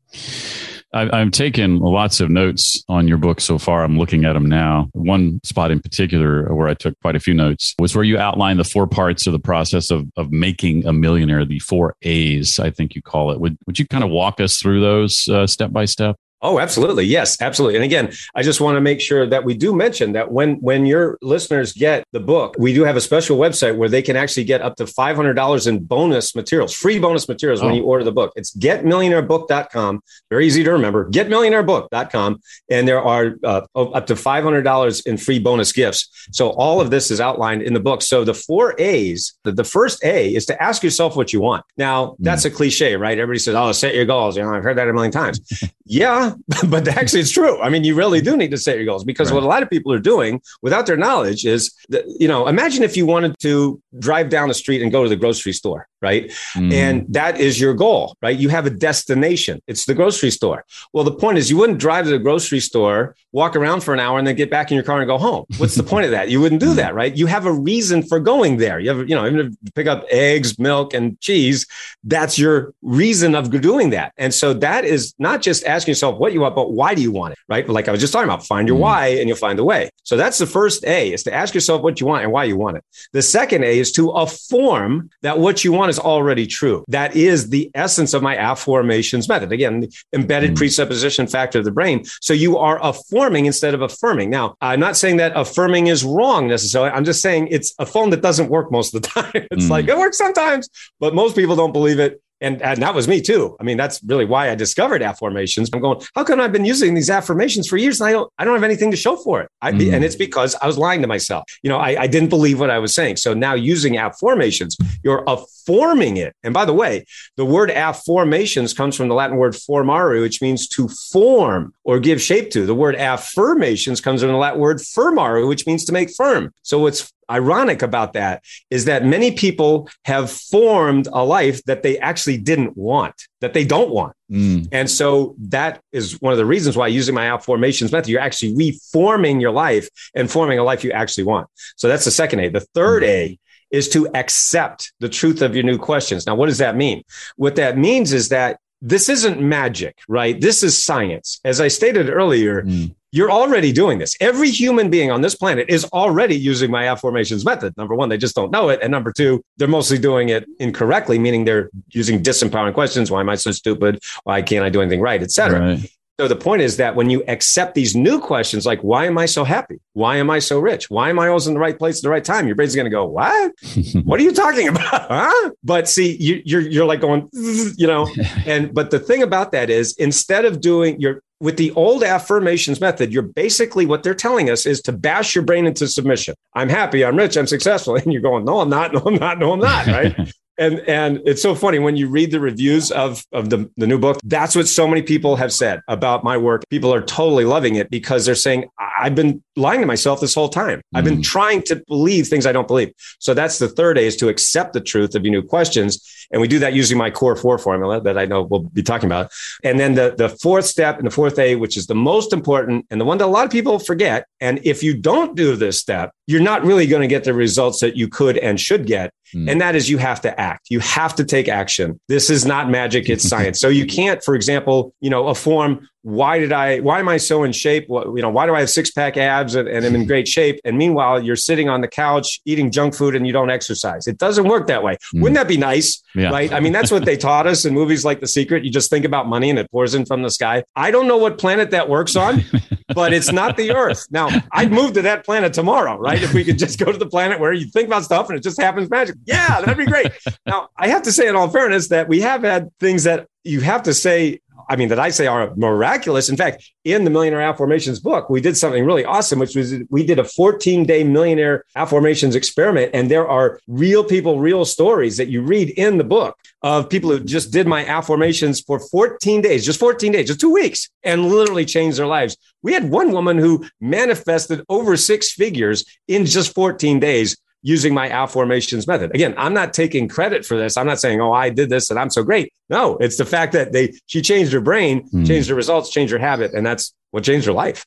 I've 0.96 1.32
taken 1.32 1.80
lots 1.80 2.22
of 2.22 2.30
notes 2.30 2.82
on 2.88 3.06
your 3.06 3.18
book 3.18 3.42
so 3.42 3.58
far. 3.58 3.84
I'm 3.84 4.00
looking 4.00 4.24
at 4.24 4.32
them 4.32 4.48
now. 4.48 4.88
One 4.94 5.42
spot 5.44 5.70
in 5.70 5.82
particular 5.82 6.54
where 6.56 6.70
I 6.70 6.74
took 6.74 6.98
quite 7.02 7.18
a 7.18 7.20
few 7.20 7.34
notes 7.34 7.76
was 7.78 7.94
where 7.94 8.06
you 8.06 8.18
outline 8.18 8.56
the 8.56 8.64
four 8.64 8.88
parts 8.88 9.28
of 9.28 9.34
the 9.34 9.40
process 9.40 9.92
of, 9.92 10.08
of 10.16 10.32
making 10.32 10.88
a 10.88 10.94
millionaire, 10.94 11.44
the 11.44 11.60
four 11.60 11.96
A's, 12.04 12.60
I 12.60 12.70
think 12.70 12.96
you 12.96 13.02
call 13.02 13.32
it. 13.32 13.42
Would, 13.42 13.58
would 13.68 13.78
you 13.78 13.86
kind 13.86 14.06
of 14.06 14.10
walk 14.10 14.40
us 14.40 14.58
through 14.58 14.80
those 14.80 15.28
uh, 15.28 15.48
step 15.48 15.74
by 15.74 15.84
step? 15.84 16.16
Oh, 16.42 16.60
absolutely. 16.60 17.06
Yes, 17.06 17.42
absolutely. 17.42 17.76
And 17.76 17.84
again, 17.84 18.12
I 18.36 18.44
just 18.44 18.62
want 18.62 18.76
to 18.76 18.82
make 18.82 19.02
sure 19.02 19.26
that 19.26 19.44
we 19.44 19.54
do 19.56 19.76
mention 19.76 20.12
that 20.14 20.32
when 20.32 20.56
when 20.56 20.86
your 20.86 21.18
listeners 21.22 21.74
get 21.74 22.04
the 22.12 22.20
book, 22.20 22.56
we 22.60 22.74
do 22.74 22.84
have 22.84 22.96
a 22.96 23.02
special 23.02 23.38
website 23.38 23.78
where 23.78 23.90
they 23.90 24.02
can 24.02 24.16
actually 24.16 24.44
get 24.44 24.62
up 24.62 24.76
to 24.76 24.86
$500 24.86 25.68
in 25.68 25.84
bonus 25.84 26.36
materials, 26.36 26.74
free 26.76 27.00
bonus 27.00 27.28
materials 27.28 27.62
oh. 27.62 27.68
when 27.68 27.76
you 27.76 27.84
order 27.84 28.04
the 28.04 28.12
book. 28.12 28.32
It's 28.36 28.56
getmillionairebook.com. 28.56 30.02
Very 30.30 30.46
easy 30.46 30.64
to 30.64 30.72
remember. 30.72 31.10
Getmillionairebook.com 31.10 32.40
and 32.70 32.88
there 32.88 33.02
are 33.02 33.36
uh, 33.44 33.62
up 33.76 34.08
to 34.08 34.16
$500 34.16 35.08
in 35.08 35.18
free 35.18 35.40
bonus 35.40 35.72
gifts. 35.72 36.10
So 36.32 36.50
all 36.50 36.82
of 36.82 36.92
this 36.92 37.12
is 37.12 37.20
outlined 37.20 37.64
in 37.64 37.74
the 37.74 37.80
book. 37.80 38.02
So 38.02 38.24
the 38.24 38.34
4 38.34 38.76
A's, 38.78 39.34
the, 39.44 39.52
the 39.52 39.64
first 39.64 40.04
A 40.04 40.34
is 40.34 40.46
to 40.46 40.62
ask 40.62 40.84
yourself 40.84 41.16
what 41.16 41.34
you 41.34 41.42
want. 41.42 41.66
Now, 41.78 42.16
that's 42.20 42.44
mm. 42.44 42.48
a 42.48 42.50
cliche, 42.52 42.96
right? 42.96 43.18
Everybody 43.18 43.40
says, 43.40 43.56
"Oh, 43.56 43.72
set 43.72 43.96
your 43.96 44.06
goals." 44.06 44.38
You 44.38 44.44
know, 44.44 44.54
I've 44.54 44.64
heard 44.64 44.78
that 44.78 44.88
a 44.88 44.94
million 44.94 45.12
times. 45.12 45.40
yeah, 45.86 46.34
but 46.70 46.88
actually 46.88 47.22
it's 47.22 47.32
true. 47.32 47.60
I 47.62 47.70
mean, 47.70 47.84
you 47.84 47.96
really 47.96 48.22
do 48.22 48.38
need 48.38 48.52
to 48.52 48.58
set 48.58 48.76
your 48.78 48.86
goals 48.86 49.04
because 49.04 49.30
right. 49.30 49.36
what 49.36 49.44
a 49.44 49.48
lot 49.48 49.64
of 49.64 49.70
people 49.70 49.92
are 49.92 50.00
doing 50.00 50.42
without 50.62 50.86
their 50.86 50.98
knowledge 50.98 51.46
is, 51.46 51.74
that, 51.90 52.06
you 52.20 52.28
know, 52.28 52.48
imagine 52.48 52.84
if 52.84 52.98
you 52.98 53.06
wanted 53.06 53.36
to 53.40 53.82
drive 54.00 54.30
down 54.30 54.48
the 54.48 54.54
street 54.54 54.82
and 54.82 54.92
go 54.92 55.04
to 55.04 55.10
the 55.10 55.16
grocery 55.16 55.54
store, 55.54 55.88
right? 56.06 56.30
Mm. 56.56 56.72
And 56.72 57.06
that 57.10 57.40
is 57.40 57.60
your 57.60 57.74
goal, 57.74 58.16
right? 58.22 58.38
You 58.38 58.50
have 58.50 58.68
a 58.68 58.70
destination. 58.70 59.60
It's 59.66 59.86
the 59.86 59.96
grocery 59.96 60.30
store. 60.30 60.64
Well, 60.94 61.04
the 61.04 61.18
point 61.24 61.40
is 61.40 61.50
you 61.50 61.58
wouldn't 61.58 61.80
drive 61.80 62.06
to 62.06 62.12
the 62.12 62.20
grocery 62.20 62.60
store, 62.60 63.16
walk 63.32 63.56
around 63.56 63.82
for 63.82 63.92
an 63.96 64.00
hour 64.00 64.20
and 64.20 64.28
then 64.28 64.36
get 64.36 64.52
back 64.52 64.70
in 64.70 64.76
your 64.76 64.84
car 64.84 65.00
and 65.00 65.08
go 65.08 65.18
home. 65.18 65.46
What's 65.58 65.74
the 65.74 65.84
point 65.94 66.06
of 66.06 66.12
that? 66.12 66.30
You 66.30 66.40
wouldn't 66.42 66.62
do 66.62 66.74
mm. 66.74 66.76
that, 66.76 66.94
right? 66.94 67.18
You 67.18 67.26
have 67.26 67.48
a 67.48 67.52
reason 67.52 68.04
for 68.04 68.20
going 68.20 68.58
there. 68.58 68.80
You 68.80 68.90
have, 68.92 69.10
you 69.10 69.16
know, 69.16 69.26
even 69.26 69.40
if 69.40 69.48
you 69.48 69.72
pick 69.74 69.88
up 69.88 70.06
eggs, 70.12 70.60
milk, 70.60 70.94
and 70.94 71.20
cheese, 71.20 71.66
that's 72.04 72.38
your 72.38 72.74
reason 72.84 73.34
of 73.34 73.50
doing 73.60 73.90
that. 73.90 74.14
And 74.18 74.32
so 74.32 74.54
that 74.54 74.86
is 74.86 75.16
not 75.18 75.42
just 75.42 75.66
asking 75.66 75.94
yourself 75.94 76.20
what 76.20 76.34
you 76.34 76.42
want, 76.42 76.56
but 76.56 76.72
why 76.72 76.94
do 76.94 77.02
you 77.02 77.12
want 77.12 77.34
it? 77.34 77.40
Right. 77.50 77.68
Like 77.68 77.88
I 77.88 77.92
was 77.92 78.00
just 78.00 78.14
talking 78.14 78.30
about, 78.30 78.46
find 78.46 78.68
your 78.68 78.78
mm. 78.78 78.82
why 78.82 79.08
and 79.08 79.28
you'll 79.28 79.38
find 79.38 79.58
the 79.58 79.64
way. 79.64 79.90
So 80.04 80.18
that's 80.18 80.38
the 80.38 80.46
first 80.46 80.86
A 80.86 81.12
is 81.12 81.24
to 81.24 81.34
ask 81.34 81.56
yourself 81.56 81.82
what 81.82 82.00
you 82.00 82.06
want 82.06 82.24
and 82.24 82.32
why 82.32 82.44
you 82.44 82.58
want 82.58 82.78
it. 82.78 82.84
The 83.12 83.24
second 83.24 83.64
A 83.64 83.80
is 83.80 83.92
to 83.94 84.12
affirm 84.12 85.10
that 85.24 85.40
what 85.40 85.64
you 85.64 85.72
want 85.72 85.90
is 85.90 85.95
already 86.00 86.48
true. 86.48 86.84
That 86.88 87.16
is 87.16 87.50
the 87.50 87.72
essence 87.74 88.14
of 88.14 88.22
my 88.22 88.36
afformations 88.36 89.28
method. 89.28 89.52
Again, 89.52 89.82
the 89.82 89.96
embedded 90.14 90.52
mm. 90.52 90.58
presupposition 90.58 91.28
factor 91.28 91.60
of 91.60 91.66
the 91.66 91.72
brain. 91.72 92.06
So 92.22 92.34
you 92.34 92.58
are 92.58 92.80
afforming 92.84 93.46
instead 93.46 93.74
of 93.74 93.82
affirming. 93.82 94.30
Now, 94.30 94.56
I'm 94.62 94.80
not 94.80 94.98
saying 94.98 95.18
that 95.18 95.34
affirming 95.36 95.88
is 95.88 96.04
wrong 96.04 96.48
necessarily. 96.48 96.92
I'm 96.92 97.06
just 97.06 97.22
saying 97.22 97.50
it's 97.52 97.74
a 97.80 97.86
phone 97.86 98.10
that 98.12 98.22
doesn't 98.22 98.50
work 98.50 98.72
most 98.72 98.94
of 98.94 99.02
the 99.02 99.08
time. 99.22 99.48
It's 99.52 99.66
mm. 99.66 99.70
like 99.70 99.88
it 99.88 99.98
works 99.98 100.18
sometimes, 100.18 100.70
but 101.00 101.14
most 101.14 101.36
people 101.36 101.56
don't 101.56 101.74
believe 101.74 102.00
it 102.00 102.22
and, 102.42 102.62
and 102.62 102.82
that 102.82 102.94
was 102.94 103.08
me 103.08 103.22
too. 103.22 103.56
I 103.60 103.64
mean, 103.64 103.78
that's 103.78 104.02
really 104.04 104.26
why 104.26 104.52
I 104.52 104.56
discovered 104.56 105.02
afformations. 105.02 105.70
I'm 105.74 105.82
going, 105.82 106.02
how 106.16 106.24
come 106.24 106.42
I've 106.42 106.52
been 106.52 106.66
using 106.66 106.94
these 106.94 107.10
affirmations 107.10 107.68
for 107.68 107.78
years 107.78 108.02
and 108.02 108.10
I 108.10 108.12
don't, 108.12 108.32
I 108.38 108.44
don't 108.44 108.54
have 108.56 108.64
anything 108.64 108.92
to 108.92 108.98
show 108.98 109.16
for 109.16 109.42
it? 109.42 109.50
I, 109.62 109.72
mm. 109.72 109.94
And 109.94 110.04
it's 110.04 110.16
because 110.16 110.56
I 110.56 110.68
was 110.68 110.78
lying 110.78 111.02
to 111.02 111.08
myself. 111.08 111.46
You 111.64 111.70
know, 111.70 111.78
I, 111.78 112.02
I 112.02 112.08
didn't 112.08 112.30
believe 112.30 112.60
what 112.60 112.70
I 112.70 112.80
was 112.80 112.94
saying. 112.94 113.18
So 113.18 113.34
now 113.34 113.54
using 113.54 113.94
afformations, 113.94 114.76
you're 115.04 115.24
afforming 115.28 116.18
it. 116.18 116.36
And 116.44 116.54
by 116.54 116.66
the 116.66 116.74
way, 116.74 117.06
the 117.38 117.46
word 117.46 117.70
afformations 117.70 118.76
comes 118.76 118.96
from 118.96 119.08
the 119.08 119.16
Latin 119.16 119.38
word 119.38 119.54
formare, 119.54 120.22
which 120.22 120.42
means 120.42 120.68
to 120.70 120.88
form 120.88 121.74
or 121.84 122.00
give 122.00 122.22
shape 122.22 122.52
to. 122.52 122.66
The 122.66 122.76
word 122.76 122.96
affirmations 122.96 124.02
comes 124.02 124.22
from 124.22 124.32
the 124.32 124.38
Latin 124.38 124.60
word 124.60 124.78
firmare, 124.78 125.48
which 125.48 125.66
means 125.66 125.86
to 125.86 125.94
make 125.94 126.14
firm. 126.14 126.54
So 126.64 126.86
it's 126.88 127.12
ironic 127.30 127.82
about 127.82 128.14
that 128.14 128.44
is 128.70 128.86
that 128.86 129.06
many 129.06 129.32
people 129.32 129.90
have 130.06 130.32
formed 130.32 131.08
a 131.12 131.24
life 131.24 131.64
that 131.64 131.84
they 131.84 131.98
actually 132.00 132.38
didn't 132.38 132.78
want, 132.78 133.16
that 133.42 133.54
they 133.54 133.66
don't 133.66 133.90
want. 133.90 134.14
Mm. 134.32 134.68
And 134.72 134.90
so 134.90 135.36
that 135.40 135.82
is 135.92 136.20
one 136.22 136.34
of 136.34 136.38
the 136.38 136.46
reasons 136.46 136.78
why 136.78 136.88
using 136.88 137.16
my 137.16 137.26
afformations 137.26 137.92
method, 137.92 138.10
you're 138.10 138.22
actually 138.22 138.56
reforming 138.56 139.40
your 139.40 139.52
life 139.52 139.90
and 140.16 140.30
forming 140.30 140.60
a 140.60 140.64
life 140.64 140.84
you 140.84 140.92
actually 140.92 141.26
want. 141.26 141.48
So 141.76 141.88
that's 141.88 142.06
the 142.06 142.12
second 142.12 142.40
A. 142.40 142.50
The 142.50 142.66
third 142.74 143.04
mm. 143.04 143.08
A 143.08 143.40
is 143.72 143.90
to 143.90 144.08
accept 144.16 144.94
the 145.00 145.10
truth 145.10 145.42
of 145.42 145.56
your 145.56 145.64
new 145.64 145.78
questions. 145.78 146.26
Now, 146.26 146.36
what 146.36 146.48
does 146.48 146.60
that 146.60 146.76
mean? 146.76 147.04
What 147.36 147.56
that 147.56 147.78
means 147.78 148.14
is 148.14 148.30
that 148.30 148.60
this 148.82 149.10
isn't 149.10 149.42
magic, 149.42 149.98
right? 150.08 150.40
This 150.40 150.62
is 150.62 150.84
science. 150.84 151.40
As 151.44 151.60
I 151.60 151.70
stated 151.70 152.10
earlier, 152.10 152.64
mm. 152.64 152.94
You're 153.16 153.32
already 153.32 153.72
doing 153.72 153.98
this. 153.98 154.14
Every 154.20 154.50
human 154.50 154.90
being 154.90 155.10
on 155.10 155.22
this 155.22 155.36
planet 155.36 155.70
is 155.70 155.86
already 155.86 156.36
using 156.36 156.70
my 156.70 156.84
afformations 156.84 157.46
method. 157.46 157.76
Number 157.78 157.96
one, 157.96 158.10
they 158.10 158.18
just 158.18 158.36
don't 158.36 158.52
know 158.52 158.68
it. 158.68 158.80
And 158.82 158.92
number 158.92 159.14
two, 159.14 159.42
they're 159.56 159.70
mostly 159.70 159.98
doing 159.98 160.28
it 160.28 160.46
incorrectly, 160.60 161.18
meaning 161.18 161.46
they're 161.46 161.70
using 161.92 162.22
disempowering 162.22 162.74
questions. 162.74 163.10
Why 163.10 163.22
am 163.22 163.30
I 163.30 163.36
so 163.36 163.52
stupid? 163.52 164.04
Why 164.26 164.42
can't 164.42 164.66
I 164.66 164.70
do 164.70 164.82
anything 164.82 165.00
right? 165.00 165.24
Etc. 165.24 165.58
Right. 165.58 165.90
So 166.20 166.28
the 166.30 166.36
point 166.36 166.62
is 166.62 166.76
that 166.78 166.96
when 166.96 167.10
you 167.10 167.24
accept 167.28 167.74
these 167.76 167.94
new 167.94 168.20
questions, 168.22 168.66
like, 168.66 168.80
why 168.82 169.06
am 169.06 169.18
I 169.18 169.26
so 169.26 169.44
happy? 169.46 169.80
Why 169.94 170.16
am 170.16 170.30
I 170.30 170.40
so 170.40 170.60
rich? 170.60 170.90
Why 170.90 171.10
am 171.10 171.18
I 171.20 171.28
always 171.28 171.46
in 171.48 171.54
the 171.54 171.60
right 171.60 171.78
place 171.78 171.98
at 171.98 172.04
the 172.04 172.10
right 172.10 172.24
time? 172.24 172.48
Your 172.48 172.56
brain's 172.56 172.76
going 172.76 172.86
to 172.86 172.90
go, 172.90 173.06
what? 173.06 173.54
what 174.04 174.20
are 174.20 174.24
you 174.24 174.34
talking 174.34 174.68
about? 174.68 175.06
Huh? 175.16 175.52
But 175.64 175.88
see, 175.88 176.18
you, 176.18 176.42
you're, 176.46 176.62
you're 176.62 176.86
like 176.86 177.00
going, 177.00 177.30
you 177.34 177.88
know, 177.88 178.10
and, 178.46 178.74
but 178.74 178.92
the 178.92 179.00
thing 179.00 179.24
about 179.24 179.52
that 179.52 179.70
is 179.70 179.94
instead 179.98 180.46
of 180.46 180.62
doing 180.62 181.00
your, 181.00 181.22
with 181.40 181.58
the 181.58 181.72
old 181.72 182.04
affirmations 182.04 182.80
method, 182.80 183.12
you're 183.12 183.22
basically 183.22 183.86
what 183.86 184.04
they're 184.04 184.16
telling 184.16 184.50
us 184.50 184.66
is 184.66 184.82
to 184.82 184.92
bash 184.92 185.36
your 185.36 185.44
brain 185.44 185.66
into 185.66 185.88
submission. 185.88 186.36
I'm 186.54 186.70
happy, 186.70 187.04
I'm 187.04 187.18
rich, 187.18 187.38
I'm 187.38 187.48
successful. 187.48 187.96
And 188.06 188.14
you're 188.14 188.22
going, 188.22 188.46
no, 188.46 188.60
I'm 188.60 188.70
not, 188.70 188.94
no, 188.94 189.02
I'm 189.06 189.16
not, 189.16 189.40
no, 189.40 189.54
I'm 189.54 189.60
not. 189.60 189.88
Right 189.88 190.34
and 190.58 190.80
and 190.88 191.22
it's 191.26 191.42
so 191.42 191.56
funny 191.56 191.80
when 191.80 191.96
you 191.96 192.08
read 192.08 192.32
the 192.32 192.40
reviews 192.40 192.92
of 192.92 193.24
of 193.32 193.50
the, 193.50 193.70
the 193.78 193.88
new 193.88 193.98
book 193.98 194.18
that's 194.24 194.56
what 194.56 194.68
so 194.68 194.88
many 194.88 195.02
people 195.02 195.36
have 195.36 195.52
said 195.52 195.82
about 195.88 196.24
my 196.24 196.38
work. 196.38 196.64
People 196.70 196.94
are 196.94 197.02
totally 197.02 197.46
loving 197.46 197.76
it 197.76 197.90
because 197.90 198.26
they're 198.26 198.36
saying 198.36 198.66
i've 199.00 199.16
been 199.16 199.44
lying 199.56 199.80
to 199.82 199.86
myself 199.86 200.20
this 200.20 200.36
whole 200.36 200.50
time. 200.50 200.82
I've 200.94 201.06
been 201.06 201.20
mm. 201.20 201.24
trying 201.24 201.62
to 201.64 201.78
believe 201.88 202.28
things 202.28 202.46
i 202.46 202.52
don't 202.52 202.68
believe. 202.68 202.94
So 203.20 203.34
that's 203.34 203.60
the 203.60 203.68
third 203.68 203.98
a 203.98 204.02
is 204.02 204.16
to 204.18 204.30
accept 204.30 204.74
the 204.74 204.82
truth 204.82 205.16
of 205.16 205.26
your 205.26 205.32
new 205.32 205.44
questions. 205.44 206.28
And 206.32 206.42
we 206.42 206.48
do 206.48 206.60
that 206.60 206.74
using 206.74 206.98
my 206.98 207.12
core 207.12 207.36
four 207.36 207.58
formula 207.58 208.02
that 208.02 208.18
i 208.18 208.26
know 208.26 208.44
we'll 208.44 208.64
be 208.64 208.84
talking 208.84 209.08
about. 209.08 209.32
And 209.64 209.80
then 209.80 209.96
the 209.96 210.16
the 210.18 210.30
fourth 210.30 210.66
step 210.66 210.98
and 210.98 211.08
the 211.08 211.12
fourth 211.12 211.38
a 211.40 211.56
which 211.56 211.78
is 211.78 211.88
the 211.88 211.96
most 211.96 212.34
important 212.34 212.86
and 212.90 213.00
the 213.00 213.06
one 213.06 213.18
that 213.18 213.26
a 213.26 213.36
lot 213.38 213.46
of 213.46 213.52
people 213.52 213.80
forget. 213.80 214.28
And 214.40 214.60
if 214.64 214.84
you 214.84 214.98
don't 214.98 215.36
do 215.36 215.56
this 215.56 215.80
step 215.80 216.12
you're 216.28 216.42
not 216.42 216.64
really 216.64 216.88
going 216.88 217.02
to 217.02 217.08
get 217.08 217.24
the 217.24 217.34
results 217.34 217.82
that 217.82 217.96
you 217.96 218.08
could 218.08 218.38
and 218.38 218.60
should 218.60 218.86
get 218.86 219.12
Mm. 219.36 219.52
And 219.52 219.62
that 219.62 219.76
is 219.76 219.90
you 219.90 219.98
have 219.98 220.22
to 220.22 220.40
act. 220.40 220.68
You 220.70 220.80
have 220.80 221.16
to 221.16 221.24
take 221.24 221.48
action. 221.48 222.00
This 222.08 222.30
is 222.30 222.46
not 222.46 222.70
magic, 222.70 223.10
it's 223.10 223.28
science. 223.30 223.60
so 223.60 223.68
you 223.68 223.86
can't, 223.86 224.24
for 224.24 224.36
example, 224.36 224.94
you 225.02 225.10
know, 225.10 225.28
a 225.28 225.36
form 225.36 225.88
why 226.06 226.38
did 226.38 226.52
I, 226.52 226.82
why 226.82 227.00
am 227.00 227.10
I 227.10 227.18
so 227.18 227.44
in 227.44 227.52
shape? 227.52 227.90
What, 227.90 228.06
you 228.16 228.22
know, 228.22 228.30
why 228.30 228.46
do 228.46 228.54
I 228.54 228.60
have 228.60 228.70
six 228.70 228.92
pack 228.92 229.18
abs 229.18 229.56
and, 229.56 229.68
and 229.68 229.84
I'm 229.84 229.96
in 229.96 230.06
great 230.06 230.28
shape? 230.28 230.60
And 230.64 230.78
meanwhile, 230.78 231.20
you're 231.20 231.36
sitting 231.36 231.68
on 231.68 231.82
the 231.82 231.88
couch 231.88 232.40
eating 232.46 232.70
junk 232.70 232.94
food 232.94 233.16
and 233.16 233.26
you 233.26 233.34
don't 233.34 233.50
exercise. 233.50 234.06
It 234.06 234.20
doesn't 234.20 234.48
work 234.48 234.68
that 234.68 234.84
way. 234.84 234.98
Mm. 235.16 235.24
Wouldn't 235.24 235.36
that 235.38 235.48
be 235.48 235.58
nice? 235.58 236.04
Yeah. 236.14 236.30
Right. 236.30 236.54
I 236.54 236.60
mean, 236.60 236.74
that's 236.74 236.92
what 236.92 237.06
they 237.06 237.18
taught 237.18 237.48
us 237.48 237.66
in 237.66 237.74
movies 237.74 238.06
like 238.06 238.20
The 238.20 238.28
Secret. 238.28 238.64
You 238.64 238.70
just 238.70 238.92
think 238.92 239.04
about 239.04 239.28
money 239.28 239.50
and 239.50 239.58
it 239.58 239.72
pours 239.72 239.96
in 239.96 240.06
from 240.06 240.22
the 240.22 240.30
sky. 240.30 240.64
I 240.76 240.92
don't 240.92 241.08
know 241.08 241.18
what 241.18 241.40
planet 241.40 241.72
that 241.72 241.90
works 241.90 242.16
on, 242.16 242.44
but 242.94 243.12
it's 243.12 243.32
not 243.32 243.58
the 243.58 243.72
Earth. 243.72 244.06
Now, 244.12 244.30
I'd 244.52 244.72
move 244.72 244.94
to 244.94 245.02
that 245.02 245.26
planet 245.26 245.54
tomorrow, 245.54 245.98
right? 245.98 246.22
If 246.22 246.36
we 246.36 246.44
could 246.44 246.60
just 246.60 246.78
go 246.78 246.92
to 246.92 246.98
the 247.00 247.08
planet 247.08 247.40
where 247.40 247.52
you 247.52 247.66
think 247.66 247.88
about 247.88 248.04
stuff 248.04 248.30
and 248.30 248.38
it 248.38 248.44
just 248.44 248.62
happens 248.62 248.92
magic. 248.92 249.16
Yeah, 249.26 249.60
that'd 249.60 249.76
be 249.76 249.88
great. 249.88 250.12
now, 250.46 250.70
I 250.78 250.90
have 250.90 251.02
to 251.02 251.12
say, 251.12 251.28
in 251.28 251.36
all 251.36 251.50
fairness, 251.50 251.88
that 251.88 252.08
we 252.08 252.22
have 252.22 252.44
had 252.44 252.70
things 252.80 253.06
that 253.06 253.28
you 253.44 253.62
have 253.62 253.84
to 253.84 253.94
say 253.94 254.42
I 254.70 254.76
mean, 254.76 254.90
that 254.90 255.00
I 255.00 255.10
say 255.10 255.28
are 255.28 255.54
miraculous. 255.56 256.30
In 256.30 256.38
fact, 256.38 256.72
in 256.84 257.04
the 257.04 257.10
Millionaire 257.10 257.54
Afformations 257.54 258.02
book, 258.02 258.30
we 258.30 258.42
did 258.42 258.58
something 258.58 258.86
really 258.86 259.06
awesome, 259.06 259.40
which 259.40 259.56
was 259.56 259.76
we 259.90 260.06
did 260.06 260.20
a 260.20 260.24
14 260.24 260.86
day 260.86 261.04
millionaire 261.04 261.64
afformations 261.76 262.36
experiment. 262.36 262.92
And 262.94 263.10
there 263.10 263.28
are 263.28 263.60
real 263.68 264.04
people, 264.04 264.40
real 264.40 264.66
stories 264.66 265.18
that 265.18 265.28
you 265.30 265.42
read 265.42 265.70
in 265.72 265.98
the 265.98 266.04
book 266.04 266.38
of 266.62 266.90
people 266.90 267.10
who 267.12 267.24
just 267.24 267.52
did 267.52 267.68
my 267.68 267.84
afformations 267.86 268.66
for 268.66 268.80
14 268.80 269.42
days, 269.42 269.66
just 269.66 269.80
14 269.80 270.12
days, 270.12 270.28
just 270.28 270.40
two 270.40 270.54
weeks, 270.54 270.90
and 271.04 271.30
literally 271.30 271.66
changed 271.66 271.98
their 271.98 272.08
lives. 272.08 272.38
We 272.62 272.74
had 272.74 272.90
one 272.90 273.12
woman 273.12 273.38
who 273.38 273.66
manifested 273.80 274.64
over 274.70 274.98
six 274.98 275.32
figures 275.32 275.86
in 276.08 276.26
just 276.26 276.54
14 276.56 277.00
days 277.00 277.38
using 277.66 277.96
my 277.96 278.08
afformations 278.10 278.88
method. 278.88 279.14
Again, 279.16 279.34
I'm 279.38 279.54
not 279.54 279.74
taking 279.74 280.08
credit 280.08 280.46
for 280.46 280.56
this. 280.56 280.78
I'm 280.78 280.86
not 280.86 281.00
saying, 281.00 281.20
oh, 281.20 281.34
I 281.34 281.50
did 281.50 281.70
this 281.72 281.90
and 281.90 282.00
I'm 282.00 282.12
so 282.12 282.22
great. 282.22 282.54
No, 282.70 282.96
it's 282.98 283.18
the 283.18 283.26
fact 283.26 283.54
that 283.54 283.72
they 283.72 283.92
she 284.06 284.22
changed 284.22 284.54
her 284.54 284.62
brain, 284.62 285.10
mm. 285.10 285.26
changed 285.26 285.50
her 285.50 285.56
results, 285.56 285.90
changed 285.90 286.14
her 286.14 286.20
habit, 286.20 286.54
and 286.54 286.64
that's 286.64 286.94
what 287.10 287.24
changed 287.24 287.48
her 287.48 287.54
life. 287.54 287.84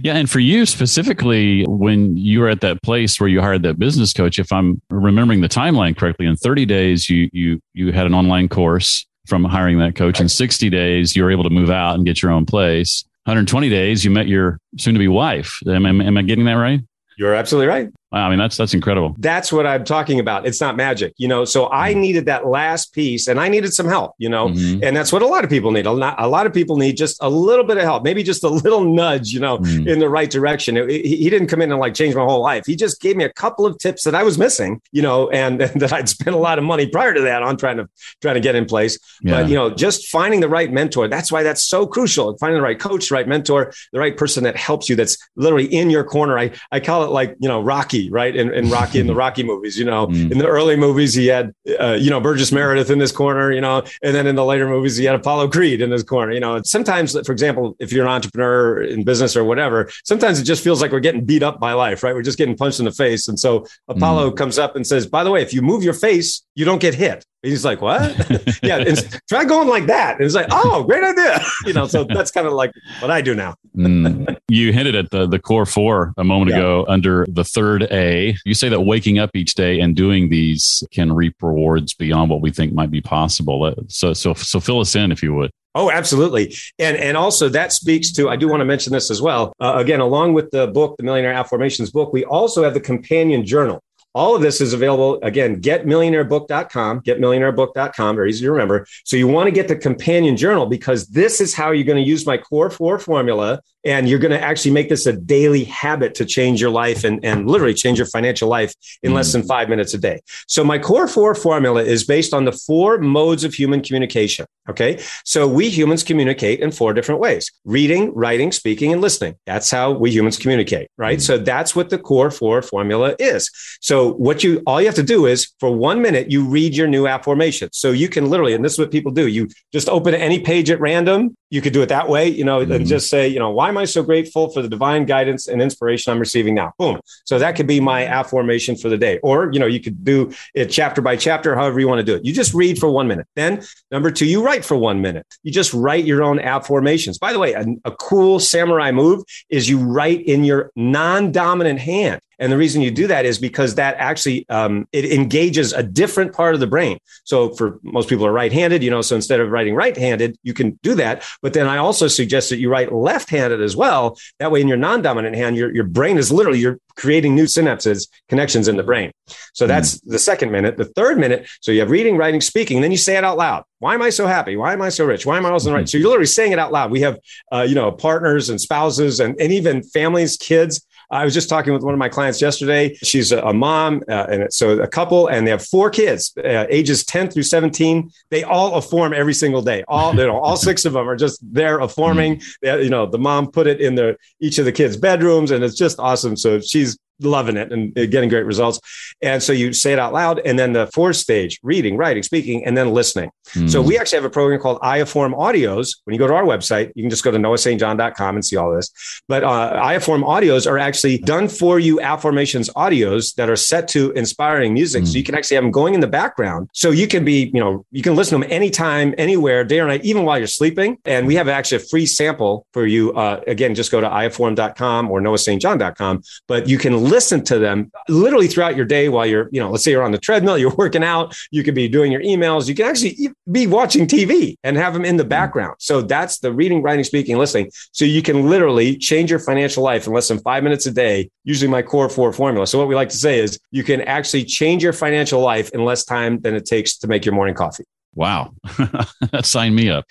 Yeah, 0.00 0.14
and 0.14 0.30
for 0.30 0.38
you 0.38 0.64
specifically, 0.64 1.64
when 1.64 2.16
you 2.16 2.38
were 2.38 2.48
at 2.48 2.60
that 2.60 2.80
place 2.84 3.18
where 3.18 3.28
you 3.28 3.40
hired 3.40 3.64
that 3.64 3.80
business 3.80 4.12
coach, 4.12 4.38
if 4.38 4.52
I'm 4.52 4.80
remembering 4.90 5.40
the 5.40 5.48
timeline 5.48 5.96
correctly, 5.96 6.26
in 6.26 6.36
30 6.36 6.64
days 6.64 7.10
you 7.10 7.28
you 7.32 7.60
you 7.74 7.92
had 7.92 8.06
an 8.06 8.14
online 8.14 8.48
course 8.48 9.04
from 9.26 9.42
hiring 9.42 9.80
that 9.80 9.96
coach. 9.96 10.20
In 10.20 10.28
60 10.28 10.70
days, 10.70 11.16
you 11.16 11.24
were 11.24 11.32
able 11.32 11.42
to 11.42 11.50
move 11.50 11.68
out 11.68 11.96
and 11.96 12.06
get 12.06 12.22
your 12.22 12.30
own 12.30 12.46
place. 12.46 13.04
120 13.24 13.68
days, 13.68 14.04
you 14.04 14.12
met 14.12 14.28
your 14.28 14.60
soon-to-be 14.78 15.08
wife. 15.08 15.58
Am, 15.66 15.84
am, 15.84 16.00
am 16.00 16.16
I 16.16 16.22
getting 16.22 16.44
that 16.44 16.52
right? 16.52 16.78
You're 17.18 17.34
absolutely 17.34 17.66
right. 17.66 17.90
I 18.12 18.30
mean, 18.30 18.38
that's 18.38 18.56
that's 18.56 18.72
incredible. 18.72 19.16
That's 19.18 19.52
what 19.52 19.66
I'm 19.66 19.84
talking 19.84 20.20
about. 20.20 20.46
It's 20.46 20.60
not 20.60 20.76
magic, 20.76 21.12
you 21.16 21.26
know. 21.26 21.44
So 21.44 21.68
I 21.72 21.90
mm-hmm. 21.90 22.00
needed 22.00 22.26
that 22.26 22.46
last 22.46 22.94
piece, 22.94 23.26
and 23.26 23.40
I 23.40 23.48
needed 23.48 23.74
some 23.74 23.86
help, 23.86 24.14
you 24.18 24.28
know. 24.28 24.48
Mm-hmm. 24.48 24.84
And 24.84 24.96
that's 24.96 25.12
what 25.12 25.22
a 25.22 25.26
lot 25.26 25.42
of 25.42 25.50
people 25.50 25.72
need. 25.72 25.86
A 25.86 25.92
lot, 25.92 26.14
a 26.18 26.28
lot 26.28 26.46
of 26.46 26.54
people 26.54 26.76
need 26.76 26.96
just 26.96 27.18
a 27.20 27.28
little 27.28 27.64
bit 27.64 27.78
of 27.78 27.82
help, 27.82 28.04
maybe 28.04 28.22
just 28.22 28.44
a 28.44 28.48
little 28.48 28.84
nudge, 28.84 29.30
you 29.30 29.40
know, 29.40 29.58
mm-hmm. 29.58 29.88
in 29.88 29.98
the 29.98 30.08
right 30.08 30.30
direction. 30.30 30.76
It, 30.76 30.88
it, 30.88 31.04
he 31.04 31.28
didn't 31.28 31.48
come 31.48 31.60
in 31.60 31.72
and 31.72 31.80
like 31.80 31.94
change 31.94 32.14
my 32.14 32.22
whole 32.22 32.42
life. 32.42 32.64
He 32.66 32.76
just 32.76 33.00
gave 33.00 33.16
me 33.16 33.24
a 33.24 33.32
couple 33.32 33.66
of 33.66 33.76
tips 33.78 34.04
that 34.04 34.14
I 34.14 34.22
was 34.22 34.38
missing, 34.38 34.80
you 34.92 35.02
know, 35.02 35.28
and, 35.30 35.60
and 35.66 35.80
that 35.80 35.92
I'd 35.92 36.08
spent 36.08 36.36
a 36.36 36.38
lot 36.38 36.58
of 36.58 36.64
money 36.64 36.86
prior 36.86 37.12
to 37.12 37.20
that 37.22 37.42
on 37.42 37.56
trying 37.56 37.78
to 37.78 37.88
trying 38.22 38.34
to 38.34 38.40
get 38.40 38.54
in 38.54 38.66
place. 38.66 38.98
Yeah. 39.22 39.42
But 39.42 39.48
you 39.48 39.56
know, 39.56 39.70
just 39.70 40.08
finding 40.08 40.40
the 40.40 40.48
right 40.48 40.72
mentor. 40.72 41.08
That's 41.08 41.32
why 41.32 41.42
that's 41.42 41.64
so 41.64 41.86
crucial. 41.86 42.36
Finding 42.38 42.58
the 42.58 42.62
right 42.62 42.78
coach, 42.78 43.08
the 43.08 43.16
right 43.16 43.26
mentor, 43.26 43.72
the 43.92 43.98
right 43.98 44.16
person 44.16 44.44
that 44.44 44.56
helps 44.56 44.88
you. 44.88 44.94
That's 44.94 45.16
literally 45.34 45.66
in 45.66 45.90
your 45.90 46.04
corner. 46.04 46.38
I 46.38 46.52
I 46.70 46.80
call 46.80 47.04
it 47.04 47.10
like 47.10 47.36
you 47.40 47.48
know 47.48 47.60
Rocky, 47.60 47.95
right? 48.10 48.36
And, 48.36 48.50
and 48.50 48.70
Rocky 48.70 49.00
in 49.00 49.06
the 49.06 49.14
Rocky 49.24 49.42
movies. 49.42 49.78
You 49.78 49.84
know, 49.84 50.06
mm. 50.06 50.30
in 50.30 50.38
the 50.38 50.46
early 50.46 50.76
movies, 50.76 51.14
he 51.14 51.26
had, 51.26 51.52
uh, 51.80 51.96
you 51.98 52.10
know, 52.10 52.20
Burgess 52.20 52.52
Meredith 52.52 52.90
in 52.90 52.98
this 52.98 53.12
corner, 53.12 53.52
you 53.52 53.60
know, 53.60 53.82
and 54.02 54.14
then 54.14 54.26
in 54.26 54.36
the 54.36 54.44
later 54.44 54.68
movies, 54.68 54.96
he 54.96 55.04
had 55.04 55.14
Apollo 55.14 55.48
Creed 55.48 55.80
in 55.80 55.90
his 55.90 56.02
corner. 56.02 56.32
You 56.32 56.40
know, 56.40 56.60
sometimes, 56.62 57.12
for 57.26 57.32
example, 57.32 57.76
if 57.78 57.92
you're 57.92 58.04
an 58.04 58.10
entrepreneur 58.10 58.82
in 58.82 59.04
business 59.04 59.36
or 59.36 59.44
whatever, 59.44 59.90
sometimes 60.04 60.38
it 60.38 60.44
just 60.44 60.62
feels 60.62 60.80
like 60.80 60.92
we're 60.92 61.00
getting 61.00 61.24
beat 61.24 61.42
up 61.42 61.60
by 61.60 61.72
life, 61.72 62.02
right? 62.02 62.14
We're 62.14 62.22
just 62.22 62.38
getting 62.38 62.56
punched 62.56 62.78
in 62.78 62.84
the 62.84 62.92
face. 62.92 63.28
And 63.28 63.38
so 63.38 63.66
Apollo 63.88 64.32
mm. 64.32 64.36
comes 64.36 64.58
up 64.58 64.76
and 64.76 64.86
says, 64.86 65.06
by 65.06 65.24
the 65.24 65.30
way, 65.30 65.42
if 65.42 65.52
you 65.52 65.62
move 65.62 65.82
your 65.82 65.94
face, 65.94 66.42
you 66.54 66.64
don't 66.64 66.80
get 66.80 66.94
hit. 66.94 67.24
He's 67.42 67.64
like, 67.64 67.80
what? 67.80 68.02
yeah, 68.62 68.84
try 69.28 69.44
going 69.44 69.68
like 69.68 69.86
that. 69.86 70.16
And 70.16 70.24
it's 70.24 70.34
like, 70.34 70.48
oh, 70.50 70.84
great 70.84 71.04
idea. 71.04 71.40
you 71.66 71.72
know, 71.72 71.86
so 71.86 72.04
that's 72.04 72.30
kind 72.30 72.46
of 72.46 72.52
like 72.52 72.72
what 73.00 73.10
I 73.10 73.20
do 73.20 73.34
now. 73.34 73.54
mm. 73.76 74.36
You 74.48 74.72
hinted 74.72 74.94
at 74.94 75.10
the, 75.10 75.26
the 75.26 75.38
core 75.38 75.66
four 75.66 76.14
a 76.16 76.24
moment 76.24 76.50
yeah. 76.50 76.58
ago 76.58 76.84
under 76.88 77.26
the 77.28 77.44
third 77.44 77.84
A. 77.90 78.36
You 78.44 78.54
say 78.54 78.68
that 78.68 78.80
waking 78.80 79.18
up 79.18 79.30
each 79.34 79.54
day 79.54 79.80
and 79.80 79.94
doing 79.94 80.28
these 80.28 80.84
can 80.92 81.12
reap 81.12 81.34
rewards 81.42 81.94
beyond 81.94 82.30
what 82.30 82.40
we 82.40 82.50
think 82.50 82.72
might 82.72 82.90
be 82.90 83.00
possible. 83.00 83.64
Uh, 83.64 83.74
so, 83.88 84.12
so, 84.12 84.34
so 84.34 84.60
fill 84.60 84.80
us 84.80 84.94
in 84.94 85.12
if 85.12 85.22
you 85.22 85.34
would. 85.34 85.50
Oh, 85.76 85.90
absolutely. 85.90 86.56
And 86.78 86.96
and 86.96 87.18
also 87.18 87.50
that 87.50 87.70
speaks 87.70 88.10
to 88.12 88.30
I 88.30 88.36
do 88.36 88.48
want 88.48 88.62
to 88.62 88.64
mention 88.64 88.94
this 88.94 89.10
as 89.10 89.20
well. 89.20 89.52
Uh, 89.60 89.74
again, 89.76 90.00
along 90.00 90.32
with 90.32 90.50
the 90.50 90.68
book, 90.68 90.96
the 90.96 91.02
Millionaire 91.02 91.34
Afformations 91.34 91.92
book, 91.92 92.14
we 92.14 92.24
also 92.24 92.64
have 92.64 92.72
the 92.72 92.80
companion 92.80 93.44
journal. 93.44 93.82
All 94.16 94.34
of 94.34 94.40
this 94.40 94.62
is 94.62 94.72
available 94.72 95.20
again, 95.22 95.60
getmillionairebook.com, 95.60 97.02
getmillionairebook.com, 97.02 98.16
very 98.16 98.30
easy 98.30 98.46
to 98.46 98.50
remember. 98.50 98.86
So 99.04 99.14
you 99.14 99.28
want 99.28 99.46
to 99.46 99.50
get 99.50 99.68
the 99.68 99.76
companion 99.76 100.38
journal 100.38 100.64
because 100.64 101.08
this 101.08 101.38
is 101.38 101.52
how 101.52 101.70
you're 101.70 101.84
going 101.84 102.02
to 102.02 102.08
use 102.08 102.24
my 102.24 102.38
core 102.38 102.70
four 102.70 102.98
formula 102.98 103.60
and 103.84 104.08
you're 104.08 104.18
going 104.18 104.30
to 104.30 104.40
actually 104.40 104.70
make 104.70 104.88
this 104.88 105.04
a 105.04 105.12
daily 105.12 105.64
habit 105.64 106.14
to 106.14 106.24
change 106.24 106.62
your 106.62 106.70
life 106.70 107.04
and, 107.04 107.22
and 107.22 107.50
literally 107.50 107.74
change 107.74 107.98
your 107.98 108.06
financial 108.06 108.48
life 108.48 108.72
in 109.02 109.12
less 109.12 109.32
than 109.32 109.42
mm-hmm. 109.42 109.48
five 109.48 109.68
minutes 109.68 109.92
a 109.92 109.98
day. 109.98 110.22
So 110.48 110.64
my 110.64 110.78
core 110.78 111.08
four 111.08 111.34
formula 111.34 111.84
is 111.84 112.02
based 112.04 112.32
on 112.32 112.46
the 112.46 112.52
four 112.52 112.96
modes 112.96 113.44
of 113.44 113.52
human 113.52 113.82
communication. 113.82 114.46
Okay. 114.68 115.00
So 115.24 115.46
we 115.46 115.70
humans 115.70 116.02
communicate 116.02 116.60
in 116.60 116.72
four 116.72 116.92
different 116.92 117.20
ways 117.20 117.50
reading, 117.64 118.12
writing, 118.14 118.50
speaking, 118.52 118.92
and 118.92 119.00
listening. 119.00 119.36
That's 119.46 119.70
how 119.70 119.92
we 119.92 120.10
humans 120.10 120.36
communicate, 120.38 120.88
right? 120.96 121.18
Mm-hmm. 121.18 121.22
So 121.22 121.38
that's 121.38 121.76
what 121.76 121.90
the 121.90 121.98
core 121.98 122.30
four 122.30 122.62
formula 122.62 123.14
is. 123.18 123.50
So 123.80 124.12
what 124.14 124.42
you, 124.42 124.62
all 124.66 124.80
you 124.80 124.86
have 124.86 124.96
to 124.96 125.02
do 125.02 125.26
is 125.26 125.52
for 125.60 125.70
one 125.70 126.02
minute, 126.02 126.30
you 126.30 126.44
read 126.44 126.74
your 126.74 126.88
new 126.88 127.06
afformation. 127.06 127.68
So 127.72 127.92
you 127.92 128.08
can 128.08 128.28
literally, 128.28 128.54
and 128.54 128.64
this 128.64 128.72
is 128.72 128.78
what 128.78 128.90
people 128.90 129.12
do, 129.12 129.28
you 129.28 129.48
just 129.72 129.88
open 129.88 130.14
any 130.14 130.40
page 130.40 130.70
at 130.70 130.80
random. 130.80 131.36
You 131.50 131.60
could 131.62 131.72
do 131.72 131.82
it 131.82 131.88
that 131.90 132.08
way, 132.08 132.28
you 132.28 132.44
know, 132.44 132.60
mm-hmm. 132.60 132.72
and 132.72 132.86
just 132.86 133.08
say, 133.08 133.28
you 133.28 133.38
know, 133.38 133.50
why 133.50 133.68
am 133.68 133.78
I 133.78 133.84
so 133.84 134.02
grateful 134.02 134.50
for 134.50 134.62
the 134.62 134.68
divine 134.68 135.04
guidance 135.04 135.46
and 135.46 135.62
inspiration 135.62 136.12
I'm 136.12 136.18
receiving 136.18 136.56
now? 136.56 136.72
Boom. 136.76 136.98
So 137.24 137.38
that 137.38 137.54
could 137.54 137.68
be 137.68 137.78
my 137.78 138.04
afformation 138.04 138.74
for 138.76 138.88
the 138.88 138.98
day. 138.98 139.20
Or, 139.22 139.50
you 139.52 139.60
know, 139.60 139.66
you 139.66 139.80
could 139.80 140.04
do 140.04 140.32
it 140.54 140.66
chapter 140.66 141.00
by 141.00 141.14
chapter, 141.16 141.54
however 141.54 141.78
you 141.78 141.86
want 141.86 142.00
to 142.00 142.04
do 142.04 142.16
it. 142.16 142.24
You 142.24 142.32
just 142.32 142.52
read 142.52 142.78
for 142.78 142.90
one 142.90 143.06
minute. 143.06 143.28
Then 143.36 143.62
number 143.92 144.10
two, 144.10 144.26
you 144.26 144.44
write 144.44 144.55
write 144.56 144.64
for 144.64 144.76
one 144.76 145.00
minute. 145.02 145.26
You 145.42 145.52
just 145.52 145.72
write 145.74 146.04
your 146.04 146.22
own 146.22 146.40
app 146.40 146.64
afformations. 146.66 147.20
By 147.20 147.32
the 147.32 147.38
way, 147.38 147.52
a, 147.52 147.64
a 147.84 147.90
cool 147.92 148.40
samurai 148.40 148.90
move 148.90 149.22
is 149.50 149.68
you 149.68 149.78
write 149.78 150.24
in 150.24 150.44
your 150.44 150.70
non 150.74 151.32
dominant 151.32 151.80
hand. 151.80 152.20
And 152.38 152.52
the 152.52 152.56
reason 152.56 152.82
you 152.82 152.90
do 152.90 153.06
that 153.06 153.24
is 153.24 153.38
because 153.38 153.76
that 153.76 153.96
actually 153.98 154.46
um, 154.48 154.86
it 154.92 155.12
engages 155.12 155.72
a 155.72 155.82
different 155.82 156.32
part 156.32 156.54
of 156.54 156.60
the 156.60 156.66
brain. 156.66 156.98
So 157.24 157.50
for 157.50 157.78
most 157.82 158.08
people 158.08 158.26
are 158.26 158.32
right-handed, 158.32 158.82
you 158.82 158.90
know, 158.90 159.02
so 159.02 159.16
instead 159.16 159.40
of 159.40 159.50
writing 159.50 159.74
right-handed, 159.74 160.36
you 160.42 160.54
can 160.54 160.78
do 160.82 160.94
that. 160.96 161.24
But 161.42 161.54
then 161.54 161.66
I 161.66 161.78
also 161.78 162.08
suggest 162.08 162.50
that 162.50 162.58
you 162.58 162.68
write 162.68 162.92
left-handed 162.92 163.60
as 163.60 163.76
well. 163.76 164.18
That 164.38 164.50
way, 164.50 164.60
in 164.60 164.68
your 164.68 164.76
non-dominant 164.76 165.36
hand, 165.36 165.56
your 165.56 165.74
your 165.74 165.84
brain 165.84 166.18
is 166.18 166.30
literally 166.30 166.58
you're 166.58 166.78
creating 166.96 167.34
new 167.34 167.44
synapses, 167.44 168.08
connections 168.28 168.68
in 168.68 168.76
the 168.76 168.82
brain. 168.82 169.12
So 169.52 169.66
hmm. 169.66 169.68
that's 169.68 169.98
mm. 169.98 170.10
the 170.12 170.18
second 170.18 170.50
minute. 170.50 170.76
The 170.76 170.86
third 170.86 171.18
minute, 171.18 171.46
so 171.60 171.70
you 171.70 171.80
have 171.80 171.90
reading, 171.90 172.16
writing, 172.16 172.40
speaking, 172.40 172.80
then 172.80 172.90
you 172.90 172.96
say 172.96 173.16
it 173.16 173.24
out 173.24 173.36
loud. 173.36 173.64
Why 173.80 173.94
am 173.94 174.00
I 174.00 174.08
so 174.08 174.26
happy? 174.26 174.56
Why 174.56 174.72
am 174.72 174.80
I 174.80 174.88
so 174.88 175.04
rich? 175.04 175.26
Why 175.26 175.36
am 175.36 175.44
I 175.44 175.50
always 175.50 175.68
right? 175.68 175.86
So 175.86 175.98
you're 175.98 176.08
literally 176.08 176.26
saying 176.26 176.52
it 176.52 176.58
out 176.58 176.72
loud. 176.72 176.90
We 176.90 177.02
have, 177.02 177.18
uh, 177.52 177.66
you 177.68 177.74
know, 177.74 177.92
partners 177.92 178.48
and 178.48 178.58
spouses 178.58 179.20
and, 179.20 179.38
and 179.38 179.52
even 179.52 179.82
families, 179.82 180.38
kids 180.38 180.85
I 181.10 181.24
was 181.24 181.34
just 181.34 181.48
talking 181.48 181.72
with 181.72 181.82
one 181.82 181.94
of 181.94 181.98
my 181.98 182.08
clients 182.08 182.40
yesterday. 182.40 182.94
She's 182.96 183.32
a, 183.32 183.52
mom, 183.52 184.02
uh, 184.08 184.26
and 184.28 184.52
so 184.52 184.78
a 184.80 184.88
couple, 184.88 185.28
and 185.28 185.46
they 185.46 185.50
have 185.50 185.64
four 185.64 185.90
kids, 185.90 186.32
uh, 186.38 186.66
ages 186.68 187.04
10 187.04 187.30
through 187.30 187.44
17. 187.44 188.10
They 188.30 188.42
all 188.42 188.74
affirm 188.74 189.12
every 189.12 189.34
single 189.34 189.62
day. 189.62 189.84
All 189.88 190.14
you 190.14 190.26
know, 190.26 190.38
all 190.38 190.56
six 190.56 190.84
of 190.84 190.94
them 190.94 191.08
are 191.08 191.16
just 191.16 191.40
there 191.42 191.78
affirming. 191.78 192.42
They, 192.62 192.82
you 192.82 192.90
know, 192.90 193.06
the 193.06 193.18
mom 193.18 193.50
put 193.50 193.66
it 193.66 193.80
in 193.80 193.94
the 193.94 194.16
each 194.40 194.58
of 194.58 194.64
the 194.64 194.72
kids' 194.72 194.96
bedrooms, 194.96 195.50
and 195.50 195.62
it's 195.62 195.76
just 195.76 195.98
awesome. 195.98 196.36
So 196.36 196.60
she's 196.60 196.98
loving 197.20 197.56
it 197.56 197.72
and 197.72 197.94
getting 197.94 198.28
great 198.28 198.44
results. 198.44 198.80
And 199.22 199.42
so 199.42 199.52
you 199.52 199.72
say 199.72 199.92
it 199.92 199.98
out 199.98 200.12
loud. 200.12 200.40
And 200.44 200.58
then 200.58 200.72
the 200.72 200.86
fourth 200.88 201.16
stage, 201.16 201.58
reading, 201.62 201.96
writing, 201.96 202.22
speaking, 202.22 202.64
and 202.64 202.76
then 202.76 202.92
listening. 202.92 203.30
Mm. 203.50 203.70
So 203.70 203.80
we 203.80 203.98
actually 203.98 204.16
have 204.16 204.24
a 204.24 204.30
program 204.30 204.60
called 204.60 204.80
iAfform 204.80 205.34
Audios. 205.34 205.98
When 206.04 206.14
you 206.14 206.18
go 206.18 206.26
to 206.26 206.34
our 206.34 206.44
website, 206.44 206.92
you 206.94 207.02
can 207.02 207.10
just 207.10 207.24
go 207.24 207.30
to 207.30 207.38
noahstjohn.com 207.38 208.34
and 208.34 208.44
see 208.44 208.56
all 208.56 208.74
this. 208.74 208.90
But 209.28 209.44
uh, 209.44 209.80
iAfform 209.82 210.24
Audios 210.24 210.70
are 210.70 210.78
actually 210.78 211.18
done 211.18 211.48
for 211.48 211.78
you 211.78 211.96
afformations 211.98 212.70
audios 212.74 213.34
that 213.34 213.48
are 213.48 213.56
set 213.56 213.88
to 213.88 214.10
inspiring 214.12 214.74
music. 214.74 215.04
Mm. 215.04 215.06
So 215.08 215.18
you 215.18 215.24
can 215.24 215.34
actually 215.34 215.56
have 215.56 215.64
them 215.64 215.70
going 215.70 215.94
in 215.94 216.00
the 216.00 216.06
background. 216.06 216.68
So 216.72 216.90
you 216.90 217.06
can 217.06 217.24
be, 217.24 217.50
you 217.52 217.60
know, 217.60 217.84
you 217.90 218.02
can 218.02 218.16
listen 218.16 218.38
to 218.40 218.44
them 218.44 218.52
anytime, 218.52 219.14
anywhere, 219.18 219.64
day 219.64 219.80
or 219.80 219.86
night, 219.86 220.04
even 220.04 220.24
while 220.24 220.38
you're 220.38 220.46
sleeping. 220.46 220.98
And 221.04 221.26
we 221.26 221.34
have 221.36 221.48
actually 221.48 221.78
a 221.78 221.86
free 221.86 222.06
sample 222.06 222.66
for 222.72 222.86
you. 222.86 223.12
Uh, 223.12 223.40
again, 223.46 223.74
just 223.74 223.90
go 223.90 224.00
to 224.00 224.08
iafform.com 224.08 225.10
or 225.10 225.20
noahstjohn.com, 225.20 226.22
but 226.46 226.68
you 226.68 226.78
can 226.78 226.96
listen 227.08 227.44
to 227.44 227.58
them 227.58 227.90
literally 228.08 228.46
throughout 228.46 228.76
your 228.76 228.84
day 228.84 229.08
while 229.08 229.26
you're, 229.26 229.48
you 229.52 229.60
know, 229.60 229.70
let's 229.70 229.84
say 229.84 229.90
you're 229.90 230.02
on 230.02 230.12
the 230.12 230.18
treadmill, 230.18 230.58
you're 230.66 230.74
working 230.74 231.04
out, 231.04 231.36
you 231.50 231.62
could 231.62 231.74
be 231.74 231.88
doing 231.88 232.12
your 232.12 232.22
emails, 232.22 232.68
you 232.68 232.74
can 232.74 232.86
actually 232.86 233.30
be 233.50 233.66
watching 233.66 234.06
TV 234.06 234.56
and 234.64 234.76
have 234.76 234.92
them 234.92 235.04
in 235.04 235.16
the 235.16 235.22
mm-hmm. 235.22 235.28
background. 235.28 235.76
So 235.78 236.02
that's 236.02 236.38
the 236.38 236.52
reading, 236.52 236.82
writing, 236.82 237.04
speaking, 237.04 237.38
listening. 237.38 237.70
So 237.92 238.04
you 238.04 238.22
can 238.22 238.48
literally 238.48 238.96
change 238.96 239.30
your 239.30 239.40
financial 239.40 239.82
life 239.82 240.06
in 240.06 240.12
less 240.12 240.28
than 240.28 240.38
five 240.40 240.62
minutes 240.62 240.86
a 240.86 240.92
day 240.92 241.30
using 241.44 241.70
my 241.70 241.82
core 241.82 242.08
four 242.08 242.32
formula. 242.32 242.66
So 242.66 242.78
what 242.78 242.88
we 242.88 242.94
like 242.94 243.10
to 243.10 243.16
say 243.16 243.38
is 243.40 243.58
you 243.70 243.84
can 243.84 244.00
actually 244.02 244.44
change 244.44 244.82
your 244.82 244.92
financial 244.92 245.40
life 245.40 245.70
in 245.70 245.84
less 245.84 246.04
time 246.04 246.40
than 246.40 246.54
it 246.54 246.66
takes 246.66 246.98
to 246.98 247.06
make 247.06 247.24
your 247.24 247.34
morning 247.34 247.54
coffee. 247.54 247.84
Wow. 248.16 248.54
Sign 249.42 249.74
me 249.74 249.90
up. 249.90 250.06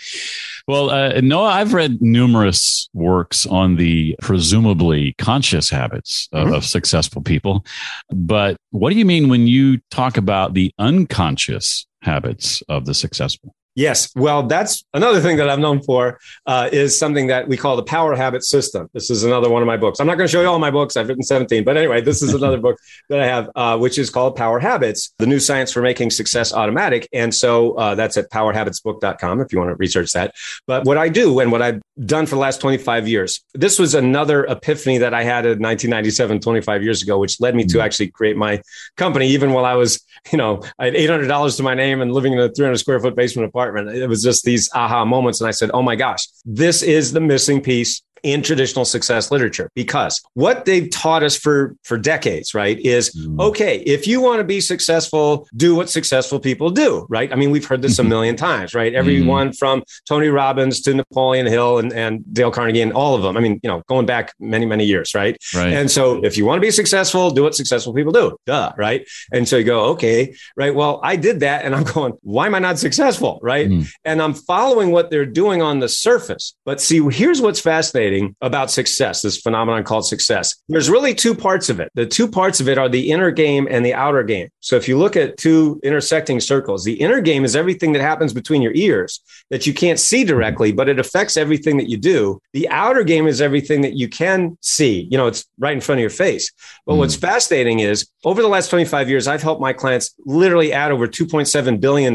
Well, 0.67 0.91
uh, 0.91 1.19
Noah, 1.21 1.49
I've 1.49 1.73
read 1.73 2.01
numerous 2.01 2.87
works 2.93 3.45
on 3.45 3.75
the 3.75 4.15
presumably 4.21 5.15
conscious 5.17 5.69
habits 5.69 6.29
of, 6.31 6.45
mm-hmm. 6.45 6.55
of 6.55 6.65
successful 6.65 7.23
people. 7.23 7.65
But 8.09 8.57
what 8.69 8.91
do 8.91 8.97
you 8.97 9.05
mean 9.05 9.27
when 9.27 9.47
you 9.47 9.79
talk 9.89 10.17
about 10.17 10.53
the 10.53 10.71
unconscious 10.77 11.87
habits 12.03 12.61
of 12.69 12.85
the 12.85 12.93
successful? 12.93 13.55
Yes. 13.75 14.09
Well, 14.15 14.43
that's 14.43 14.85
another 14.93 15.19
thing 15.19 15.35
that 15.35 15.49
I'm 15.49 15.59
known 15.59 15.83
for 15.83 16.17
uh, 16.45 16.69
is 16.71 16.97
something 16.97 17.27
that 17.27 17.49
we 17.49 17.57
call 17.57 17.75
the 17.75 17.83
power 17.83 18.15
habit 18.15 18.45
system. 18.45 18.89
This 18.93 19.09
is 19.09 19.25
another 19.25 19.49
one 19.49 19.61
of 19.61 19.65
my 19.65 19.75
books. 19.75 19.99
I'm 19.99 20.07
not 20.07 20.15
going 20.15 20.27
to 20.27 20.31
show 20.31 20.41
you 20.41 20.47
all 20.47 20.59
my 20.59 20.71
books. 20.71 20.95
I've 20.95 21.09
written 21.09 21.23
17, 21.23 21.65
but 21.65 21.75
anyway, 21.75 21.99
this 21.99 22.23
is 22.23 22.33
another 22.33 22.57
book 22.65 22.77
that 23.09 23.19
I 23.19 23.25
have, 23.25 23.49
uh, 23.53 23.77
which 23.77 23.99
is 23.99 24.09
called 24.09 24.37
Power 24.37 24.59
Habits, 24.59 25.13
the 25.19 25.27
new 25.27 25.41
science 25.41 25.73
for 25.73 25.81
making 25.81 26.11
success 26.11 26.53
automatic. 26.53 27.09
And 27.11 27.35
so 27.35 27.73
uh, 27.73 27.95
that's 27.95 28.15
at 28.15 28.31
powerhabitsbook.com 28.31 29.41
if 29.41 29.51
you 29.51 29.59
want 29.59 29.71
to 29.71 29.75
research 29.75 30.13
that. 30.13 30.33
But 30.67 30.85
what 30.85 30.97
I 30.97 31.09
do 31.09 31.41
and 31.41 31.51
what 31.51 31.61
I've 31.61 31.81
done 32.05 32.27
for 32.27 32.35
the 32.35 32.41
last 32.41 32.61
25 32.61 33.09
years, 33.09 33.43
this 33.53 33.77
was 33.77 33.93
another 33.93 34.45
epiphany 34.45 34.99
that 34.99 35.13
I 35.13 35.23
had 35.23 35.45
in 35.45 35.59
1997, 35.59 36.39
25 36.39 36.81
years 36.81 37.01
ago, 37.01 37.19
which 37.19 37.41
led 37.41 37.55
me 37.55 37.63
to 37.63 37.69
mm-hmm. 37.69 37.81
actually 37.81 38.07
create 38.11 38.37
my 38.37 38.61
company, 38.95 39.27
even 39.27 39.51
while 39.51 39.65
I 39.65 39.73
was, 39.73 40.01
you 40.31 40.37
know, 40.37 40.63
I 40.79 40.85
had 40.85 40.93
$800 40.93 41.57
to 41.57 41.63
my 41.63 41.73
name 41.73 42.01
and 42.01 42.13
living 42.13 42.31
in 42.31 42.39
a 42.39 42.49
300 42.49 42.77
square 42.77 43.01
foot 43.01 43.17
basement 43.17 43.49
apartment 43.49 43.64
apartment. 43.69 43.97
It 43.97 44.07
was 44.07 44.23
just 44.23 44.43
these 44.43 44.69
aha 44.73 45.05
moments. 45.05 45.41
And 45.41 45.47
I 45.47 45.51
said, 45.51 45.71
oh 45.73 45.81
my 45.81 45.95
gosh, 45.95 46.27
this 46.45 46.83
is 46.83 47.11
the 47.11 47.19
missing 47.19 47.61
piece 47.61 48.01
in 48.25 48.41
traditional 48.41 48.85
success 48.85 49.29
literature 49.29 49.69
because 49.75 50.19
what 50.33 50.65
they've 50.65 50.89
taught 50.89 51.21
us 51.21 51.37
for 51.37 51.75
for 51.83 51.95
decades, 51.95 52.55
right, 52.55 52.79
is 52.79 53.15
mm. 53.15 53.39
okay, 53.39 53.77
if 53.81 54.07
you 54.07 54.19
want 54.19 54.39
to 54.39 54.43
be 54.43 54.59
successful, 54.59 55.47
do 55.55 55.75
what 55.75 55.91
successful 55.91 56.39
people 56.39 56.71
do, 56.71 57.05
right? 57.07 57.31
I 57.31 57.35
mean, 57.35 57.51
we've 57.51 57.65
heard 57.65 57.83
this 57.83 57.99
a 57.99 58.03
million 58.03 58.35
times, 58.35 58.73
right? 58.73 58.91
Mm-hmm. 58.91 58.97
Everyone 58.97 59.49
mm. 59.49 59.57
from 59.57 59.83
Tony 60.07 60.29
Robbins 60.29 60.81
to 60.81 60.95
Napoleon 60.95 61.45
Hill 61.45 61.77
and, 61.77 61.93
and 61.93 62.25
Dale 62.33 62.49
Carnegie 62.49 62.81
and 62.81 62.93
all 62.93 63.13
of 63.13 63.21
them. 63.21 63.37
I 63.37 63.41
mean, 63.41 63.59
you 63.61 63.69
know, 63.69 63.83
going 63.87 64.07
back 64.07 64.33
many, 64.39 64.65
many 64.65 64.85
years, 64.85 65.13
right? 65.13 65.37
Right. 65.53 65.71
And 65.71 65.91
so 65.91 66.25
if 66.25 66.35
you 66.35 66.45
want 66.45 66.57
to 66.57 66.61
be 66.61 66.71
successful, 66.71 67.29
do 67.29 67.43
what 67.43 67.53
successful 67.53 67.93
people 67.93 68.11
do. 68.11 68.35
Duh, 68.47 68.73
right? 68.75 69.07
And 69.31 69.47
so 69.47 69.57
you 69.57 69.65
go, 69.65 69.85
okay, 69.91 70.35
right. 70.57 70.73
Well, 70.73 70.99
I 71.03 71.15
did 71.15 71.41
that 71.41 71.63
and 71.63 71.75
I'm 71.75 71.83
going, 71.93 72.13
why 72.23 72.47
am 72.47 72.55
I 72.55 72.59
not 72.59 72.79
successful? 72.79 73.39
Right. 73.43 73.69
Mm. 73.69 73.87
And 74.03 74.19
I'm 74.19 74.33
following 74.33 74.89
what 74.89 75.11
they're 75.11 75.27
doing 75.27 75.61
on 75.61 75.79
the 75.79 75.89
surface. 75.89 76.55
But 76.65 76.81
see, 76.81 77.07
here's 77.11 77.39
what's 77.39 77.59
fascinating 77.59 78.14
about 78.41 78.71
success, 78.71 79.21
this 79.21 79.37
phenomenon 79.41 79.83
called 79.83 80.05
success. 80.05 80.55
There's 80.67 80.89
really 80.89 81.13
two 81.13 81.35
parts 81.35 81.69
of 81.69 81.79
it. 81.79 81.91
The 81.95 82.05
two 82.05 82.27
parts 82.27 82.59
of 82.59 82.67
it 82.69 82.77
are 82.77 82.89
the 82.89 83.11
inner 83.11 83.31
game 83.31 83.67
and 83.69 83.85
the 83.85 83.93
outer 83.93 84.23
game. 84.23 84.49
So 84.59 84.75
if 84.75 84.87
you 84.87 84.97
look 84.97 85.15
at 85.15 85.37
two 85.37 85.79
intersecting 85.83 86.39
circles, 86.39 86.83
the 86.83 86.93
inner 86.93 87.21
game 87.21 87.45
is 87.45 87.55
everything 87.55 87.93
that 87.93 88.01
happens 88.01 88.33
between 88.33 88.61
your 88.61 88.73
ears 88.73 89.21
that 89.49 89.67
you 89.67 89.73
can't 89.73 89.99
see 89.99 90.23
directly, 90.23 90.71
but 90.71 90.89
it 90.89 90.99
affects 90.99 91.37
everything 91.37 91.77
that 91.77 91.89
you 91.89 91.97
do. 91.97 92.39
The 92.53 92.67
outer 92.69 93.03
game 93.03 93.27
is 93.27 93.41
everything 93.41 93.81
that 93.81 93.93
you 93.93 94.09
can 94.09 94.57
see. 94.61 95.07
You 95.11 95.17
know, 95.17 95.27
it's 95.27 95.45
right 95.59 95.73
in 95.73 95.81
front 95.81 95.99
of 95.99 96.01
your 96.01 96.09
face. 96.09 96.51
But 96.85 96.93
mm. 96.93 96.97
what's 96.97 97.15
fascinating 97.15 97.79
is 97.79 98.09
over 98.23 98.41
the 98.41 98.47
last 98.47 98.69
25 98.69 99.09
years, 99.09 99.27
I've 99.27 99.43
helped 99.43 99.61
my 99.61 99.73
clients 99.73 100.15
literally 100.25 100.73
add 100.73 100.91
over 100.91 101.07
$2.7 101.07 101.79
billion 101.79 102.13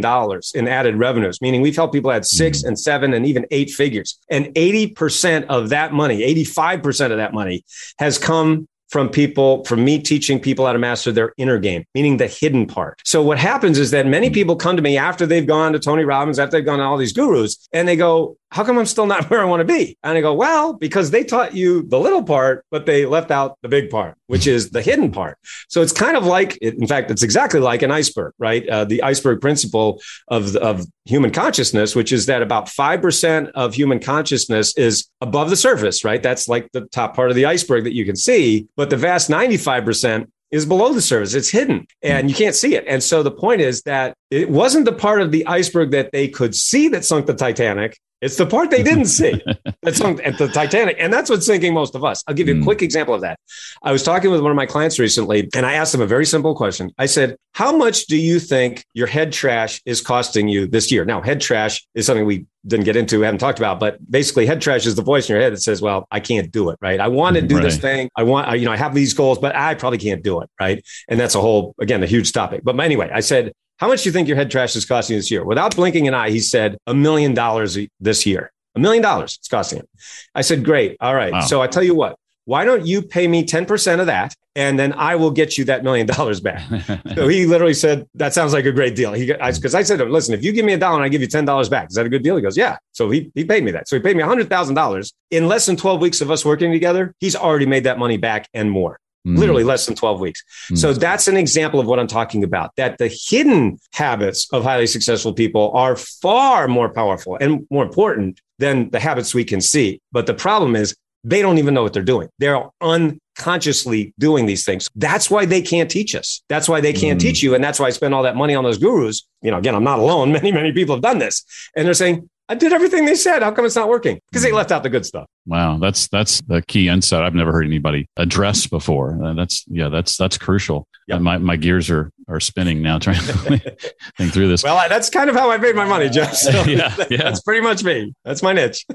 in 0.55 0.69
added 0.69 0.97
revenues, 0.97 1.41
meaning 1.41 1.61
we've 1.61 1.77
helped 1.77 1.95
people 1.95 2.11
add 2.11 2.27
six 2.27 2.63
mm. 2.63 2.69
and 2.69 2.79
seven 2.79 3.15
and 3.15 3.27
even 3.27 3.47
eight 3.51 3.71
figures. 3.71 4.19
And 4.29 4.47
80% 4.47 5.47
of 5.47 5.69
that 5.71 5.80
money, 5.93 6.21
85% 6.47 7.11
of 7.11 7.17
that 7.17 7.33
money 7.33 7.65
has 7.99 8.19
come 8.19 8.69
from 8.91 9.09
people, 9.09 9.65
from 9.65 9.85
me 9.85 10.01
teaching 10.01 10.41
people 10.41 10.67
how 10.67 10.73
to 10.73 10.79
master 10.79 11.13
their 11.13 11.33
inner 11.37 11.59
game, 11.59 11.85
meaning 11.95 12.17
the 12.17 12.27
hidden 12.27 12.67
part. 12.67 13.01
So 13.05 13.23
what 13.23 13.39
happens 13.39 13.79
is 13.79 13.93
that 13.93 14.07
many 14.07 14.31
people 14.31 14.57
come 14.57 14.77
to 14.77 14.83
me 14.83 14.99
after 14.99 15.27
they've 15.27 15.47
gone 15.47 15.73
to 15.73 15.79
Tony 15.79 16.05
Robbins, 16.05 16.39
after 16.39 16.57
they've 16.57 16.65
gone 16.65 16.79
to 16.79 16.85
all 16.85 16.97
these 16.97 17.13
gurus, 17.13 17.69
and 17.73 17.87
they 17.87 17.97
go, 17.97 18.37
how 18.51 18.65
come 18.65 18.79
I'm 18.79 18.87
still 18.87 19.07
not 19.07 19.25
where 19.31 19.41
I 19.41 19.45
want 19.45 19.61
to 19.61 19.65
be? 19.65 19.97
And 20.03 20.17
I 20.17 20.21
go, 20.21 20.35
well, 20.35 20.73
because 20.73 21.11
they 21.11 21.25
taught 21.25 21.55
you 21.55 21.83
the 21.83 21.99
little 21.99 22.23
part, 22.23 22.65
but 22.71 22.87
they 22.87 23.07
left 23.07 23.31
out 23.31 23.59
the 23.63 23.69
big 23.69 23.91
part, 23.91 24.17
which 24.27 24.47
is 24.47 24.71
the 24.71 24.83
hidden 24.83 25.13
part. 25.13 25.39
So 25.69 25.83
it's 25.83 25.93
kind 25.93 26.17
of 26.17 26.27
like, 26.27 26.57
in 26.59 26.87
fact, 26.87 27.11
it's 27.11 27.23
exactly 27.23 27.61
like 27.61 27.83
an 27.83 27.91
iceberg, 27.91 28.35
right? 28.39 28.69
Uh, 28.69 28.85
the 28.85 29.03
iceberg 29.03 29.41
principle 29.41 30.01
of, 30.29 30.57
of 30.57 30.85
human 31.05 31.31
consciousness, 31.31 31.95
which 31.95 32.13
is 32.13 32.27
that 32.27 32.43
about 32.43 32.67
5% 32.67 33.51
of 33.55 33.75
human 33.75 34.01
consciousness 34.01 34.77
is 34.77 35.09
above 35.21 35.51
the 35.51 35.57
surface, 35.57 36.05
right? 36.05 36.23
That's 36.23 36.49
like 36.49 36.71
the 36.73 36.83
top 36.83 37.15
part 37.15 37.31
of 37.31 37.37
the 37.37 37.47
iceberg 37.47 37.85
that 37.85 37.95
you 37.95 38.05
can 38.05 38.17
see. 38.17 38.69
But 38.77 38.91
the 38.91 38.97
vast 38.97 39.31
95% 39.31 40.27
is 40.51 40.67
below 40.67 40.93
the 40.93 41.03
surface. 41.03 41.35
It's 41.35 41.51
hidden 41.51 41.87
and 42.03 42.29
you 42.29 42.35
can't 42.35 42.55
see 42.55 42.75
it. 42.75 42.85
And 42.87 43.03
so 43.03 43.23
the 43.23 43.31
point 43.31 43.61
is 43.61 43.83
that 43.83 44.17
it 44.31 44.49
wasn't 44.49 44.85
the 44.85 44.93
part 44.93 45.21
of 45.21 45.33
the 45.33 45.47
iceberg 45.47 45.91
that 45.91 46.13
they 46.13 46.29
could 46.29 46.55
see 46.55 46.89
that 46.89 47.05
sunk 47.05 47.27
the 47.27 47.35
Titanic. 47.35 47.99
It's 48.21 48.37
the 48.37 48.45
part 48.45 48.71
they 48.71 48.83
didn't 48.83 49.07
see 49.07 49.43
that 49.83 49.97
sunk 49.97 50.21
at 50.23 50.37
the 50.37 50.47
Titanic. 50.47 50.97
And 51.01 51.11
that's 51.11 51.31
what's 51.31 51.47
sinking 51.47 51.73
most 51.73 51.95
of 51.95 52.05
us. 52.05 52.23
I'll 52.27 52.35
give 52.35 52.49
you 52.49 52.55
a 52.55 52.59
hmm. 52.59 52.65
quick 52.65 52.83
example 52.83 53.15
of 53.15 53.23
that. 53.23 53.41
I 53.83 53.93
was 53.93 54.03
talking 54.03 54.31
with 54.31 54.43
one 54.43 54.51
of 54.51 54.57
my 54.57 54.67
clients 54.67 54.99
recently 54.99 55.49
and 55.57 55.65
I 55.65 55.73
asked 55.73 55.93
them 55.93 56.03
a 56.03 56.07
very 56.07 56.27
simple 56.27 56.55
question. 56.55 56.93
I 56.99 57.07
said, 57.07 57.37
How 57.53 57.75
much 57.75 58.07
do 58.07 58.19
you 58.19 58.39
think 58.39 58.85
your 58.93 59.07
head 59.07 59.33
trash 59.33 59.81
is 59.87 60.03
costing 60.03 60.49
you 60.49 60.67
this 60.67 60.93
year? 60.93 61.07
Now, 61.07 61.23
head 61.23 61.41
trash 61.41 61.87
is 61.95 62.05
something 62.05 62.27
we 62.27 62.45
didn't 62.67 62.85
get 62.85 62.95
into, 62.95 63.23
haven't 63.23 63.41
talked 63.41 63.59
about, 63.59 63.81
but 63.81 63.99
basically 64.11 64.45
head 64.45 64.61
trash 64.61 64.85
is 64.87 64.97
the 64.97 65.03
voice 65.03 65.31
in 65.31 65.35
your 65.35 65.43
head 65.43 65.55
that 65.55 65.63
says, 65.63 65.81
well, 65.81 66.07
I 66.11 66.21
can't 66.21 66.53
do 66.53 66.69
it. 66.69 66.79
Right. 66.83 67.01
I 67.01 67.09
want 67.09 67.37
to 67.37 67.43
do 67.43 67.57
right. 67.57 67.65
this 67.65 67.79
thing. 67.79 68.11
I 68.15 68.25
want, 68.25 68.59
you 68.59 68.67
know, 68.67 68.73
I 68.73 68.77
have 68.77 68.95
these 68.95 69.15
goals, 69.15 69.39
but 69.39 69.57
I 69.57 69.75
probably 69.75 69.99
can't 69.99 70.23
do 70.23 70.43
it. 70.43 70.51
Right. 70.61 70.85
And 71.09 71.19
that's 71.19 71.35
a 71.35 71.41
whole, 71.41 71.75
again, 71.81 72.03
a 72.03 72.07
huge 72.07 72.33
topic. 72.33 72.63
But 72.65 72.79
anyway, 72.79 73.11
I 73.13 73.21
said, 73.21 73.55
how 73.81 73.89
much 73.89 74.03
do 74.03 74.11
you 74.11 74.13
think 74.13 74.29
your 74.29 74.37
head 74.37 74.51
trash 74.51 74.77
is 74.77 74.85
costing 74.85 75.17
this 75.17 75.31
year? 75.31 75.43
Without 75.43 75.75
blinking 75.75 76.07
an 76.07 76.13
eye, 76.13 76.29
he 76.29 76.39
said 76.39 76.77
a 76.87 76.93
million 76.95 77.33
dollars 77.33 77.79
this 77.99 78.27
year. 78.27 78.53
A 78.75 78.79
million 78.79 79.03
dollars 79.03 79.37
it's 79.39 79.49
costing 79.49 79.79
him. 79.79 79.87
I 80.35 80.43
said, 80.43 80.65
great. 80.65 80.99
All 81.01 81.15
right. 81.15 81.33
Wow. 81.33 81.41
So 81.41 81.63
I 81.63 81.67
tell 81.67 81.83
you 81.83 81.95
what, 81.95 82.17
why 82.45 82.67
don't 82.67 82.87
you 82.87 83.01
pay 83.01 83.27
me 83.27 83.43
10% 83.45 84.01
of 84.01 84.07
that 84.07 84.35
and 84.55 84.79
then 84.79 84.93
I 84.93 85.17
will 85.17 85.31
get 85.31 85.57
you 85.57 85.65
that 85.65 85.83
million 85.83 86.07
dollars 86.07 86.41
back. 86.41 86.63
so 87.15 87.27
he 87.27 87.47
literally 87.47 87.73
said, 87.73 88.07
that 88.17 88.35
sounds 88.35 88.53
like 88.53 88.67
a 88.67 88.73
great 88.73 88.95
deal. 88.95 89.15
He 89.15 89.27
because 89.27 89.75
I, 89.75 89.79
I, 89.79 89.83
said 89.83 89.99
listen, 90.11 90.35
if 90.35 90.45
you 90.45 90.53
give 90.53 90.67
me 90.67 90.75
a 90.75 90.79
dollar 90.79 90.97
and 90.97 91.05
I 91.05 91.09
give 91.09 91.23
you 91.23 91.29
$10 91.29 91.71
back, 91.71 91.89
is 91.89 91.95
that 91.95 92.05
a 92.05 92.11
good 92.11 92.23
deal? 92.23 92.37
He 92.37 92.43
goes, 92.43 92.59
yeah. 92.59 92.77
So 92.93 93.09
he, 93.09 93.33
he 93.35 93.45
paid 93.45 93.65
me 93.65 93.71
that. 93.71 93.89
So 93.89 93.97
he 93.97 94.03
paid 94.03 94.15
me 94.15 94.23
$100,000 94.23 95.13
in 95.31 95.49
less 95.49 95.65
than 95.65 95.77
12 95.77 96.01
weeks 96.03 96.21
of 96.21 96.31
us 96.31 96.45
working 96.45 96.71
together. 96.71 97.15
He's 97.19 97.35
already 97.35 97.67
made 97.67 97.85
that 97.85 97.99
money 97.99 98.19
back 98.19 98.47
and 98.53 98.71
more. 98.71 98.99
Mm. 99.27 99.37
Literally 99.37 99.65
less 99.65 99.85
than 99.85 99.95
12 99.95 100.21
weeks. 100.21 100.43
Mm. 100.71 100.79
So 100.79 100.93
that's 100.95 101.29
an 101.29 101.37
example 101.37 101.79
of 101.79 101.87
what 101.87 101.99
I'm 101.99 102.07
talking 102.07 102.43
about 102.43 102.75
that 102.77 102.97
the 102.97 103.09
hidden 103.09 103.79
habits 103.93 104.49
of 104.51 104.63
highly 104.63 104.87
successful 104.87 105.35
people 105.35 105.71
are 105.73 105.95
far 105.95 106.69
more 106.69 106.89
powerful 106.89 107.37
and 107.39 107.67
more 107.71 107.85
important 107.85 108.41
than 108.59 108.89
the 108.91 109.01
habits 109.01 109.35
we 109.35 109.45
can 109.45 109.61
see. 109.61 110.01
But 110.11 110.27
the 110.27 110.35
problem 110.35 110.75
is 110.75 110.97
they 111.23 111.43
don't 111.43 111.59
even 111.59 111.75
know 111.75 111.83
what 111.83 111.93
they're 111.93 112.03
doing. 112.03 112.29
They're 112.39 112.63
unconsciously 112.81 114.15
doing 114.19 114.47
these 114.47 114.65
things. 114.65 114.89
That's 114.97 115.31
why 115.31 115.45
they 115.45 115.61
can't 115.61 115.91
teach 115.91 116.15
us. 116.15 116.43
That's 116.49 116.69
why 116.69 116.81
they 116.81 116.93
can't 116.93 117.19
mm. 117.19 117.23
teach 117.23 117.43
you. 117.43 117.55
And 117.55 117.63
that's 117.63 117.79
why 117.79 117.87
I 117.87 117.91
spend 117.91 118.15
all 118.15 118.23
that 118.23 118.37
money 118.37 118.55
on 118.55 118.65
those 118.65 118.79
gurus. 118.79 119.27
You 119.43 119.51
know, 119.51 119.59
again, 119.59 119.75
I'm 119.75 119.85
not 119.85 119.99
alone. 119.99 120.33
Many, 120.41 120.53
many 120.53 120.73
people 120.73 120.95
have 120.95 121.03
done 121.03 121.19
this. 121.19 121.45
And 121.77 121.87
they're 121.87 121.95
saying, 121.95 122.29
I 122.49 122.55
did 122.55 122.73
everything 122.73 123.05
they 123.05 123.15
said. 123.15 123.43
How 123.43 123.53
come 123.53 123.65
it's 123.65 123.77
not 123.77 123.89
working? 123.89 124.21
Because 124.31 124.43
they 124.43 124.51
mm. 124.51 124.55
left 124.55 124.73
out 124.73 124.83
the 124.83 124.91
good 124.91 125.07
stuff. 125.07 125.29
Wow, 125.47 125.79
that's 125.79 126.09
that's 126.09 126.41
the 126.43 126.63
key 126.63 126.89
insight 126.89 127.23
I've 127.23 127.35
never 127.35 127.53
heard 127.53 127.67
anybody 127.67 128.09
address 128.17 128.67
before. 128.67 129.19
Uh, 129.23 129.35
that's 129.35 129.65
yeah, 129.69 129.89
that's 129.89 130.17
that's 130.17 130.37
crucial. 130.37 130.87
Yep. 131.09 131.17
And 131.17 131.25
my, 131.25 131.39
my 131.39 131.57
gears 131.57 131.91
are 131.91 132.13
are 132.29 132.41
spinning 132.41 132.83
now 132.83 132.99
trying 132.99 133.17
to 133.17 133.33
think 134.17 134.33
through 134.33 134.49
this. 134.49 134.63
Well, 134.63 134.89
that's 134.89 135.11
kind 135.11 135.29
of 135.29 135.37
how 135.37 135.51
I 135.51 135.57
made 135.57 135.75
my 135.75 135.85
money, 135.85 136.09
Jeff. 136.09 136.35
So 136.35 136.51
yeah, 136.67 136.95
yeah, 137.11 137.23
that's 137.23 137.41
pretty 137.41 137.61
much 137.61 137.83
me. 137.83 138.15
That's 138.25 138.43
my 138.43 138.53
niche. 138.53 138.87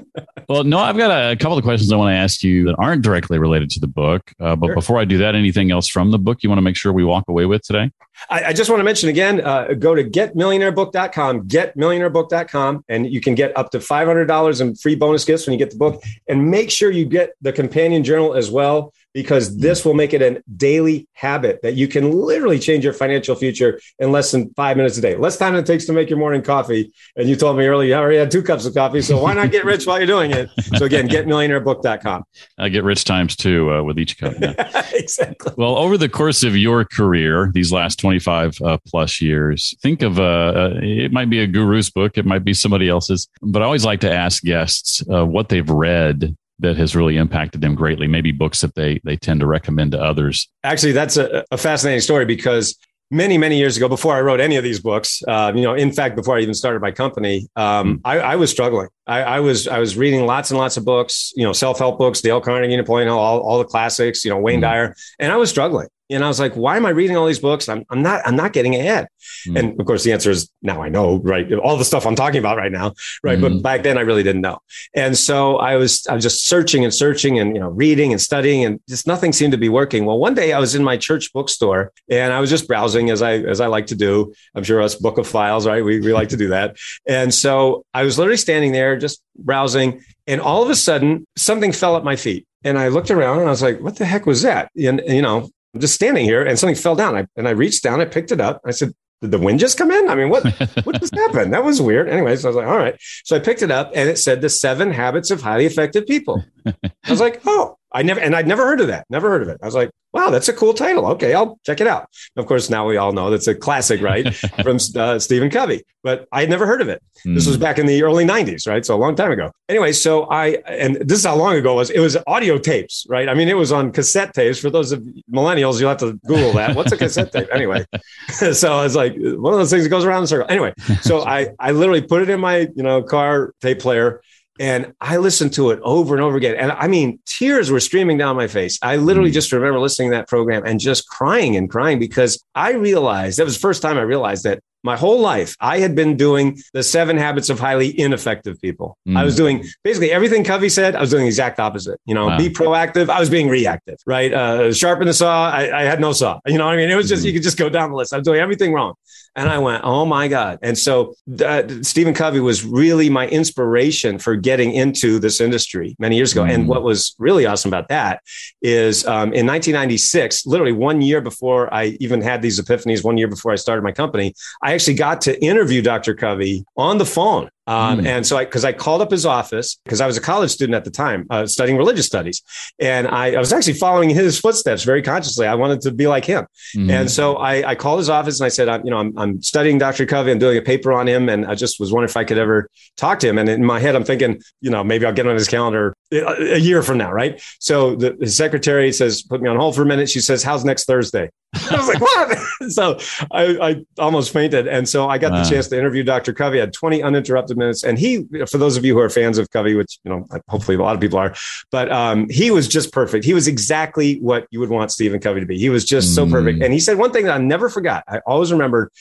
well, 0.48 0.64
no, 0.64 0.78
I've 0.78 0.96
got 0.96 1.10
a, 1.10 1.32
a, 1.32 1.36
couple 1.36 1.58
of 1.58 1.64
questions 1.64 1.92
I 1.92 1.96
want 1.96 2.12
to 2.12 2.16
ask 2.16 2.42
you 2.42 2.64
that 2.66 2.76
aren't 2.78 3.02
directly 3.02 3.38
related 3.38 3.70
to 3.70 3.80
the 3.80 3.86
book. 3.86 4.32
Uh, 4.40 4.56
but 4.56 4.68
sure. 4.68 4.74
before 4.74 4.98
I 4.98 5.04
do 5.04 5.18
that, 5.18 5.34
anything 5.34 5.70
else 5.70 5.88
from 5.88 6.10
the 6.10 6.18
book 6.18 6.42
you 6.42 6.48
want 6.48 6.58
to 6.58 6.62
make 6.62 6.76
sure 6.76 6.92
we 6.92 7.04
walk 7.04 7.24
away 7.28 7.44
with 7.44 7.62
today? 7.62 7.90
I, 8.30 8.44
I 8.44 8.52
just 8.52 8.70
want 8.70 8.80
to 8.80 8.84
mention 8.84 9.08
again, 9.08 9.42
uh, 9.42 9.74
go 9.78 9.94
to 9.94 10.02
getmillionairebook.com, 10.02 11.48
getmillionairebook.com, 11.48 12.84
and 12.88 13.12
you 13.12 13.20
can 13.20 13.34
get 13.34 13.56
up 13.56 13.70
to 13.72 13.78
$500 13.78 14.60
in 14.60 14.74
free 14.76 14.94
bonus 14.94 15.24
gifts 15.24 15.46
when 15.46 15.52
you 15.52 15.58
get 15.58 15.70
the 15.70 15.76
book. 15.76 16.02
And 16.28 16.35
make 16.36 16.70
sure 16.70 16.90
you 16.90 17.04
get 17.04 17.30
the 17.40 17.52
companion 17.52 18.04
journal 18.04 18.34
as 18.34 18.50
well 18.50 18.92
because 19.16 19.56
this 19.56 19.82
will 19.82 19.94
make 19.94 20.12
it 20.12 20.20
a 20.20 20.42
daily 20.58 21.08
habit 21.14 21.62
that 21.62 21.72
you 21.72 21.88
can 21.88 22.12
literally 22.12 22.58
change 22.58 22.84
your 22.84 22.92
financial 22.92 23.34
future 23.34 23.80
in 23.98 24.12
less 24.12 24.30
than 24.30 24.52
five 24.52 24.76
minutes 24.76 24.98
a 24.98 25.00
day. 25.00 25.16
Less 25.16 25.38
time 25.38 25.54
than 25.54 25.64
it 25.64 25.66
takes 25.66 25.86
to 25.86 25.94
make 25.94 26.10
your 26.10 26.18
morning 26.18 26.42
coffee. 26.42 26.92
And 27.16 27.26
you 27.26 27.34
told 27.34 27.56
me 27.56 27.64
earlier, 27.64 27.88
you 27.88 27.94
already 27.94 28.18
had 28.18 28.30
two 28.30 28.42
cups 28.42 28.66
of 28.66 28.74
coffee. 28.74 29.00
So 29.00 29.18
why 29.18 29.32
not 29.32 29.50
get 29.50 29.64
rich 29.64 29.86
while 29.86 29.96
you're 29.96 30.06
doing 30.06 30.32
it? 30.32 30.50
So 30.76 30.84
again, 30.84 31.08
getmillionairebook.com. 31.08 32.24
I 32.58 32.68
get 32.68 32.84
rich 32.84 33.04
times 33.04 33.36
too 33.36 33.72
uh, 33.72 33.82
with 33.84 33.98
each 33.98 34.18
cup. 34.18 34.34
Yeah. 34.38 34.86
exactly. 34.92 35.54
Well, 35.56 35.78
over 35.78 35.96
the 35.96 36.10
course 36.10 36.42
of 36.42 36.54
your 36.54 36.84
career, 36.84 37.50
these 37.54 37.72
last 37.72 37.98
25 37.98 38.60
uh, 38.60 38.76
plus 38.86 39.22
years, 39.22 39.74
think 39.80 40.02
of, 40.02 40.20
uh, 40.20 40.22
uh, 40.22 40.70
it 40.82 41.10
might 41.10 41.30
be 41.30 41.40
a 41.40 41.46
guru's 41.46 41.88
book. 41.88 42.18
It 42.18 42.26
might 42.26 42.44
be 42.44 42.52
somebody 42.52 42.90
else's, 42.90 43.30
but 43.40 43.62
I 43.62 43.64
always 43.64 43.86
like 43.86 44.00
to 44.00 44.12
ask 44.12 44.42
guests 44.42 45.02
uh, 45.10 45.24
what 45.24 45.48
they've 45.48 45.70
read 45.70 46.36
that 46.60 46.76
has 46.76 46.96
really 46.96 47.16
impacted 47.16 47.60
them 47.60 47.74
greatly? 47.74 48.06
Maybe 48.06 48.32
books 48.32 48.60
that 48.60 48.74
they 48.74 49.00
they 49.04 49.16
tend 49.16 49.40
to 49.40 49.46
recommend 49.46 49.92
to 49.92 50.02
others. 50.02 50.48
Actually, 50.64 50.92
that's 50.92 51.16
a, 51.16 51.44
a 51.50 51.58
fascinating 51.58 52.00
story 52.00 52.24
because 52.24 52.76
many 53.10 53.38
many 53.38 53.58
years 53.58 53.76
ago, 53.76 53.88
before 53.88 54.14
I 54.14 54.20
wrote 54.20 54.40
any 54.40 54.56
of 54.56 54.64
these 54.64 54.80
books, 54.80 55.22
uh, 55.26 55.52
you 55.54 55.62
know, 55.62 55.74
in 55.74 55.92
fact, 55.92 56.16
before 56.16 56.36
I 56.36 56.40
even 56.40 56.54
started 56.54 56.82
my 56.82 56.90
company, 56.90 57.48
um, 57.56 57.98
mm. 57.98 58.00
I, 58.04 58.18
I, 58.18 58.36
was 58.36 58.50
struggling. 58.50 58.88
I, 59.06 59.22
I, 59.22 59.40
was 59.40 59.68
I 59.68 59.78
was 59.78 59.96
reading 59.96 60.26
lots 60.26 60.50
and 60.50 60.58
lots 60.58 60.76
of 60.76 60.84
books, 60.84 61.32
you 61.36 61.44
know, 61.44 61.52
self 61.52 61.78
help 61.78 61.98
books, 61.98 62.20
Dale 62.20 62.40
Carnegie, 62.40 62.76
Napoleon 62.76 63.08
all, 63.08 63.40
all 63.40 63.58
the 63.58 63.64
classics, 63.64 64.24
you 64.24 64.30
know, 64.30 64.38
Wayne 64.38 64.58
mm. 64.58 64.62
Dyer, 64.62 64.94
and 65.18 65.32
I 65.32 65.36
was 65.36 65.50
struggling. 65.50 65.88
And 66.08 66.24
I 66.24 66.28
was 66.28 66.38
like, 66.38 66.54
why 66.54 66.76
am 66.76 66.86
I 66.86 66.90
reading 66.90 67.16
all 67.16 67.26
these 67.26 67.40
books? 67.40 67.68
I'm, 67.68 67.84
I'm 67.90 68.02
not, 68.02 68.22
I'm 68.24 68.36
not 68.36 68.52
getting 68.52 68.74
ahead. 68.76 69.08
Mm. 69.48 69.58
And 69.58 69.80
of 69.80 69.86
course, 69.86 70.04
the 70.04 70.12
answer 70.12 70.30
is 70.30 70.50
now 70.62 70.82
I 70.82 70.88
know, 70.88 71.18
right? 71.18 71.52
All 71.54 71.76
the 71.76 71.84
stuff 71.84 72.06
I'm 72.06 72.14
talking 72.14 72.38
about 72.38 72.56
right 72.56 72.70
now, 72.70 72.94
right? 73.24 73.38
Mm. 73.38 73.42
But 73.42 73.62
back 73.62 73.82
then 73.82 73.98
I 73.98 74.02
really 74.02 74.22
didn't 74.22 74.42
know. 74.42 74.58
And 74.94 75.16
so 75.16 75.56
I 75.56 75.76
was, 75.76 76.06
I 76.06 76.14
was 76.14 76.22
just 76.22 76.46
searching 76.46 76.84
and 76.84 76.94
searching 76.94 77.38
and, 77.38 77.54
you 77.54 77.60
know, 77.60 77.68
reading 77.68 78.12
and 78.12 78.20
studying 78.20 78.64
and 78.64 78.80
just 78.88 79.06
nothing 79.06 79.32
seemed 79.32 79.52
to 79.52 79.58
be 79.58 79.68
working. 79.68 80.04
Well, 80.04 80.18
one 80.18 80.34
day 80.34 80.52
I 80.52 80.60
was 80.60 80.74
in 80.74 80.84
my 80.84 80.96
church 80.96 81.32
bookstore 81.32 81.92
and 82.08 82.32
I 82.32 82.40
was 82.40 82.50
just 82.50 82.68
browsing 82.68 83.10
as 83.10 83.22
I, 83.22 83.38
as 83.38 83.60
I 83.60 83.66
like 83.66 83.86
to 83.88 83.96
do. 83.96 84.32
I'm 84.54 84.64
sure 84.64 84.80
us 84.80 84.94
book 84.94 85.18
of 85.18 85.26
files, 85.26 85.66
right? 85.66 85.84
We, 85.84 86.00
we 86.00 86.12
like 86.12 86.28
to 86.30 86.36
do 86.36 86.48
that. 86.48 86.76
And 87.06 87.34
so 87.34 87.84
I 87.92 88.04
was 88.04 88.18
literally 88.18 88.36
standing 88.36 88.72
there 88.72 88.96
just 88.96 89.22
browsing 89.36 90.02
and 90.26 90.40
all 90.40 90.62
of 90.62 90.70
a 90.70 90.74
sudden 90.74 91.26
something 91.36 91.72
fell 91.72 91.96
at 91.96 92.04
my 92.04 92.16
feet. 92.16 92.46
And 92.64 92.78
I 92.78 92.88
looked 92.88 93.12
around 93.12 93.38
and 93.38 93.46
I 93.46 93.50
was 93.50 93.62
like, 93.62 93.80
what 93.80 93.96
the 93.96 94.04
heck 94.04 94.26
was 94.26 94.42
that? 94.42 94.70
And, 94.76 95.00
you 95.06 95.22
know, 95.22 95.48
I'm 95.76 95.80
just 95.80 95.94
standing 95.94 96.24
here 96.24 96.42
and 96.42 96.58
something 96.58 96.74
fell 96.74 96.96
down. 96.96 97.14
I, 97.14 97.26
and 97.36 97.46
I 97.46 97.50
reached 97.50 97.82
down, 97.82 98.00
I 98.00 98.06
picked 98.06 98.32
it 98.32 98.40
up. 98.40 98.62
I 98.64 98.70
said, 98.70 98.94
did 99.20 99.30
the 99.30 99.38
wind 99.38 99.60
just 99.60 99.76
come 99.76 99.90
in? 99.90 100.08
I 100.08 100.14
mean, 100.14 100.30
what 100.30 100.42
what 100.84 100.98
just 100.98 101.14
happened? 101.26 101.52
That 101.52 101.64
was 101.64 101.82
weird. 101.82 102.08
Anyways, 102.08 102.46
I 102.46 102.48
was 102.48 102.56
like, 102.56 102.66
all 102.66 102.78
right. 102.78 102.96
So 103.24 103.36
I 103.36 103.40
picked 103.40 103.60
it 103.60 103.70
up 103.70 103.92
and 103.94 104.08
it 104.08 104.16
said 104.16 104.40
the 104.40 104.48
seven 104.48 104.90
habits 104.90 105.30
of 105.30 105.42
highly 105.42 105.66
effective 105.66 106.06
people. 106.06 106.42
I 106.66 107.10
was 107.10 107.20
like, 107.20 107.42
oh, 107.44 107.76
I 107.96 108.02
never 108.02 108.20
and 108.20 108.36
I'd 108.36 108.46
never 108.46 108.66
heard 108.66 108.82
of 108.82 108.88
that. 108.88 109.06
Never 109.08 109.30
heard 109.30 109.40
of 109.40 109.48
it. 109.48 109.58
I 109.62 109.64
was 109.64 109.74
like, 109.74 109.90
wow, 110.12 110.28
that's 110.28 110.50
a 110.50 110.52
cool 110.52 110.74
title. 110.74 111.06
Okay, 111.12 111.32
I'll 111.32 111.58
check 111.64 111.80
it 111.80 111.86
out. 111.86 112.10
Of 112.36 112.44
course, 112.44 112.68
now 112.68 112.86
we 112.86 112.98
all 112.98 113.12
know 113.12 113.30
that's 113.30 113.46
a 113.46 113.54
classic, 113.54 114.02
right, 114.02 114.34
from 114.62 114.78
uh, 114.94 115.18
Stephen 115.18 115.48
Covey. 115.48 115.82
But 116.02 116.28
I 116.30 116.40
had 116.40 116.50
never 116.50 116.66
heard 116.66 116.82
of 116.82 116.90
it. 116.90 117.02
Mm. 117.26 117.34
This 117.34 117.46
was 117.46 117.56
hmm. 117.56 117.62
back 117.62 117.78
in 117.78 117.86
the 117.86 118.02
early 118.02 118.26
'90s, 118.26 118.68
right? 118.68 118.84
So 118.84 118.94
a 118.94 119.00
long 119.00 119.16
time 119.16 119.32
ago. 119.32 119.50
Anyway, 119.70 119.92
so 119.92 120.24
I 120.24 120.58
and 120.68 120.96
this 120.96 121.20
is 121.20 121.24
how 121.24 121.36
long 121.36 121.56
ago 121.56 121.72
it 121.72 121.76
was. 121.76 121.90
It 121.90 122.00
was 122.00 122.18
audio 122.26 122.58
tapes, 122.58 123.06
right? 123.08 123.30
I 123.30 123.34
mean, 123.34 123.48
it 123.48 123.56
was 123.56 123.72
on 123.72 123.92
cassette 123.92 124.34
tapes. 124.34 124.58
For 124.58 124.68
those 124.68 124.92
of 124.92 125.02
millennials, 125.32 125.80
you'll 125.80 125.88
have 125.88 125.98
to 125.98 126.20
Google 126.26 126.52
that. 126.52 126.76
What's 126.76 126.92
a 126.92 126.98
cassette 126.98 127.32
tape? 127.32 127.48
Anyway, 127.50 127.86
so 128.28 128.72
I 128.74 128.82
was 128.82 128.94
like, 128.94 129.14
one 129.16 129.54
of 129.54 129.58
those 129.58 129.70
things 129.70 129.84
that 129.84 129.90
goes 129.90 130.04
around 130.04 130.18
in 130.18 130.24
a 130.24 130.28
circle. 130.28 130.46
Anyway, 130.50 130.74
so 131.00 131.22
I 131.26 131.48
I 131.58 131.70
literally 131.70 132.02
put 132.02 132.20
it 132.20 132.28
in 132.28 132.40
my 132.40 132.68
you 132.76 132.82
know 132.82 133.02
car 133.02 133.54
tape 133.62 133.80
player 133.80 134.20
and 134.58 134.92
I 135.00 135.16
listened 135.18 135.52
to 135.54 135.70
it 135.70 135.80
over 135.82 136.14
and 136.14 136.22
over 136.22 136.36
again. 136.36 136.56
And 136.56 136.72
I 136.72 136.88
mean, 136.88 137.20
tears 137.26 137.70
were 137.70 137.80
streaming 137.80 138.18
down 138.18 138.36
my 138.36 138.46
face. 138.46 138.78
I 138.82 138.96
literally 138.96 139.30
mm. 139.30 139.34
just 139.34 139.52
remember 139.52 139.78
listening 139.78 140.10
to 140.10 140.16
that 140.16 140.28
program 140.28 140.64
and 140.64 140.80
just 140.80 141.08
crying 141.08 141.56
and 141.56 141.70
crying 141.70 141.98
because 141.98 142.42
I 142.54 142.72
realized 142.72 143.38
that 143.38 143.44
was 143.44 143.54
the 143.54 143.60
first 143.60 143.82
time 143.82 143.98
I 143.98 144.02
realized 144.02 144.44
that 144.44 144.60
my 144.86 144.96
whole 144.96 145.20
life, 145.20 145.56
I 145.60 145.80
had 145.80 145.96
been 145.96 146.16
doing 146.16 146.58
the 146.72 146.82
seven 146.82 147.16
habits 147.16 147.50
of 147.50 147.58
highly 147.58 147.98
ineffective 147.98 148.60
people. 148.60 148.96
Mm. 149.06 149.16
I 149.16 149.24
was 149.24 149.34
mm. 149.34 149.38
doing 149.38 149.64
basically 149.82 150.12
everything 150.12 150.44
Covey 150.44 150.68
said. 150.68 150.94
I 150.94 151.00
was 151.00 151.10
doing 151.10 151.22
the 151.22 151.28
exact 151.28 151.58
opposite. 151.58 151.98
You 152.06 152.14
know, 152.14 152.26
wow. 152.26 152.38
be 152.38 152.48
proactive. 152.48 153.08
I 153.08 153.18
was 153.18 153.28
being 153.28 153.48
reactive, 153.48 153.98
right? 154.06 154.32
Uh, 154.32 154.72
sharpen 154.72 155.08
the 155.08 155.14
saw. 155.14 155.50
I, 155.50 155.80
I, 155.80 155.82
had 155.82 156.00
no 156.00 156.12
saw. 156.12 156.38
You 156.46 156.56
know 156.56 156.66
what 156.66 156.74
I 156.74 156.76
mean? 156.76 156.88
It 156.88 156.94
was 156.94 157.08
just, 157.08 157.24
mm. 157.24 157.26
you 157.26 157.32
could 157.32 157.42
just 157.42 157.58
go 157.58 157.68
down 157.68 157.90
the 157.90 157.96
list. 157.96 158.12
I 158.12 158.18
was 158.18 158.24
doing 158.24 158.38
everything 158.38 158.72
wrong. 158.72 158.94
And 159.36 159.50
I 159.50 159.58
went, 159.58 159.82
oh 159.84 160.06
my 160.06 160.28
God. 160.28 160.58
And 160.62 160.76
so 160.76 161.14
uh, 161.44 161.62
Stephen 161.82 162.14
Covey 162.14 162.40
was 162.40 162.64
really 162.64 163.10
my 163.10 163.28
inspiration 163.28 164.18
for 164.18 164.34
getting 164.34 164.72
into 164.72 165.18
this 165.18 165.42
industry 165.42 165.94
many 165.98 166.16
years 166.16 166.32
ago. 166.32 166.44
Mm. 166.44 166.54
And 166.54 166.68
what 166.68 166.82
was 166.82 167.14
really 167.18 167.44
awesome 167.44 167.68
about 167.68 167.88
that 167.88 168.22
is 168.62 169.06
um, 169.06 169.34
in 169.34 169.46
1996, 169.46 170.46
literally 170.46 170.72
one 170.72 171.02
year 171.02 171.20
before 171.20 171.72
I 171.72 171.96
even 172.00 172.22
had 172.22 172.40
these 172.40 172.58
epiphanies, 172.58 173.04
one 173.04 173.18
year 173.18 173.28
before 173.28 173.52
I 173.52 173.56
started 173.56 173.82
my 173.82 173.92
company, 173.92 174.32
I 174.62 174.72
actually 174.72 174.94
got 174.94 175.20
to 175.22 175.40
interview 175.44 175.82
Dr. 175.82 176.14
Covey 176.14 176.64
on 176.76 176.96
the 176.96 177.06
phone 177.06 177.50
um, 177.66 178.00
mm. 178.00 178.06
And 178.06 178.24
so, 178.24 178.36
I 178.36 178.44
because 178.44 178.64
I, 178.64 178.72
called 178.72 179.02
up 179.02 179.10
his 179.10 179.26
office 179.26 179.78
because 179.84 180.00
I 180.00 180.06
was 180.06 180.16
a 180.16 180.20
college 180.20 180.52
student 180.52 180.76
at 180.76 180.84
the 180.84 180.90
time, 180.90 181.26
uh, 181.30 181.46
studying 181.46 181.76
religious 181.76 182.06
studies, 182.06 182.42
and 182.78 183.08
I, 183.08 183.32
I, 183.32 183.38
was 183.38 183.52
actually 183.52 183.72
following 183.74 184.08
his 184.08 184.38
footsteps 184.38 184.84
very 184.84 185.02
consciously. 185.02 185.48
I 185.48 185.56
wanted 185.56 185.80
to 185.80 185.90
be 185.90 186.06
like 186.06 186.24
him, 186.24 186.46
mm. 186.76 186.88
and 186.90 187.10
so 187.10 187.36
I, 187.36 187.70
I, 187.70 187.74
called 187.74 187.98
his 187.98 188.08
office 188.08 188.38
and 188.38 188.46
I 188.46 188.50
said, 188.50 188.68
I'm, 188.68 188.84
you 188.84 188.90
know, 188.92 188.98
I'm, 188.98 189.18
I'm, 189.18 189.42
studying 189.42 189.78
Dr. 189.78 190.06
Covey. 190.06 190.30
I'm 190.30 190.38
doing 190.38 190.58
a 190.58 190.62
paper 190.62 190.92
on 190.92 191.08
him, 191.08 191.28
and 191.28 191.44
I 191.44 191.56
just 191.56 191.80
was 191.80 191.90
wondering 191.90 192.10
if 192.10 192.16
I 192.16 192.22
could 192.22 192.38
ever 192.38 192.70
talk 192.96 193.18
to 193.20 193.28
him. 193.28 193.36
And 193.36 193.48
in 193.48 193.64
my 193.64 193.80
head, 193.80 193.96
I'm 193.96 194.04
thinking, 194.04 194.40
you 194.60 194.70
know, 194.70 194.84
maybe 194.84 195.04
I'll 195.04 195.12
get 195.12 195.26
on 195.26 195.34
his 195.34 195.48
calendar 195.48 195.95
a 196.12 196.58
year 196.58 196.82
from 196.82 196.98
now, 196.98 197.12
right? 197.12 197.42
So 197.58 197.96
the, 197.96 198.12
the 198.12 198.28
secretary 198.28 198.92
says, 198.92 199.22
put 199.22 199.42
me 199.42 199.48
on 199.48 199.56
hold 199.56 199.74
for 199.74 199.82
a 199.82 199.86
minute. 199.86 200.08
She 200.08 200.20
says, 200.20 200.42
"How's 200.42 200.64
next 200.64 200.84
Thursday?" 200.84 201.30
I 201.54 201.76
was 201.76 201.88
like, 201.88 202.00
"What?" 202.00 202.38
so 202.68 202.98
I, 203.30 203.58
I, 203.70 203.84
almost 203.98 204.32
fainted, 204.32 204.68
and 204.68 204.88
so 204.88 205.08
I 205.08 205.18
got 205.18 205.32
wow. 205.32 205.42
the 205.42 205.50
chance 205.50 205.68
to 205.68 205.78
interview 205.78 206.02
Dr. 206.02 206.32
Covey. 206.32 206.58
I 206.58 206.60
had 206.60 206.72
20 206.72 207.02
uninterrupted 207.02 207.56
minutes, 207.56 207.82
and 207.82 207.98
he, 207.98 208.24
for 208.48 208.58
those 208.58 208.76
of 208.76 208.84
you 208.84 208.94
who 208.94 209.00
are 209.00 209.10
fans 209.10 209.38
of 209.38 209.50
Covey, 209.50 209.74
which 209.74 209.98
you 210.04 210.10
know, 210.10 210.26
hopefully 210.48 210.76
a 210.76 210.80
lot 210.80 210.94
of 210.94 211.00
people 211.00 211.18
are, 211.18 211.34
but 211.70 211.90
um, 211.90 212.28
he 212.28 212.50
was 212.50 212.68
just 212.68 212.92
perfect. 212.92 213.24
He 213.24 213.34
was 213.34 213.48
exactly 213.48 214.18
what 214.20 214.46
you 214.50 214.60
would 214.60 214.70
want 214.70 214.92
Stephen 214.92 215.20
Covey 215.20 215.40
to 215.40 215.46
be. 215.46 215.58
He 215.58 215.70
was 215.70 215.84
just 215.84 216.10
mm. 216.10 216.14
so 216.14 216.30
perfect, 216.30 216.62
and 216.62 216.72
he 216.72 216.78
said 216.78 216.98
one 216.98 217.12
thing 217.12 217.24
that 217.24 217.34
I 217.34 217.38
never 217.38 217.68
forgot. 217.68 218.04
I 218.06 218.20
always 218.26 218.52
remembered 218.52 218.92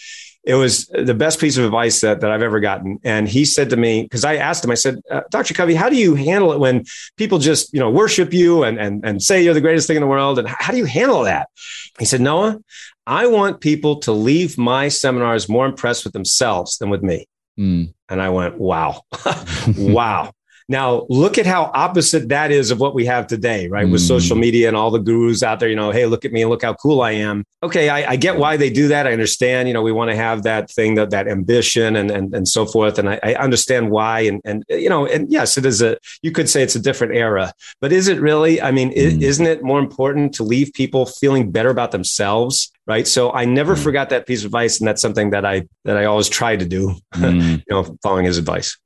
it 0.45 0.53
was 0.53 0.85
the 0.87 1.15
best 1.15 1.39
piece 1.39 1.57
of 1.57 1.65
advice 1.65 2.01
that, 2.01 2.21
that 2.21 2.31
I've 2.31 2.43
ever 2.43 2.59
gotten. 2.59 2.99
And 3.03 3.27
he 3.27 3.45
said 3.45 3.71
to 3.71 3.77
me, 3.77 4.03
because 4.03 4.23
I 4.23 4.35
asked 4.35 4.63
him, 4.63 4.69
I 4.69 4.75
said, 4.75 5.01
uh, 5.09 5.21
Dr. 5.31 5.55
Covey, 5.55 5.73
how 5.73 5.89
do 5.89 5.95
you 5.95 6.13
handle 6.13 6.53
it 6.53 6.59
when 6.59 6.83
people 7.17 7.39
just, 7.39 7.73
you 7.73 7.79
know, 7.79 7.89
worship 7.89 8.31
you 8.31 8.63
and, 8.63 8.79
and, 8.79 9.03
and 9.03 9.23
say 9.23 9.43
you're 9.43 9.55
the 9.55 9.61
greatest 9.61 9.87
thing 9.87 9.95
in 9.95 10.01
the 10.01 10.07
world? 10.07 10.37
And 10.37 10.47
how 10.47 10.71
do 10.71 10.77
you 10.77 10.85
handle 10.85 11.23
that? 11.23 11.49
He 11.97 12.05
said, 12.05 12.21
Noah, 12.21 12.59
I 13.07 13.25
want 13.25 13.59
people 13.59 13.97
to 14.01 14.11
leave 14.11 14.55
my 14.55 14.87
seminars 14.87 15.49
more 15.49 15.65
impressed 15.65 16.03
with 16.03 16.13
themselves 16.13 16.77
than 16.77 16.91
with 16.91 17.01
me. 17.01 17.27
Mm. 17.57 17.93
And 18.09 18.21
I 18.21 18.29
went, 18.29 18.59
wow, 18.59 19.01
wow. 19.77 20.31
Now, 20.67 21.05
look 21.09 21.37
at 21.37 21.45
how 21.45 21.69
opposite 21.73 22.29
that 22.29 22.51
is 22.51 22.71
of 22.71 22.79
what 22.79 22.95
we 22.95 23.05
have 23.05 23.27
today, 23.27 23.67
right? 23.67 23.85
Mm. 23.85 23.91
With 23.91 24.01
social 24.01 24.35
media 24.35 24.67
and 24.67 24.75
all 24.75 24.89
the 24.89 24.99
gurus 24.99 25.43
out 25.43 25.59
there, 25.59 25.69
you 25.69 25.75
know, 25.75 25.91
hey, 25.91 26.07
look 26.07 26.25
at 26.25 26.31
me 26.31 26.41
and 26.41 26.49
look 26.49 26.63
how 26.63 26.73
cool 26.73 27.01
I 27.01 27.11
am. 27.11 27.45
Okay, 27.61 27.89
I, 27.89 28.11
I 28.11 28.15
get 28.15 28.37
why 28.37 28.57
they 28.57 28.71
do 28.71 28.87
that. 28.87 29.05
I 29.05 29.13
understand, 29.13 29.67
you 29.67 29.75
know, 29.75 29.83
we 29.83 29.91
want 29.91 30.09
to 30.09 30.15
have 30.15 30.41
that 30.43 30.71
thing, 30.71 30.95
that 30.95 31.11
that 31.11 31.27
ambition 31.27 31.95
and 31.95 32.09
and, 32.09 32.33
and 32.33 32.47
so 32.47 32.65
forth. 32.65 32.97
And 32.97 33.09
I, 33.09 33.19
I 33.21 33.35
understand 33.35 33.91
why. 33.91 34.21
And 34.21 34.41
and 34.43 34.63
you 34.69 34.89
know, 34.89 35.05
and 35.05 35.31
yes, 35.31 35.57
it 35.57 35.65
is 35.65 35.83
a 35.83 35.97
you 36.23 36.31
could 36.31 36.49
say 36.49 36.63
it's 36.63 36.75
a 36.75 36.79
different 36.79 37.15
era, 37.15 37.53
but 37.79 37.91
is 37.91 38.07
it 38.07 38.19
really? 38.19 38.59
I 38.59 38.71
mean, 38.71 38.89
mm. 38.89 39.21
isn't 39.21 39.45
it 39.45 39.63
more 39.63 39.79
important 39.79 40.33
to 40.35 40.43
leave 40.43 40.73
people 40.73 41.05
feeling 41.05 41.51
better 41.51 41.69
about 41.69 41.91
themselves 41.91 42.71
right 42.87 43.07
so 43.07 43.31
i 43.33 43.45
never 43.45 43.75
mm. 43.75 43.83
forgot 43.83 44.09
that 44.09 44.27
piece 44.27 44.41
of 44.41 44.45
advice 44.47 44.79
and 44.79 44.87
that's 44.87 45.01
something 45.01 45.29
that 45.29 45.45
i 45.45 45.65
that 45.83 45.97
i 45.97 46.05
always 46.05 46.29
try 46.29 46.55
to 46.55 46.65
do 46.65 46.95
mm. 47.15 47.57
you 47.57 47.63
know 47.69 47.97
following 48.01 48.25
his 48.25 48.37
advice 48.37 48.77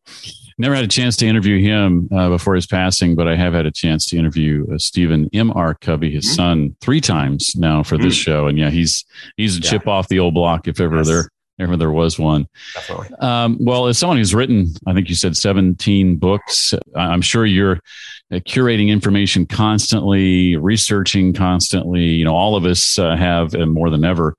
Never 0.62 0.76
had 0.76 0.84
a 0.84 0.90
chance 0.90 1.16
to 1.16 1.26
interview 1.26 1.62
him 1.62 2.10
uh, 2.14 2.28
before 2.28 2.54
his 2.54 2.68
passing, 2.68 3.16
but 3.16 3.30
I 3.30 3.38
have 3.38 3.54
had 3.54 3.66
a 3.66 3.72
chance 3.72 4.06
to 4.08 4.18
interview 4.18 4.68
uh, 4.70 4.78
Stephen 4.78 5.30
M. 5.32 5.52
R. 5.52 5.74
Covey, 5.74 6.12
his 6.12 6.26
mm-hmm. 6.26 6.36
son, 6.36 6.76
three 6.82 7.00
times 7.00 7.56
now 7.56 7.82
for 7.82 7.98
this 7.98 8.08
mm-hmm. 8.08 8.32
show. 8.32 8.48
And 8.48 8.60
yeah, 8.60 8.70
he's 8.70 9.06
he's 9.38 9.58
a 9.58 9.62
yeah. 9.62 9.70
chip 9.70 9.88
off 9.88 10.10
the 10.10 10.20
old 10.20 10.34
block 10.34 10.68
if 10.68 10.82
ever 10.82 10.98
yes. 10.98 11.08
there 11.08 11.30
ever 11.60 11.78
there 11.78 11.92
was 11.92 12.18
one. 12.18 12.48
Definitely. 12.74 13.18
Um, 13.20 13.58
well, 13.60 13.88
as 13.88 13.98
someone 13.98 14.18
who's 14.18 14.36
written, 14.36 14.74
I 14.88 14.94
think 14.94 15.10
you 15.10 15.16
said 15.16 15.36
17 15.36 16.18
books, 16.18 16.74
I'm 16.96 17.22
sure 17.22 17.46
you're 17.46 17.80
uh, 18.32 18.36
curating 18.36 18.90
information 18.90 19.46
constantly, 19.46 20.56
researching 20.56 21.34
constantly. 21.34 22.06
You 22.06 22.26
know, 22.26 22.36
all 22.36 22.56
of 22.56 22.66
us 22.66 22.98
uh, 23.00 23.16
have, 23.16 23.54
and 23.54 23.72
more 23.72 23.90
than 23.90 24.06
ever, 24.06 24.36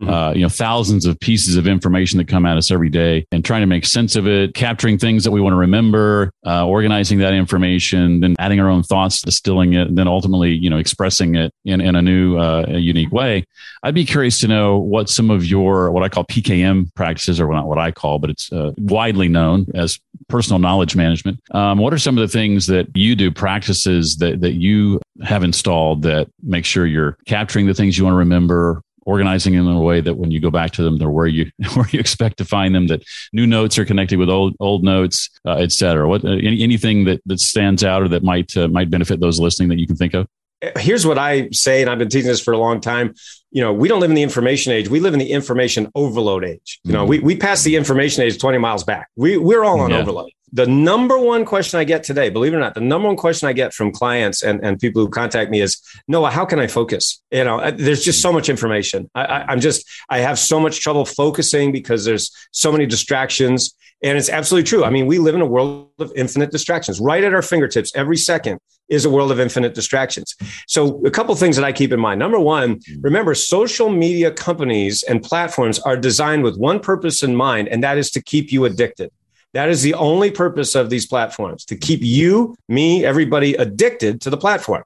Mm-hmm. 0.00 0.12
Uh, 0.12 0.32
you 0.32 0.42
know, 0.42 0.48
thousands 0.48 1.06
of 1.06 1.18
pieces 1.18 1.56
of 1.56 1.66
information 1.66 2.18
that 2.18 2.28
come 2.28 2.46
at 2.46 2.56
us 2.56 2.70
every 2.70 2.88
day 2.88 3.26
and 3.32 3.44
trying 3.44 3.62
to 3.62 3.66
make 3.66 3.84
sense 3.84 4.14
of 4.14 4.28
it, 4.28 4.54
capturing 4.54 4.96
things 4.96 5.24
that 5.24 5.32
we 5.32 5.40
want 5.40 5.54
to 5.54 5.58
remember, 5.58 6.30
uh, 6.46 6.64
organizing 6.64 7.18
that 7.18 7.34
information, 7.34 8.20
then 8.20 8.36
adding 8.38 8.60
our 8.60 8.68
own 8.68 8.84
thoughts, 8.84 9.20
distilling 9.20 9.72
it, 9.72 9.88
and 9.88 9.98
then 9.98 10.06
ultimately, 10.06 10.52
you 10.52 10.70
know, 10.70 10.78
expressing 10.78 11.34
it 11.34 11.52
in, 11.64 11.80
in 11.80 11.96
a 11.96 12.02
new, 12.02 12.38
uh, 12.38 12.64
a 12.68 12.78
unique 12.78 13.10
way. 13.10 13.44
I'd 13.82 13.94
be 13.94 14.04
curious 14.04 14.38
to 14.40 14.48
know 14.48 14.78
what 14.78 15.08
some 15.08 15.30
of 15.30 15.44
your, 15.44 15.90
what 15.90 16.04
I 16.04 16.08
call 16.08 16.24
PKM 16.24 16.94
practices, 16.94 17.40
or 17.40 17.52
not 17.52 17.66
what 17.66 17.78
I 17.78 17.90
call, 17.90 18.20
but 18.20 18.30
it's 18.30 18.52
uh, 18.52 18.72
widely 18.78 19.26
known 19.26 19.66
as 19.74 19.98
personal 20.28 20.60
knowledge 20.60 20.94
management. 20.94 21.40
Um, 21.50 21.78
what 21.78 21.92
are 21.92 21.98
some 21.98 22.16
of 22.16 22.22
the 22.22 22.32
things 22.32 22.68
that 22.68 22.86
you 22.94 23.16
do, 23.16 23.32
practices 23.32 24.16
that, 24.18 24.42
that 24.42 24.52
you 24.52 25.00
have 25.24 25.42
installed 25.42 26.02
that 26.02 26.28
make 26.42 26.64
sure 26.64 26.86
you're 26.86 27.16
capturing 27.26 27.66
the 27.66 27.74
things 27.74 27.98
you 27.98 28.04
want 28.04 28.14
to 28.14 28.18
remember, 28.18 28.80
organizing 29.08 29.56
them 29.56 29.66
in 29.66 29.74
a 29.74 29.80
way 29.80 30.02
that 30.02 30.18
when 30.18 30.30
you 30.30 30.38
go 30.38 30.50
back 30.50 30.70
to 30.72 30.82
them, 30.82 30.98
they're 30.98 31.08
where 31.08 31.26
you 31.26 31.50
where 31.74 31.88
you 31.90 31.98
expect 31.98 32.36
to 32.38 32.44
find 32.44 32.74
them. 32.74 32.86
That 32.88 33.02
new 33.32 33.46
notes 33.46 33.78
are 33.78 33.84
connected 33.84 34.18
with 34.18 34.28
old 34.28 34.54
old 34.60 34.84
notes, 34.84 35.30
uh, 35.46 35.56
et 35.56 35.72
cetera. 35.72 36.06
What 36.06 36.24
uh, 36.24 36.32
any, 36.32 36.62
anything 36.62 37.04
that 37.06 37.22
that 37.26 37.40
stands 37.40 37.82
out 37.82 38.02
or 38.02 38.08
that 38.08 38.22
might 38.22 38.56
uh, 38.56 38.68
might 38.68 38.90
benefit 38.90 39.18
those 39.20 39.40
listening 39.40 39.70
that 39.70 39.78
you 39.78 39.86
can 39.86 39.96
think 39.96 40.14
of? 40.14 40.28
Here's 40.76 41.06
what 41.06 41.18
I 41.18 41.48
say, 41.50 41.80
and 41.80 41.90
I've 41.90 41.98
been 41.98 42.08
teaching 42.08 42.28
this 42.28 42.40
for 42.40 42.52
a 42.52 42.58
long 42.58 42.80
time. 42.80 43.14
You 43.50 43.62
know, 43.62 43.72
we 43.72 43.88
don't 43.88 44.00
live 44.00 44.10
in 44.10 44.16
the 44.16 44.22
information 44.22 44.72
age; 44.72 44.88
we 44.88 45.00
live 45.00 45.14
in 45.14 45.20
the 45.20 45.30
information 45.30 45.90
overload 45.94 46.44
age. 46.44 46.80
You 46.84 46.92
know, 46.92 47.00
mm-hmm. 47.00 47.10
we 47.10 47.18
we 47.20 47.36
passed 47.36 47.64
the 47.64 47.76
information 47.76 48.22
age 48.24 48.38
20 48.38 48.58
miles 48.58 48.84
back. 48.84 49.08
We 49.16 49.38
we're 49.38 49.64
all 49.64 49.80
on 49.80 49.90
yeah. 49.90 49.98
overload 49.98 50.30
the 50.52 50.66
number 50.66 51.18
one 51.18 51.44
question 51.44 51.78
I 51.78 51.84
get 51.84 52.02
today, 52.02 52.30
believe 52.30 52.52
it 52.52 52.56
or 52.56 52.60
not, 52.60 52.74
the 52.74 52.80
number 52.80 53.08
one 53.08 53.16
question 53.16 53.48
I 53.48 53.52
get 53.52 53.74
from 53.74 53.92
clients 53.92 54.42
and, 54.42 54.64
and 54.64 54.78
people 54.78 55.02
who 55.02 55.08
contact 55.08 55.50
me 55.50 55.60
is, 55.60 55.80
Noah, 56.06 56.30
how 56.30 56.44
can 56.44 56.58
I 56.58 56.66
focus? 56.66 57.22
You 57.30 57.44
know, 57.44 57.70
there's 57.70 58.04
just 58.04 58.22
so 58.22 58.32
much 58.32 58.48
information. 58.48 59.10
I, 59.14 59.24
I, 59.24 59.44
I'm 59.48 59.60
just, 59.60 59.88
I 60.08 60.18
have 60.18 60.38
so 60.38 60.60
much 60.60 60.80
trouble 60.80 61.04
focusing 61.04 61.72
because 61.72 62.04
there's 62.04 62.30
so 62.52 62.72
many 62.72 62.86
distractions. 62.86 63.74
And 64.02 64.16
it's 64.16 64.28
absolutely 64.28 64.68
true. 64.68 64.84
I 64.84 64.90
mean, 64.90 65.06
we 65.06 65.18
live 65.18 65.34
in 65.34 65.40
a 65.40 65.46
world 65.46 65.90
of 65.98 66.12
infinite 66.14 66.52
distractions. 66.52 67.00
Right 67.00 67.24
at 67.24 67.34
our 67.34 67.42
fingertips, 67.42 67.90
every 67.96 68.16
second 68.16 68.60
is 68.88 69.04
a 69.04 69.10
world 69.10 69.30
of 69.30 69.40
infinite 69.40 69.74
distractions. 69.74 70.34
So, 70.66 71.04
a 71.04 71.10
couple 71.10 71.34
things 71.34 71.56
that 71.56 71.64
I 71.64 71.72
keep 71.72 71.92
in 71.92 72.00
mind. 72.00 72.18
Number 72.18 72.38
one, 72.38 72.76
mm. 72.76 72.96
remember, 73.00 73.34
social 73.34 73.90
media 73.90 74.30
companies 74.30 75.02
and 75.02 75.22
platforms 75.22 75.78
are 75.80 75.96
designed 75.96 76.44
with 76.44 76.56
one 76.56 76.80
purpose 76.80 77.22
in 77.22 77.34
mind, 77.34 77.68
and 77.68 77.82
that 77.82 77.98
is 77.98 78.10
to 78.12 78.22
keep 78.22 78.52
you 78.52 78.64
addicted. 78.64 79.10
That 79.54 79.68
is 79.70 79.82
the 79.82 79.94
only 79.94 80.30
purpose 80.30 80.74
of 80.74 80.90
these 80.90 81.06
platforms 81.06 81.64
to 81.66 81.76
keep 81.76 82.00
you, 82.02 82.54
me, 82.68 83.04
everybody 83.04 83.54
addicted 83.54 84.20
to 84.22 84.30
the 84.30 84.36
platform. 84.36 84.84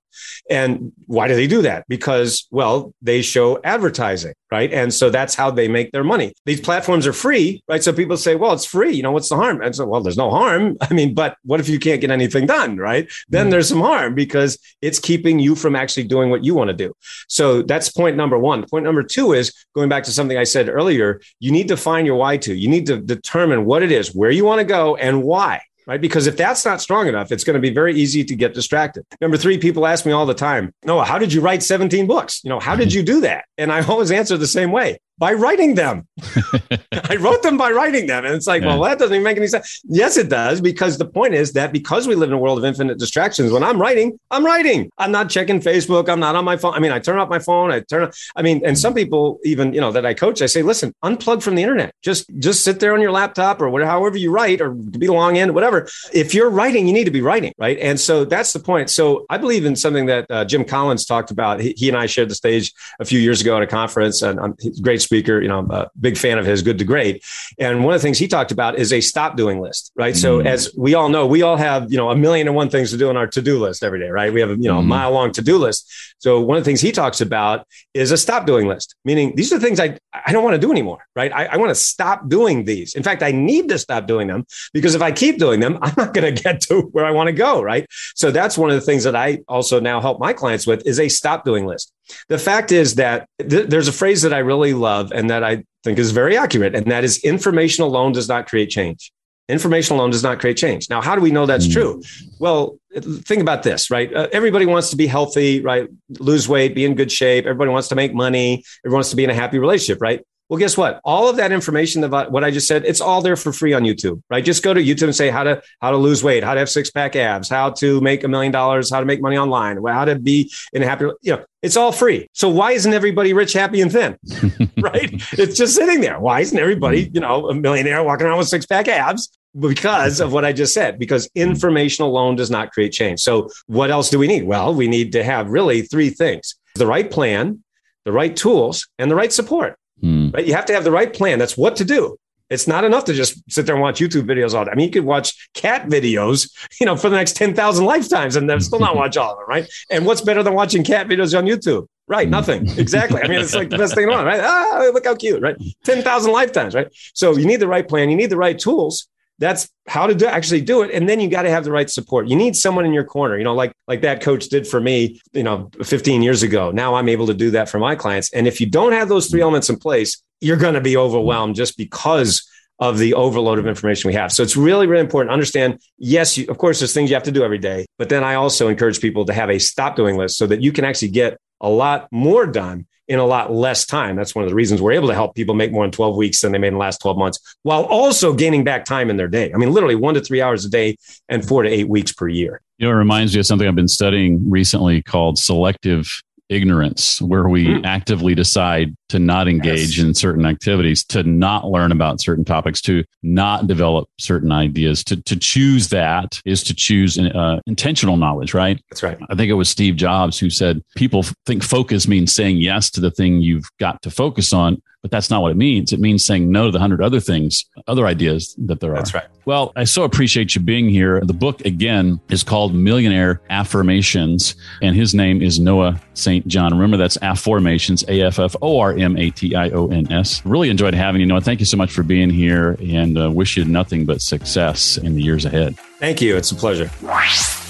And 0.50 0.92
why 1.06 1.28
do 1.28 1.34
they 1.34 1.46
do 1.46 1.62
that? 1.62 1.84
Because, 1.88 2.46
well, 2.50 2.94
they 3.02 3.22
show 3.22 3.60
advertising, 3.62 4.34
right? 4.50 4.72
And 4.72 4.92
so 4.92 5.10
that's 5.10 5.34
how 5.34 5.50
they 5.50 5.68
make 5.68 5.92
their 5.92 6.04
money. 6.04 6.32
These 6.46 6.60
platforms 6.60 7.06
are 7.06 7.12
free, 7.12 7.62
right? 7.68 7.82
So 7.82 7.92
people 7.92 8.16
say, 8.16 8.34
well, 8.34 8.52
it's 8.52 8.64
free. 8.64 8.92
You 8.92 9.02
know, 9.02 9.12
what's 9.12 9.28
the 9.28 9.36
harm? 9.36 9.62
And 9.62 9.74
so, 9.74 9.86
well, 9.86 10.00
there's 10.00 10.16
no 10.16 10.30
harm. 10.30 10.76
I 10.80 10.92
mean, 10.92 11.14
but 11.14 11.36
what 11.44 11.60
if 11.60 11.68
you 11.68 11.78
can't 11.78 12.00
get 12.00 12.10
anything 12.10 12.46
done, 12.46 12.76
right? 12.76 13.10
Then 13.28 13.44
mm-hmm. 13.44 13.50
there's 13.50 13.68
some 13.68 13.80
harm 13.80 14.14
because 14.14 14.58
it's 14.80 14.98
keeping 14.98 15.38
you 15.38 15.54
from 15.54 15.76
actually 15.76 16.04
doing 16.04 16.30
what 16.30 16.44
you 16.44 16.54
want 16.54 16.68
to 16.68 16.74
do. 16.74 16.94
So 17.28 17.62
that's 17.62 17.90
point 17.90 18.16
number 18.16 18.38
one. 18.38 18.64
Point 18.68 18.84
number 18.84 19.02
two 19.02 19.32
is 19.32 19.52
going 19.74 19.88
back 19.88 20.04
to 20.04 20.12
something 20.12 20.36
I 20.36 20.44
said 20.44 20.68
earlier, 20.68 21.20
you 21.40 21.52
need 21.52 21.68
to 21.68 21.76
find 21.76 22.06
your 22.06 22.16
why 22.16 22.36
to. 22.38 22.54
You 22.54 22.68
need 22.68 22.86
to 22.86 23.00
determine 23.00 23.64
what 23.64 23.82
it 23.82 23.92
is, 23.92 24.14
where 24.14 24.30
you 24.30 24.44
want 24.44 24.60
to 24.60 24.64
go, 24.64 24.96
and 24.96 25.22
why 25.22 25.62
right? 25.86 26.00
Because 26.00 26.26
if 26.26 26.36
that's 26.36 26.64
not 26.64 26.80
strong 26.80 27.06
enough, 27.08 27.32
it's 27.32 27.44
going 27.44 27.54
to 27.54 27.60
be 27.60 27.72
very 27.72 27.94
easy 27.94 28.24
to 28.24 28.34
get 28.34 28.54
distracted. 28.54 29.04
Number 29.20 29.36
three, 29.36 29.58
people 29.58 29.86
ask 29.86 30.06
me 30.06 30.12
all 30.12 30.26
the 30.26 30.34
time, 30.34 30.72
Noah, 30.84 31.04
how 31.04 31.18
did 31.18 31.32
you 31.32 31.40
write 31.40 31.62
17 31.62 32.06
books? 32.06 32.40
You 32.44 32.50
know, 32.50 32.60
how 32.60 32.76
did 32.76 32.92
you 32.94 33.02
do 33.02 33.20
that? 33.22 33.44
And 33.58 33.72
I 33.72 33.84
always 33.84 34.10
answer 34.10 34.36
the 34.36 34.46
same 34.46 34.72
way 34.72 34.98
by 35.18 35.32
writing 35.32 35.74
them. 35.74 36.06
I 36.92 37.16
wrote 37.16 37.42
them 37.42 37.56
by 37.56 37.70
writing 37.70 38.06
them. 38.06 38.24
And 38.24 38.34
it's 38.34 38.46
like, 38.46 38.62
yeah. 38.62 38.68
well, 38.68 38.82
that 38.82 38.98
doesn't 38.98 39.14
even 39.14 39.24
make 39.24 39.36
any 39.36 39.46
sense. 39.46 39.80
Yes, 39.84 40.16
it 40.16 40.28
does, 40.28 40.60
because 40.60 40.98
the 40.98 41.04
point 41.04 41.34
is 41.34 41.52
that 41.52 41.72
because 41.72 42.08
we 42.08 42.14
live 42.14 42.30
in 42.30 42.34
a 42.34 42.38
world 42.38 42.58
of 42.58 42.64
infinite 42.64 42.98
distractions, 42.98 43.52
when 43.52 43.62
I'm 43.62 43.80
writing, 43.80 44.18
I'm 44.30 44.44
writing. 44.44 44.90
I'm 44.98 45.12
not 45.12 45.30
checking 45.30 45.60
Facebook. 45.60 46.08
I'm 46.08 46.20
not 46.20 46.34
on 46.34 46.44
my 46.44 46.56
phone. 46.56 46.74
I 46.74 46.80
mean, 46.80 46.92
I 46.92 46.98
turn 46.98 47.18
off 47.18 47.28
my 47.28 47.38
phone. 47.38 47.70
I 47.70 47.80
turn 47.80 48.04
on, 48.04 48.12
I 48.36 48.42
mean, 48.42 48.62
and 48.64 48.78
some 48.78 48.94
people 48.94 49.38
even, 49.44 49.72
you 49.72 49.80
know, 49.80 49.92
that 49.92 50.04
I 50.04 50.14
coach, 50.14 50.42
I 50.42 50.46
say, 50.46 50.62
listen, 50.62 50.94
unplug 51.04 51.42
from 51.42 51.54
the 51.54 51.62
internet. 51.62 51.94
Just 52.02 52.28
just 52.38 52.64
sit 52.64 52.80
there 52.80 52.94
on 52.94 53.00
your 53.00 53.12
laptop 53.12 53.60
or 53.60 53.68
whatever, 53.70 53.90
however 53.90 54.16
you 54.16 54.30
write 54.30 54.60
or 54.60 54.70
be 54.70 55.08
long 55.08 55.36
in, 55.36 55.54
whatever. 55.54 55.88
If 56.12 56.34
you're 56.34 56.50
writing, 56.50 56.86
you 56.86 56.92
need 56.92 57.04
to 57.04 57.10
be 57.10 57.20
writing, 57.20 57.52
right? 57.58 57.78
And 57.78 58.00
so 58.00 58.24
that's 58.24 58.52
the 58.52 58.60
point. 58.60 58.90
So 58.90 59.26
I 59.30 59.38
believe 59.38 59.64
in 59.64 59.76
something 59.76 60.06
that 60.06 60.26
uh, 60.30 60.44
Jim 60.44 60.64
Collins 60.64 61.04
talked 61.04 61.30
about. 61.30 61.60
He, 61.60 61.74
he, 61.76 61.88
and 61.88 61.96
I 61.96 62.06
shared 62.06 62.28
the 62.28 62.34
stage 62.34 62.72
a 63.00 63.04
few 63.04 63.20
years 63.20 63.40
ago 63.40 63.56
at 63.56 63.62
a 63.62 63.66
conference, 63.66 64.22
and 64.22 64.40
um, 64.40 64.56
great 64.80 65.02
speaker. 65.12 65.42
You 65.42 65.48
know, 65.48 65.58
I'm 65.58 65.70
a 65.70 65.90
big 66.00 66.16
fan 66.16 66.38
of 66.38 66.46
his, 66.46 66.62
Good 66.62 66.78
to 66.78 66.84
Great. 66.84 67.22
And 67.58 67.84
one 67.84 67.92
of 67.92 68.00
the 68.00 68.02
things 68.02 68.18
he 68.18 68.28
talked 68.28 68.50
about 68.50 68.78
is 68.78 68.92
a 68.92 69.00
stop 69.00 69.36
doing 69.36 69.60
list, 69.60 69.92
right? 69.94 70.14
Mm. 70.14 70.20
So 70.20 70.40
as 70.40 70.72
we 70.76 70.94
all 70.94 71.10
know, 71.10 71.26
we 71.26 71.42
all 71.42 71.56
have 71.56 71.92
you 71.92 71.98
know 71.98 72.10
a 72.10 72.16
million 72.16 72.46
and 72.46 72.56
one 72.56 72.70
things 72.70 72.90
to 72.92 72.96
do 72.96 73.10
on 73.10 73.16
our 73.16 73.26
to 73.26 73.42
do 73.42 73.58
list 73.58 73.84
every 73.84 74.00
day, 74.00 74.08
right? 74.08 74.32
We 74.32 74.40
have 74.40 74.50
you 74.50 74.56
know 74.56 74.74
mm. 74.74 74.78
a 74.78 74.80
mm-hmm. 74.80 74.88
mile 74.88 75.12
long 75.12 75.32
to 75.32 75.42
do 75.42 75.58
list. 75.58 75.90
So 76.18 76.40
one 76.40 76.56
of 76.56 76.64
the 76.64 76.68
things 76.68 76.80
he 76.80 76.92
talks 76.92 77.20
about 77.20 77.66
is 77.92 78.10
a 78.10 78.16
stop 78.16 78.46
doing 78.46 78.66
list, 78.66 78.94
meaning 79.04 79.34
these 79.36 79.52
are 79.52 79.58
the 79.58 79.64
things 79.64 79.78
I 79.78 79.98
I 80.12 80.32
don't 80.32 80.44
want 80.44 80.54
to 80.54 80.60
do 80.66 80.70
anymore, 80.70 81.04
right? 81.14 81.32
I, 81.32 81.46
I 81.46 81.56
want 81.56 81.70
to 81.70 81.74
stop 81.74 82.28
doing 82.28 82.64
these. 82.64 82.94
In 82.94 83.02
fact, 83.02 83.22
I 83.22 83.32
need 83.32 83.68
to 83.68 83.78
stop 83.78 84.06
doing 84.06 84.28
them 84.28 84.46
because 84.72 84.94
if 84.94 85.02
I 85.02 85.12
keep 85.12 85.38
doing 85.38 85.60
them, 85.60 85.78
I'm 85.82 85.94
not 85.96 86.14
going 86.14 86.34
to 86.34 86.42
get 86.42 86.62
to 86.62 86.82
where 86.92 87.04
I 87.04 87.10
want 87.10 87.26
to 87.26 87.32
go, 87.32 87.60
right? 87.60 87.86
So 88.14 88.30
that's 88.30 88.56
one 88.56 88.70
of 88.70 88.76
the 88.76 88.80
things 88.80 89.04
that 89.04 89.16
I 89.16 89.40
also 89.48 89.80
now 89.80 90.00
help 90.00 90.20
my 90.20 90.32
clients 90.32 90.66
with 90.66 90.86
is 90.86 90.98
a 90.98 91.08
stop 91.08 91.44
doing 91.44 91.66
list. 91.66 91.92
The 92.28 92.38
fact 92.38 92.72
is 92.72 92.96
that 92.96 93.28
th- 93.38 93.68
there's 93.68 93.88
a 93.88 93.92
phrase 93.92 94.22
that 94.22 94.32
I 94.32 94.38
really 94.38 94.74
love 94.74 95.12
and 95.12 95.30
that 95.30 95.44
I 95.44 95.64
think 95.84 95.98
is 95.98 96.10
very 96.10 96.36
accurate, 96.36 96.74
and 96.74 96.90
that 96.90 97.04
is 97.04 97.18
information 97.24 97.84
alone 97.84 98.12
does 98.12 98.28
not 98.28 98.48
create 98.48 98.70
change. 98.70 99.12
Information 99.48 99.96
alone 99.96 100.10
does 100.10 100.22
not 100.22 100.38
create 100.38 100.56
change. 100.56 100.88
Now, 100.88 101.02
how 101.02 101.14
do 101.16 101.20
we 101.20 101.30
know 101.30 101.46
that's 101.46 101.66
mm. 101.66 101.72
true? 101.72 102.02
Well, 102.38 102.78
think 102.94 103.42
about 103.42 103.64
this, 103.64 103.90
right? 103.90 104.14
Uh, 104.14 104.28
everybody 104.32 104.66
wants 104.66 104.90
to 104.90 104.96
be 104.96 105.06
healthy, 105.06 105.60
right? 105.60 105.88
Lose 106.20 106.48
weight, 106.48 106.74
be 106.74 106.84
in 106.84 106.94
good 106.94 107.10
shape. 107.10 107.44
Everybody 107.44 107.70
wants 107.70 107.88
to 107.88 107.94
make 107.94 108.14
money. 108.14 108.64
Everyone 108.84 108.98
wants 108.98 109.10
to 109.10 109.16
be 109.16 109.24
in 109.24 109.30
a 109.30 109.34
happy 109.34 109.58
relationship, 109.58 110.00
right? 110.00 110.24
Well, 110.48 110.58
guess 110.58 110.76
what? 110.76 111.00
All 111.04 111.28
of 111.28 111.36
that 111.36 111.50
information 111.50 112.04
about 112.04 112.30
what 112.30 112.44
I 112.44 112.50
just 112.50 112.66
said, 112.66 112.84
it's 112.84 113.00
all 113.00 113.22
there 113.22 113.36
for 113.36 113.52
free 113.52 113.72
on 113.72 113.84
YouTube, 113.84 114.22
right? 114.28 114.44
Just 114.44 114.62
go 114.62 114.74
to 114.74 114.82
YouTube 114.82 115.04
and 115.04 115.16
say 115.16 115.30
how 115.30 115.44
to 115.44 115.62
how 115.80 115.90
to 115.90 115.96
lose 115.96 116.22
weight, 116.22 116.44
how 116.44 116.52
to 116.54 116.60
have 116.60 116.68
six 116.68 116.90
pack 116.90 117.16
abs, 117.16 117.48
how 117.48 117.70
to 117.70 118.00
make 118.00 118.22
a 118.22 118.28
million 118.28 118.52
dollars, 118.52 118.90
how 118.90 119.00
to 119.00 119.06
make 119.06 119.22
money 119.22 119.38
online, 119.38 119.82
how 119.86 120.04
to 120.04 120.18
be 120.18 120.52
in 120.72 120.82
a 120.82 120.86
happy, 120.86 121.06
you 121.22 121.36
know, 121.36 121.44
it's 121.62 121.76
all 121.76 121.92
free. 121.92 122.28
So 122.32 122.48
why 122.48 122.72
isn't 122.72 122.92
everybody 122.92 123.32
rich, 123.32 123.52
happy, 123.52 123.80
and 123.80 123.90
thin? 123.90 124.18
right? 124.78 125.10
It's 125.32 125.56
just 125.56 125.76
sitting 125.76 126.00
there. 126.00 126.18
Why 126.18 126.40
isn't 126.40 126.58
everybody, 126.58 127.06
mm. 127.06 127.14
you 127.14 127.20
know, 127.20 127.48
a 127.48 127.54
millionaire 127.54 128.02
walking 128.02 128.26
around 128.26 128.38
with 128.38 128.48
six 128.48 128.66
pack 128.66 128.88
abs? 128.88 129.30
Because 129.58 130.20
of 130.20 130.32
what 130.32 130.44
I 130.44 130.52
just 130.52 130.74
said, 130.74 130.98
because 130.98 131.28
mm. 131.28 131.30
information 131.36 132.04
alone 132.04 132.36
does 132.36 132.50
not 132.50 132.72
create 132.72 132.92
change. 132.92 133.20
So 133.20 133.48
what 133.66 133.90
else 133.90 134.10
do 134.10 134.18
we 134.18 134.26
need? 134.26 134.44
Well, 134.44 134.74
we 134.74 134.88
need 134.88 135.12
to 135.12 135.22
have 135.22 135.48
really 135.48 135.82
three 135.82 136.10
things 136.10 136.56
the 136.74 136.86
right 136.86 137.10
plan, 137.10 137.62
the 138.04 138.12
right 138.12 138.34
tools, 138.34 138.88
and 138.98 139.10
the 139.10 139.14
right 139.14 139.32
support. 139.32 139.76
Mm. 140.02 140.34
Right? 140.34 140.46
You 140.46 140.54
have 140.54 140.66
to 140.66 140.72
have 140.74 140.84
the 140.84 140.90
right 140.90 141.12
plan. 141.12 141.38
That's 141.38 141.56
what 141.56 141.76
to 141.76 141.84
do. 141.84 142.16
It's 142.50 142.68
not 142.68 142.84
enough 142.84 143.04
to 143.04 143.14
just 143.14 143.42
sit 143.50 143.64
there 143.64 143.74
and 143.74 143.80
watch 143.82 143.98
YouTube 143.98 144.24
videos 144.24 144.52
all 144.52 144.66
day. 144.66 144.70
I 144.70 144.74
mean, 144.74 144.86
you 144.86 144.92
could 144.92 145.04
watch 145.04 145.48
cat 145.54 145.86
videos, 145.88 146.52
you 146.78 146.84
know, 146.84 146.96
for 146.96 147.08
the 147.08 147.16
next 147.16 147.34
10,000 147.36 147.84
lifetimes 147.84 148.36
and 148.36 148.48
then 148.48 148.60
still 148.60 148.78
not 148.78 148.94
watch 148.94 149.16
all 149.16 149.32
of 149.32 149.38
them, 149.38 149.48
right? 149.48 149.66
And 149.88 150.04
what's 150.04 150.20
better 150.20 150.42
than 150.42 150.52
watching 150.52 150.84
cat 150.84 151.08
videos 151.08 151.36
on 151.36 151.46
YouTube? 151.46 151.86
Right, 152.08 152.28
nothing. 152.28 152.68
Exactly. 152.78 153.22
I 153.22 153.28
mean, 153.28 153.40
it's 153.40 153.54
like 153.54 153.70
the 153.70 153.78
best 153.78 153.94
thing 153.94 154.10
on, 154.10 154.26
right? 154.26 154.40
Ah, 154.42 154.90
look 154.92 155.06
how 155.06 155.14
cute, 155.14 155.40
right? 155.40 155.56
10,000 155.84 156.30
lifetimes, 156.30 156.74
right? 156.74 156.88
So 157.14 157.38
you 157.38 157.46
need 157.46 157.60
the 157.60 157.68
right 157.68 157.88
plan, 157.88 158.10
you 158.10 158.16
need 158.16 158.28
the 158.28 158.36
right 158.36 158.58
tools, 158.58 159.08
that's 159.38 159.68
how 159.88 160.06
to 160.06 160.14
do, 160.14 160.26
actually 160.26 160.60
do 160.60 160.82
it. 160.82 160.90
And 160.92 161.08
then 161.08 161.18
you 161.20 161.28
got 161.28 161.42
to 161.42 161.50
have 161.50 161.64
the 161.64 161.72
right 161.72 161.90
support. 161.90 162.28
You 162.28 162.36
need 162.36 162.54
someone 162.54 162.84
in 162.84 162.92
your 162.92 163.04
corner 163.04 163.36
you 163.36 163.44
know 163.44 163.54
like 163.54 163.72
like 163.88 164.02
that 164.02 164.20
coach 164.20 164.48
did 164.48 164.66
for 164.66 164.80
me 164.80 165.20
you 165.32 165.42
know 165.42 165.70
15 165.82 166.22
years 166.22 166.42
ago. 166.42 166.70
Now 166.70 166.94
i'm 166.94 167.08
able 167.08 167.26
to 167.26 167.34
do 167.34 167.50
that 167.52 167.68
for 167.68 167.78
my 167.78 167.94
clients. 167.94 168.32
And 168.32 168.46
if 168.46 168.60
you 168.60 168.66
don't 168.66 168.92
have 168.92 169.08
those 169.08 169.28
three 169.28 169.38
mm-hmm. 169.38 169.44
elements 169.44 169.70
in 169.70 169.76
place 169.76 170.22
you're 170.40 170.56
going 170.56 170.74
to 170.74 170.80
be 170.80 170.96
overwhelmed 170.96 171.54
just 171.54 171.76
because 171.76 172.48
of 172.80 172.98
the 172.98 173.14
overload 173.14 173.60
of 173.60 173.66
information 173.68 174.08
we 174.08 174.14
have. 174.14 174.32
So 174.32 174.42
it's 174.42 174.56
really 174.56 174.86
really 174.86 175.02
important 175.02 175.30
to 175.30 175.34
understand 175.34 175.80
yes 175.98 176.36
you, 176.36 176.46
of 176.48 176.58
course 176.58 176.80
there's 176.80 176.92
things 176.92 177.10
you 177.10 177.16
have 177.16 177.22
to 177.24 177.32
do 177.32 177.44
every 177.44 177.58
day 177.58 177.86
but 177.98 178.08
then 178.08 178.24
i 178.24 178.34
also 178.34 178.68
encourage 178.68 179.00
people 179.00 179.24
to 179.24 179.32
have 179.32 179.50
a 179.50 179.58
stop 179.58 179.96
doing 179.96 180.16
list 180.16 180.36
so 180.36 180.46
that 180.46 180.60
you 180.60 180.72
can 180.72 180.84
actually 180.84 181.08
get 181.08 181.38
a 181.60 181.68
lot 181.68 182.08
more 182.10 182.46
done 182.46 182.86
in 183.12 183.18
a 183.18 183.26
lot 183.26 183.52
less 183.52 183.84
time. 183.84 184.16
That's 184.16 184.34
one 184.34 184.42
of 184.42 184.48
the 184.48 184.54
reasons 184.54 184.80
we're 184.80 184.92
able 184.92 185.08
to 185.08 185.14
help 185.14 185.34
people 185.34 185.54
make 185.54 185.70
more 185.70 185.84
in 185.84 185.90
12 185.90 186.16
weeks 186.16 186.40
than 186.40 186.52
they 186.52 186.58
made 186.58 186.68
in 186.68 186.74
the 186.74 186.80
last 186.80 187.02
12 187.02 187.18
months 187.18 187.56
while 187.62 187.84
also 187.84 188.32
gaining 188.32 188.64
back 188.64 188.86
time 188.86 189.10
in 189.10 189.18
their 189.18 189.28
day. 189.28 189.52
I 189.52 189.58
mean, 189.58 189.70
literally 189.70 189.96
one 189.96 190.14
to 190.14 190.22
three 190.22 190.40
hours 190.40 190.64
a 190.64 190.70
day 190.70 190.96
and 191.28 191.46
four 191.46 191.62
to 191.62 191.68
eight 191.68 191.90
weeks 191.90 192.10
per 192.10 192.26
year. 192.26 192.62
You 192.78 192.88
know, 192.88 192.94
it 192.94 192.96
reminds 192.96 193.34
me 193.34 193.40
of 193.40 193.46
something 193.46 193.68
I've 193.68 193.74
been 193.74 193.86
studying 193.86 194.48
recently 194.48 195.02
called 195.02 195.38
selective 195.38 196.22
ignorance, 196.52 197.20
where 197.22 197.48
we 197.48 197.66
mm. 197.66 197.84
actively 197.84 198.34
decide 198.34 198.94
to 199.08 199.18
not 199.18 199.48
engage 199.48 199.98
yes. 199.98 200.06
in 200.06 200.14
certain 200.14 200.46
activities, 200.46 201.04
to 201.04 201.22
not 201.22 201.66
learn 201.66 201.92
about 201.92 202.20
certain 202.20 202.44
topics, 202.44 202.80
to 202.82 203.04
not 203.22 203.66
develop 203.66 204.08
certain 204.18 204.52
ideas. 204.52 205.04
To, 205.04 205.20
to 205.22 205.36
choose 205.36 205.88
that 205.88 206.40
is 206.44 206.62
to 206.64 206.74
choose 206.74 207.18
uh, 207.18 207.60
intentional 207.66 208.16
knowledge, 208.16 208.54
right? 208.54 208.80
That's 208.90 209.02
right. 209.02 209.18
I 209.30 209.34
think 209.34 209.50
it 209.50 209.54
was 209.54 209.68
Steve 209.68 209.96
Jobs 209.96 210.38
who 210.38 210.50
said 210.50 210.82
people 210.96 211.24
think 211.46 211.62
focus 211.62 212.06
means 212.06 212.34
saying 212.34 212.58
yes 212.58 212.90
to 212.92 213.00
the 213.00 213.10
thing 213.10 213.40
you've 213.40 213.68
got 213.78 214.00
to 214.02 214.10
focus 214.10 214.52
on 214.52 214.80
but 215.02 215.10
that's 215.10 215.30
not 215.30 215.42
what 215.42 215.50
it 215.50 215.56
means. 215.56 215.92
It 215.92 216.00
means 216.00 216.24
saying 216.24 216.50
no 216.50 216.66
to 216.66 216.70
the 216.70 216.78
hundred 216.78 217.02
other 217.02 217.20
things, 217.20 217.64
other 217.88 218.06
ideas 218.06 218.54
that 218.58 218.80
there 218.80 218.92
are. 218.92 218.96
That's 218.96 219.12
right. 219.12 219.26
Well, 219.44 219.72
I 219.74 219.84
so 219.84 220.04
appreciate 220.04 220.54
you 220.54 220.60
being 220.60 220.88
here. 220.88 221.20
The 221.20 221.32
book 221.32 221.60
again 221.62 222.20
is 222.28 222.44
called 222.44 222.74
Millionaire 222.74 223.40
Afformations, 223.50 224.54
and 224.80 224.94
his 224.94 225.14
name 225.14 225.42
is 225.42 225.58
Noah 225.58 226.00
St. 226.14 226.46
John. 226.46 226.72
Remember, 226.72 226.96
that's 226.96 227.16
Afformations, 227.18 228.08
A 228.08 228.22
F 228.22 228.38
F 228.38 228.54
O 228.62 228.78
R 228.78 228.96
M 228.96 229.16
A 229.16 229.30
T 229.30 229.56
I 229.56 229.70
O 229.70 229.88
N 229.88 230.10
S. 230.12 230.44
Really 230.46 230.70
enjoyed 230.70 230.94
having 230.94 231.20
you, 231.20 231.26
Noah. 231.26 231.40
Thank 231.40 231.58
you 231.58 231.66
so 231.66 231.76
much 231.76 231.90
for 231.90 232.04
being 232.04 232.30
here, 232.30 232.76
and 232.80 233.18
uh, 233.18 233.30
wish 233.30 233.56
you 233.56 233.64
nothing 233.64 234.04
but 234.04 234.22
success 234.22 234.96
in 234.96 235.14
the 235.14 235.22
years 235.22 235.44
ahead. 235.44 235.76
Thank 235.98 236.20
you. 236.22 236.36
It's 236.36 236.52
a 236.52 236.56
pleasure. 236.56 236.90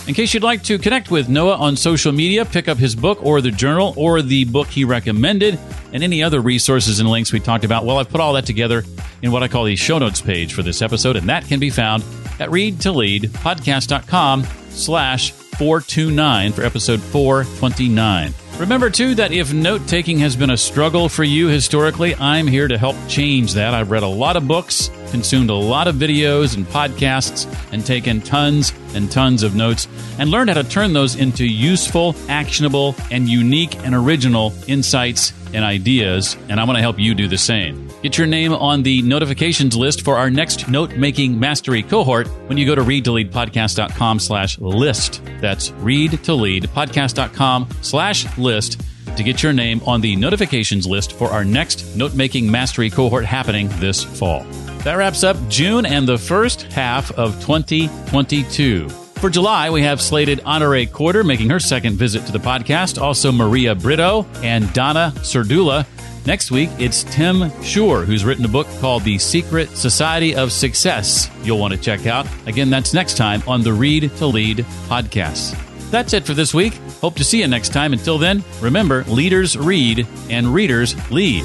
In 0.08 0.14
case 0.14 0.34
you'd 0.34 0.42
like 0.42 0.64
to 0.64 0.78
connect 0.78 1.12
with 1.12 1.28
Noah 1.28 1.56
on 1.56 1.76
social 1.76 2.10
media, 2.10 2.44
pick 2.44 2.66
up 2.66 2.76
his 2.76 2.96
book 2.96 3.24
or 3.24 3.40
the 3.40 3.52
journal 3.52 3.94
or 3.96 4.20
the 4.20 4.44
book 4.44 4.66
he 4.66 4.84
recommended 4.84 5.60
and 5.92 6.02
any 6.02 6.24
other 6.24 6.40
resources 6.40 6.98
and 6.98 7.08
links 7.08 7.32
we 7.32 7.38
talked 7.38 7.64
about. 7.64 7.84
Well, 7.84 7.98
I've 7.98 8.08
put 8.08 8.20
all 8.20 8.32
that 8.32 8.44
together 8.44 8.82
in 9.22 9.30
what 9.30 9.44
I 9.44 9.48
call 9.48 9.64
the 9.64 9.76
show 9.76 9.98
notes 9.98 10.20
page 10.20 10.54
for 10.54 10.62
this 10.62 10.82
episode, 10.82 11.14
and 11.14 11.28
that 11.28 11.46
can 11.46 11.60
be 11.60 11.70
found 11.70 12.02
at 12.40 12.48
readtoleadpodcast.com 12.48 14.44
slash 14.70 15.30
429 15.30 16.52
for 16.52 16.62
episode 16.64 17.00
429. 17.00 18.34
Remember, 18.58 18.90
too, 18.90 19.14
that 19.16 19.32
if 19.32 19.52
note 19.52 19.88
taking 19.88 20.18
has 20.20 20.36
been 20.36 20.50
a 20.50 20.56
struggle 20.56 21.08
for 21.08 21.24
you 21.24 21.48
historically, 21.48 22.14
I'm 22.14 22.46
here 22.46 22.68
to 22.68 22.78
help 22.78 22.96
change 23.08 23.54
that. 23.54 23.74
I've 23.74 23.90
read 23.90 24.04
a 24.04 24.08
lot 24.08 24.36
of 24.36 24.46
books, 24.46 24.90
consumed 25.10 25.50
a 25.50 25.54
lot 25.54 25.88
of 25.88 25.96
videos 25.96 26.56
and 26.56 26.64
podcasts, 26.66 27.52
and 27.72 27.84
taken 27.84 28.20
tons 28.20 28.72
and 28.94 29.10
tons 29.10 29.42
of 29.42 29.56
notes, 29.56 29.88
and 30.18 30.30
learned 30.30 30.50
how 30.50 30.62
to 30.62 30.68
turn 30.68 30.92
those 30.92 31.16
into 31.16 31.44
useful, 31.44 32.14
actionable, 32.28 32.94
and 33.10 33.28
unique 33.28 33.74
and 33.84 33.94
original 33.94 34.54
insights 34.68 35.32
and 35.54 35.64
ideas. 35.64 36.36
And 36.48 36.58
I 36.60 36.64
want 36.64 36.76
to 36.76 36.82
help 36.82 36.98
you 36.98 37.14
do 37.14 37.28
the 37.28 37.38
same. 37.38 37.88
Get 38.02 38.18
your 38.18 38.26
name 38.26 38.52
on 38.52 38.82
the 38.82 39.02
notifications 39.02 39.76
list 39.76 40.02
for 40.02 40.16
our 40.16 40.30
next 40.30 40.68
note-making 40.68 41.38
mastery 41.38 41.82
cohort 41.82 42.26
when 42.48 42.58
you 42.58 42.66
go 42.66 42.74
to 42.74 42.82
readtoleadpodcast.com 42.82 44.18
slash 44.18 44.58
list. 44.58 45.22
That's 45.40 45.70
readtoleadpodcast.com 45.70 47.68
slash 47.80 48.38
list 48.38 48.80
to 49.16 49.22
get 49.22 49.42
your 49.42 49.52
name 49.52 49.80
on 49.86 50.00
the 50.00 50.16
notifications 50.16 50.86
list 50.86 51.12
for 51.12 51.28
our 51.28 51.44
next 51.44 51.96
note-making 51.96 52.50
mastery 52.50 52.90
cohort 52.90 53.24
happening 53.24 53.68
this 53.74 54.02
fall. 54.02 54.44
That 54.84 54.94
wraps 54.94 55.22
up 55.22 55.36
June 55.48 55.86
and 55.86 56.08
the 56.08 56.18
first 56.18 56.62
half 56.62 57.12
of 57.12 57.34
2022. 57.44 59.01
For 59.22 59.30
July, 59.30 59.70
we 59.70 59.82
have 59.82 60.02
slated 60.02 60.40
Honorée 60.40 60.90
Corder 60.90 61.22
making 61.22 61.48
her 61.50 61.60
second 61.60 61.94
visit 61.94 62.26
to 62.26 62.32
the 62.32 62.40
podcast, 62.40 63.00
also 63.00 63.30
Maria 63.30 63.72
Brito 63.72 64.26
and 64.42 64.72
Donna 64.72 65.12
Serdula. 65.18 65.86
Next 66.26 66.50
week, 66.50 66.70
it's 66.80 67.04
Tim 67.04 67.42
Shurr, 67.62 68.04
who's 68.04 68.24
written 68.24 68.44
a 68.44 68.48
book 68.48 68.66
called 68.80 69.04
The 69.04 69.18
Secret 69.18 69.68
Society 69.76 70.34
of 70.34 70.50
Success. 70.50 71.30
You'll 71.44 71.60
want 71.60 71.72
to 71.72 71.78
check 71.78 72.08
out. 72.08 72.26
Again, 72.46 72.68
that's 72.68 72.94
next 72.94 73.16
time 73.16 73.44
on 73.46 73.62
the 73.62 73.72
Read 73.72 74.10
to 74.16 74.26
Lead 74.26 74.58
podcast. 74.88 75.56
That's 75.92 76.14
it 76.14 76.26
for 76.26 76.34
this 76.34 76.52
week. 76.52 76.74
Hope 77.00 77.14
to 77.14 77.22
see 77.22 77.42
you 77.42 77.46
next 77.46 77.72
time. 77.72 77.92
Until 77.92 78.18
then, 78.18 78.42
remember 78.60 79.04
leaders 79.04 79.56
read 79.56 80.04
and 80.30 80.52
readers 80.52 80.96
lead. 81.12 81.44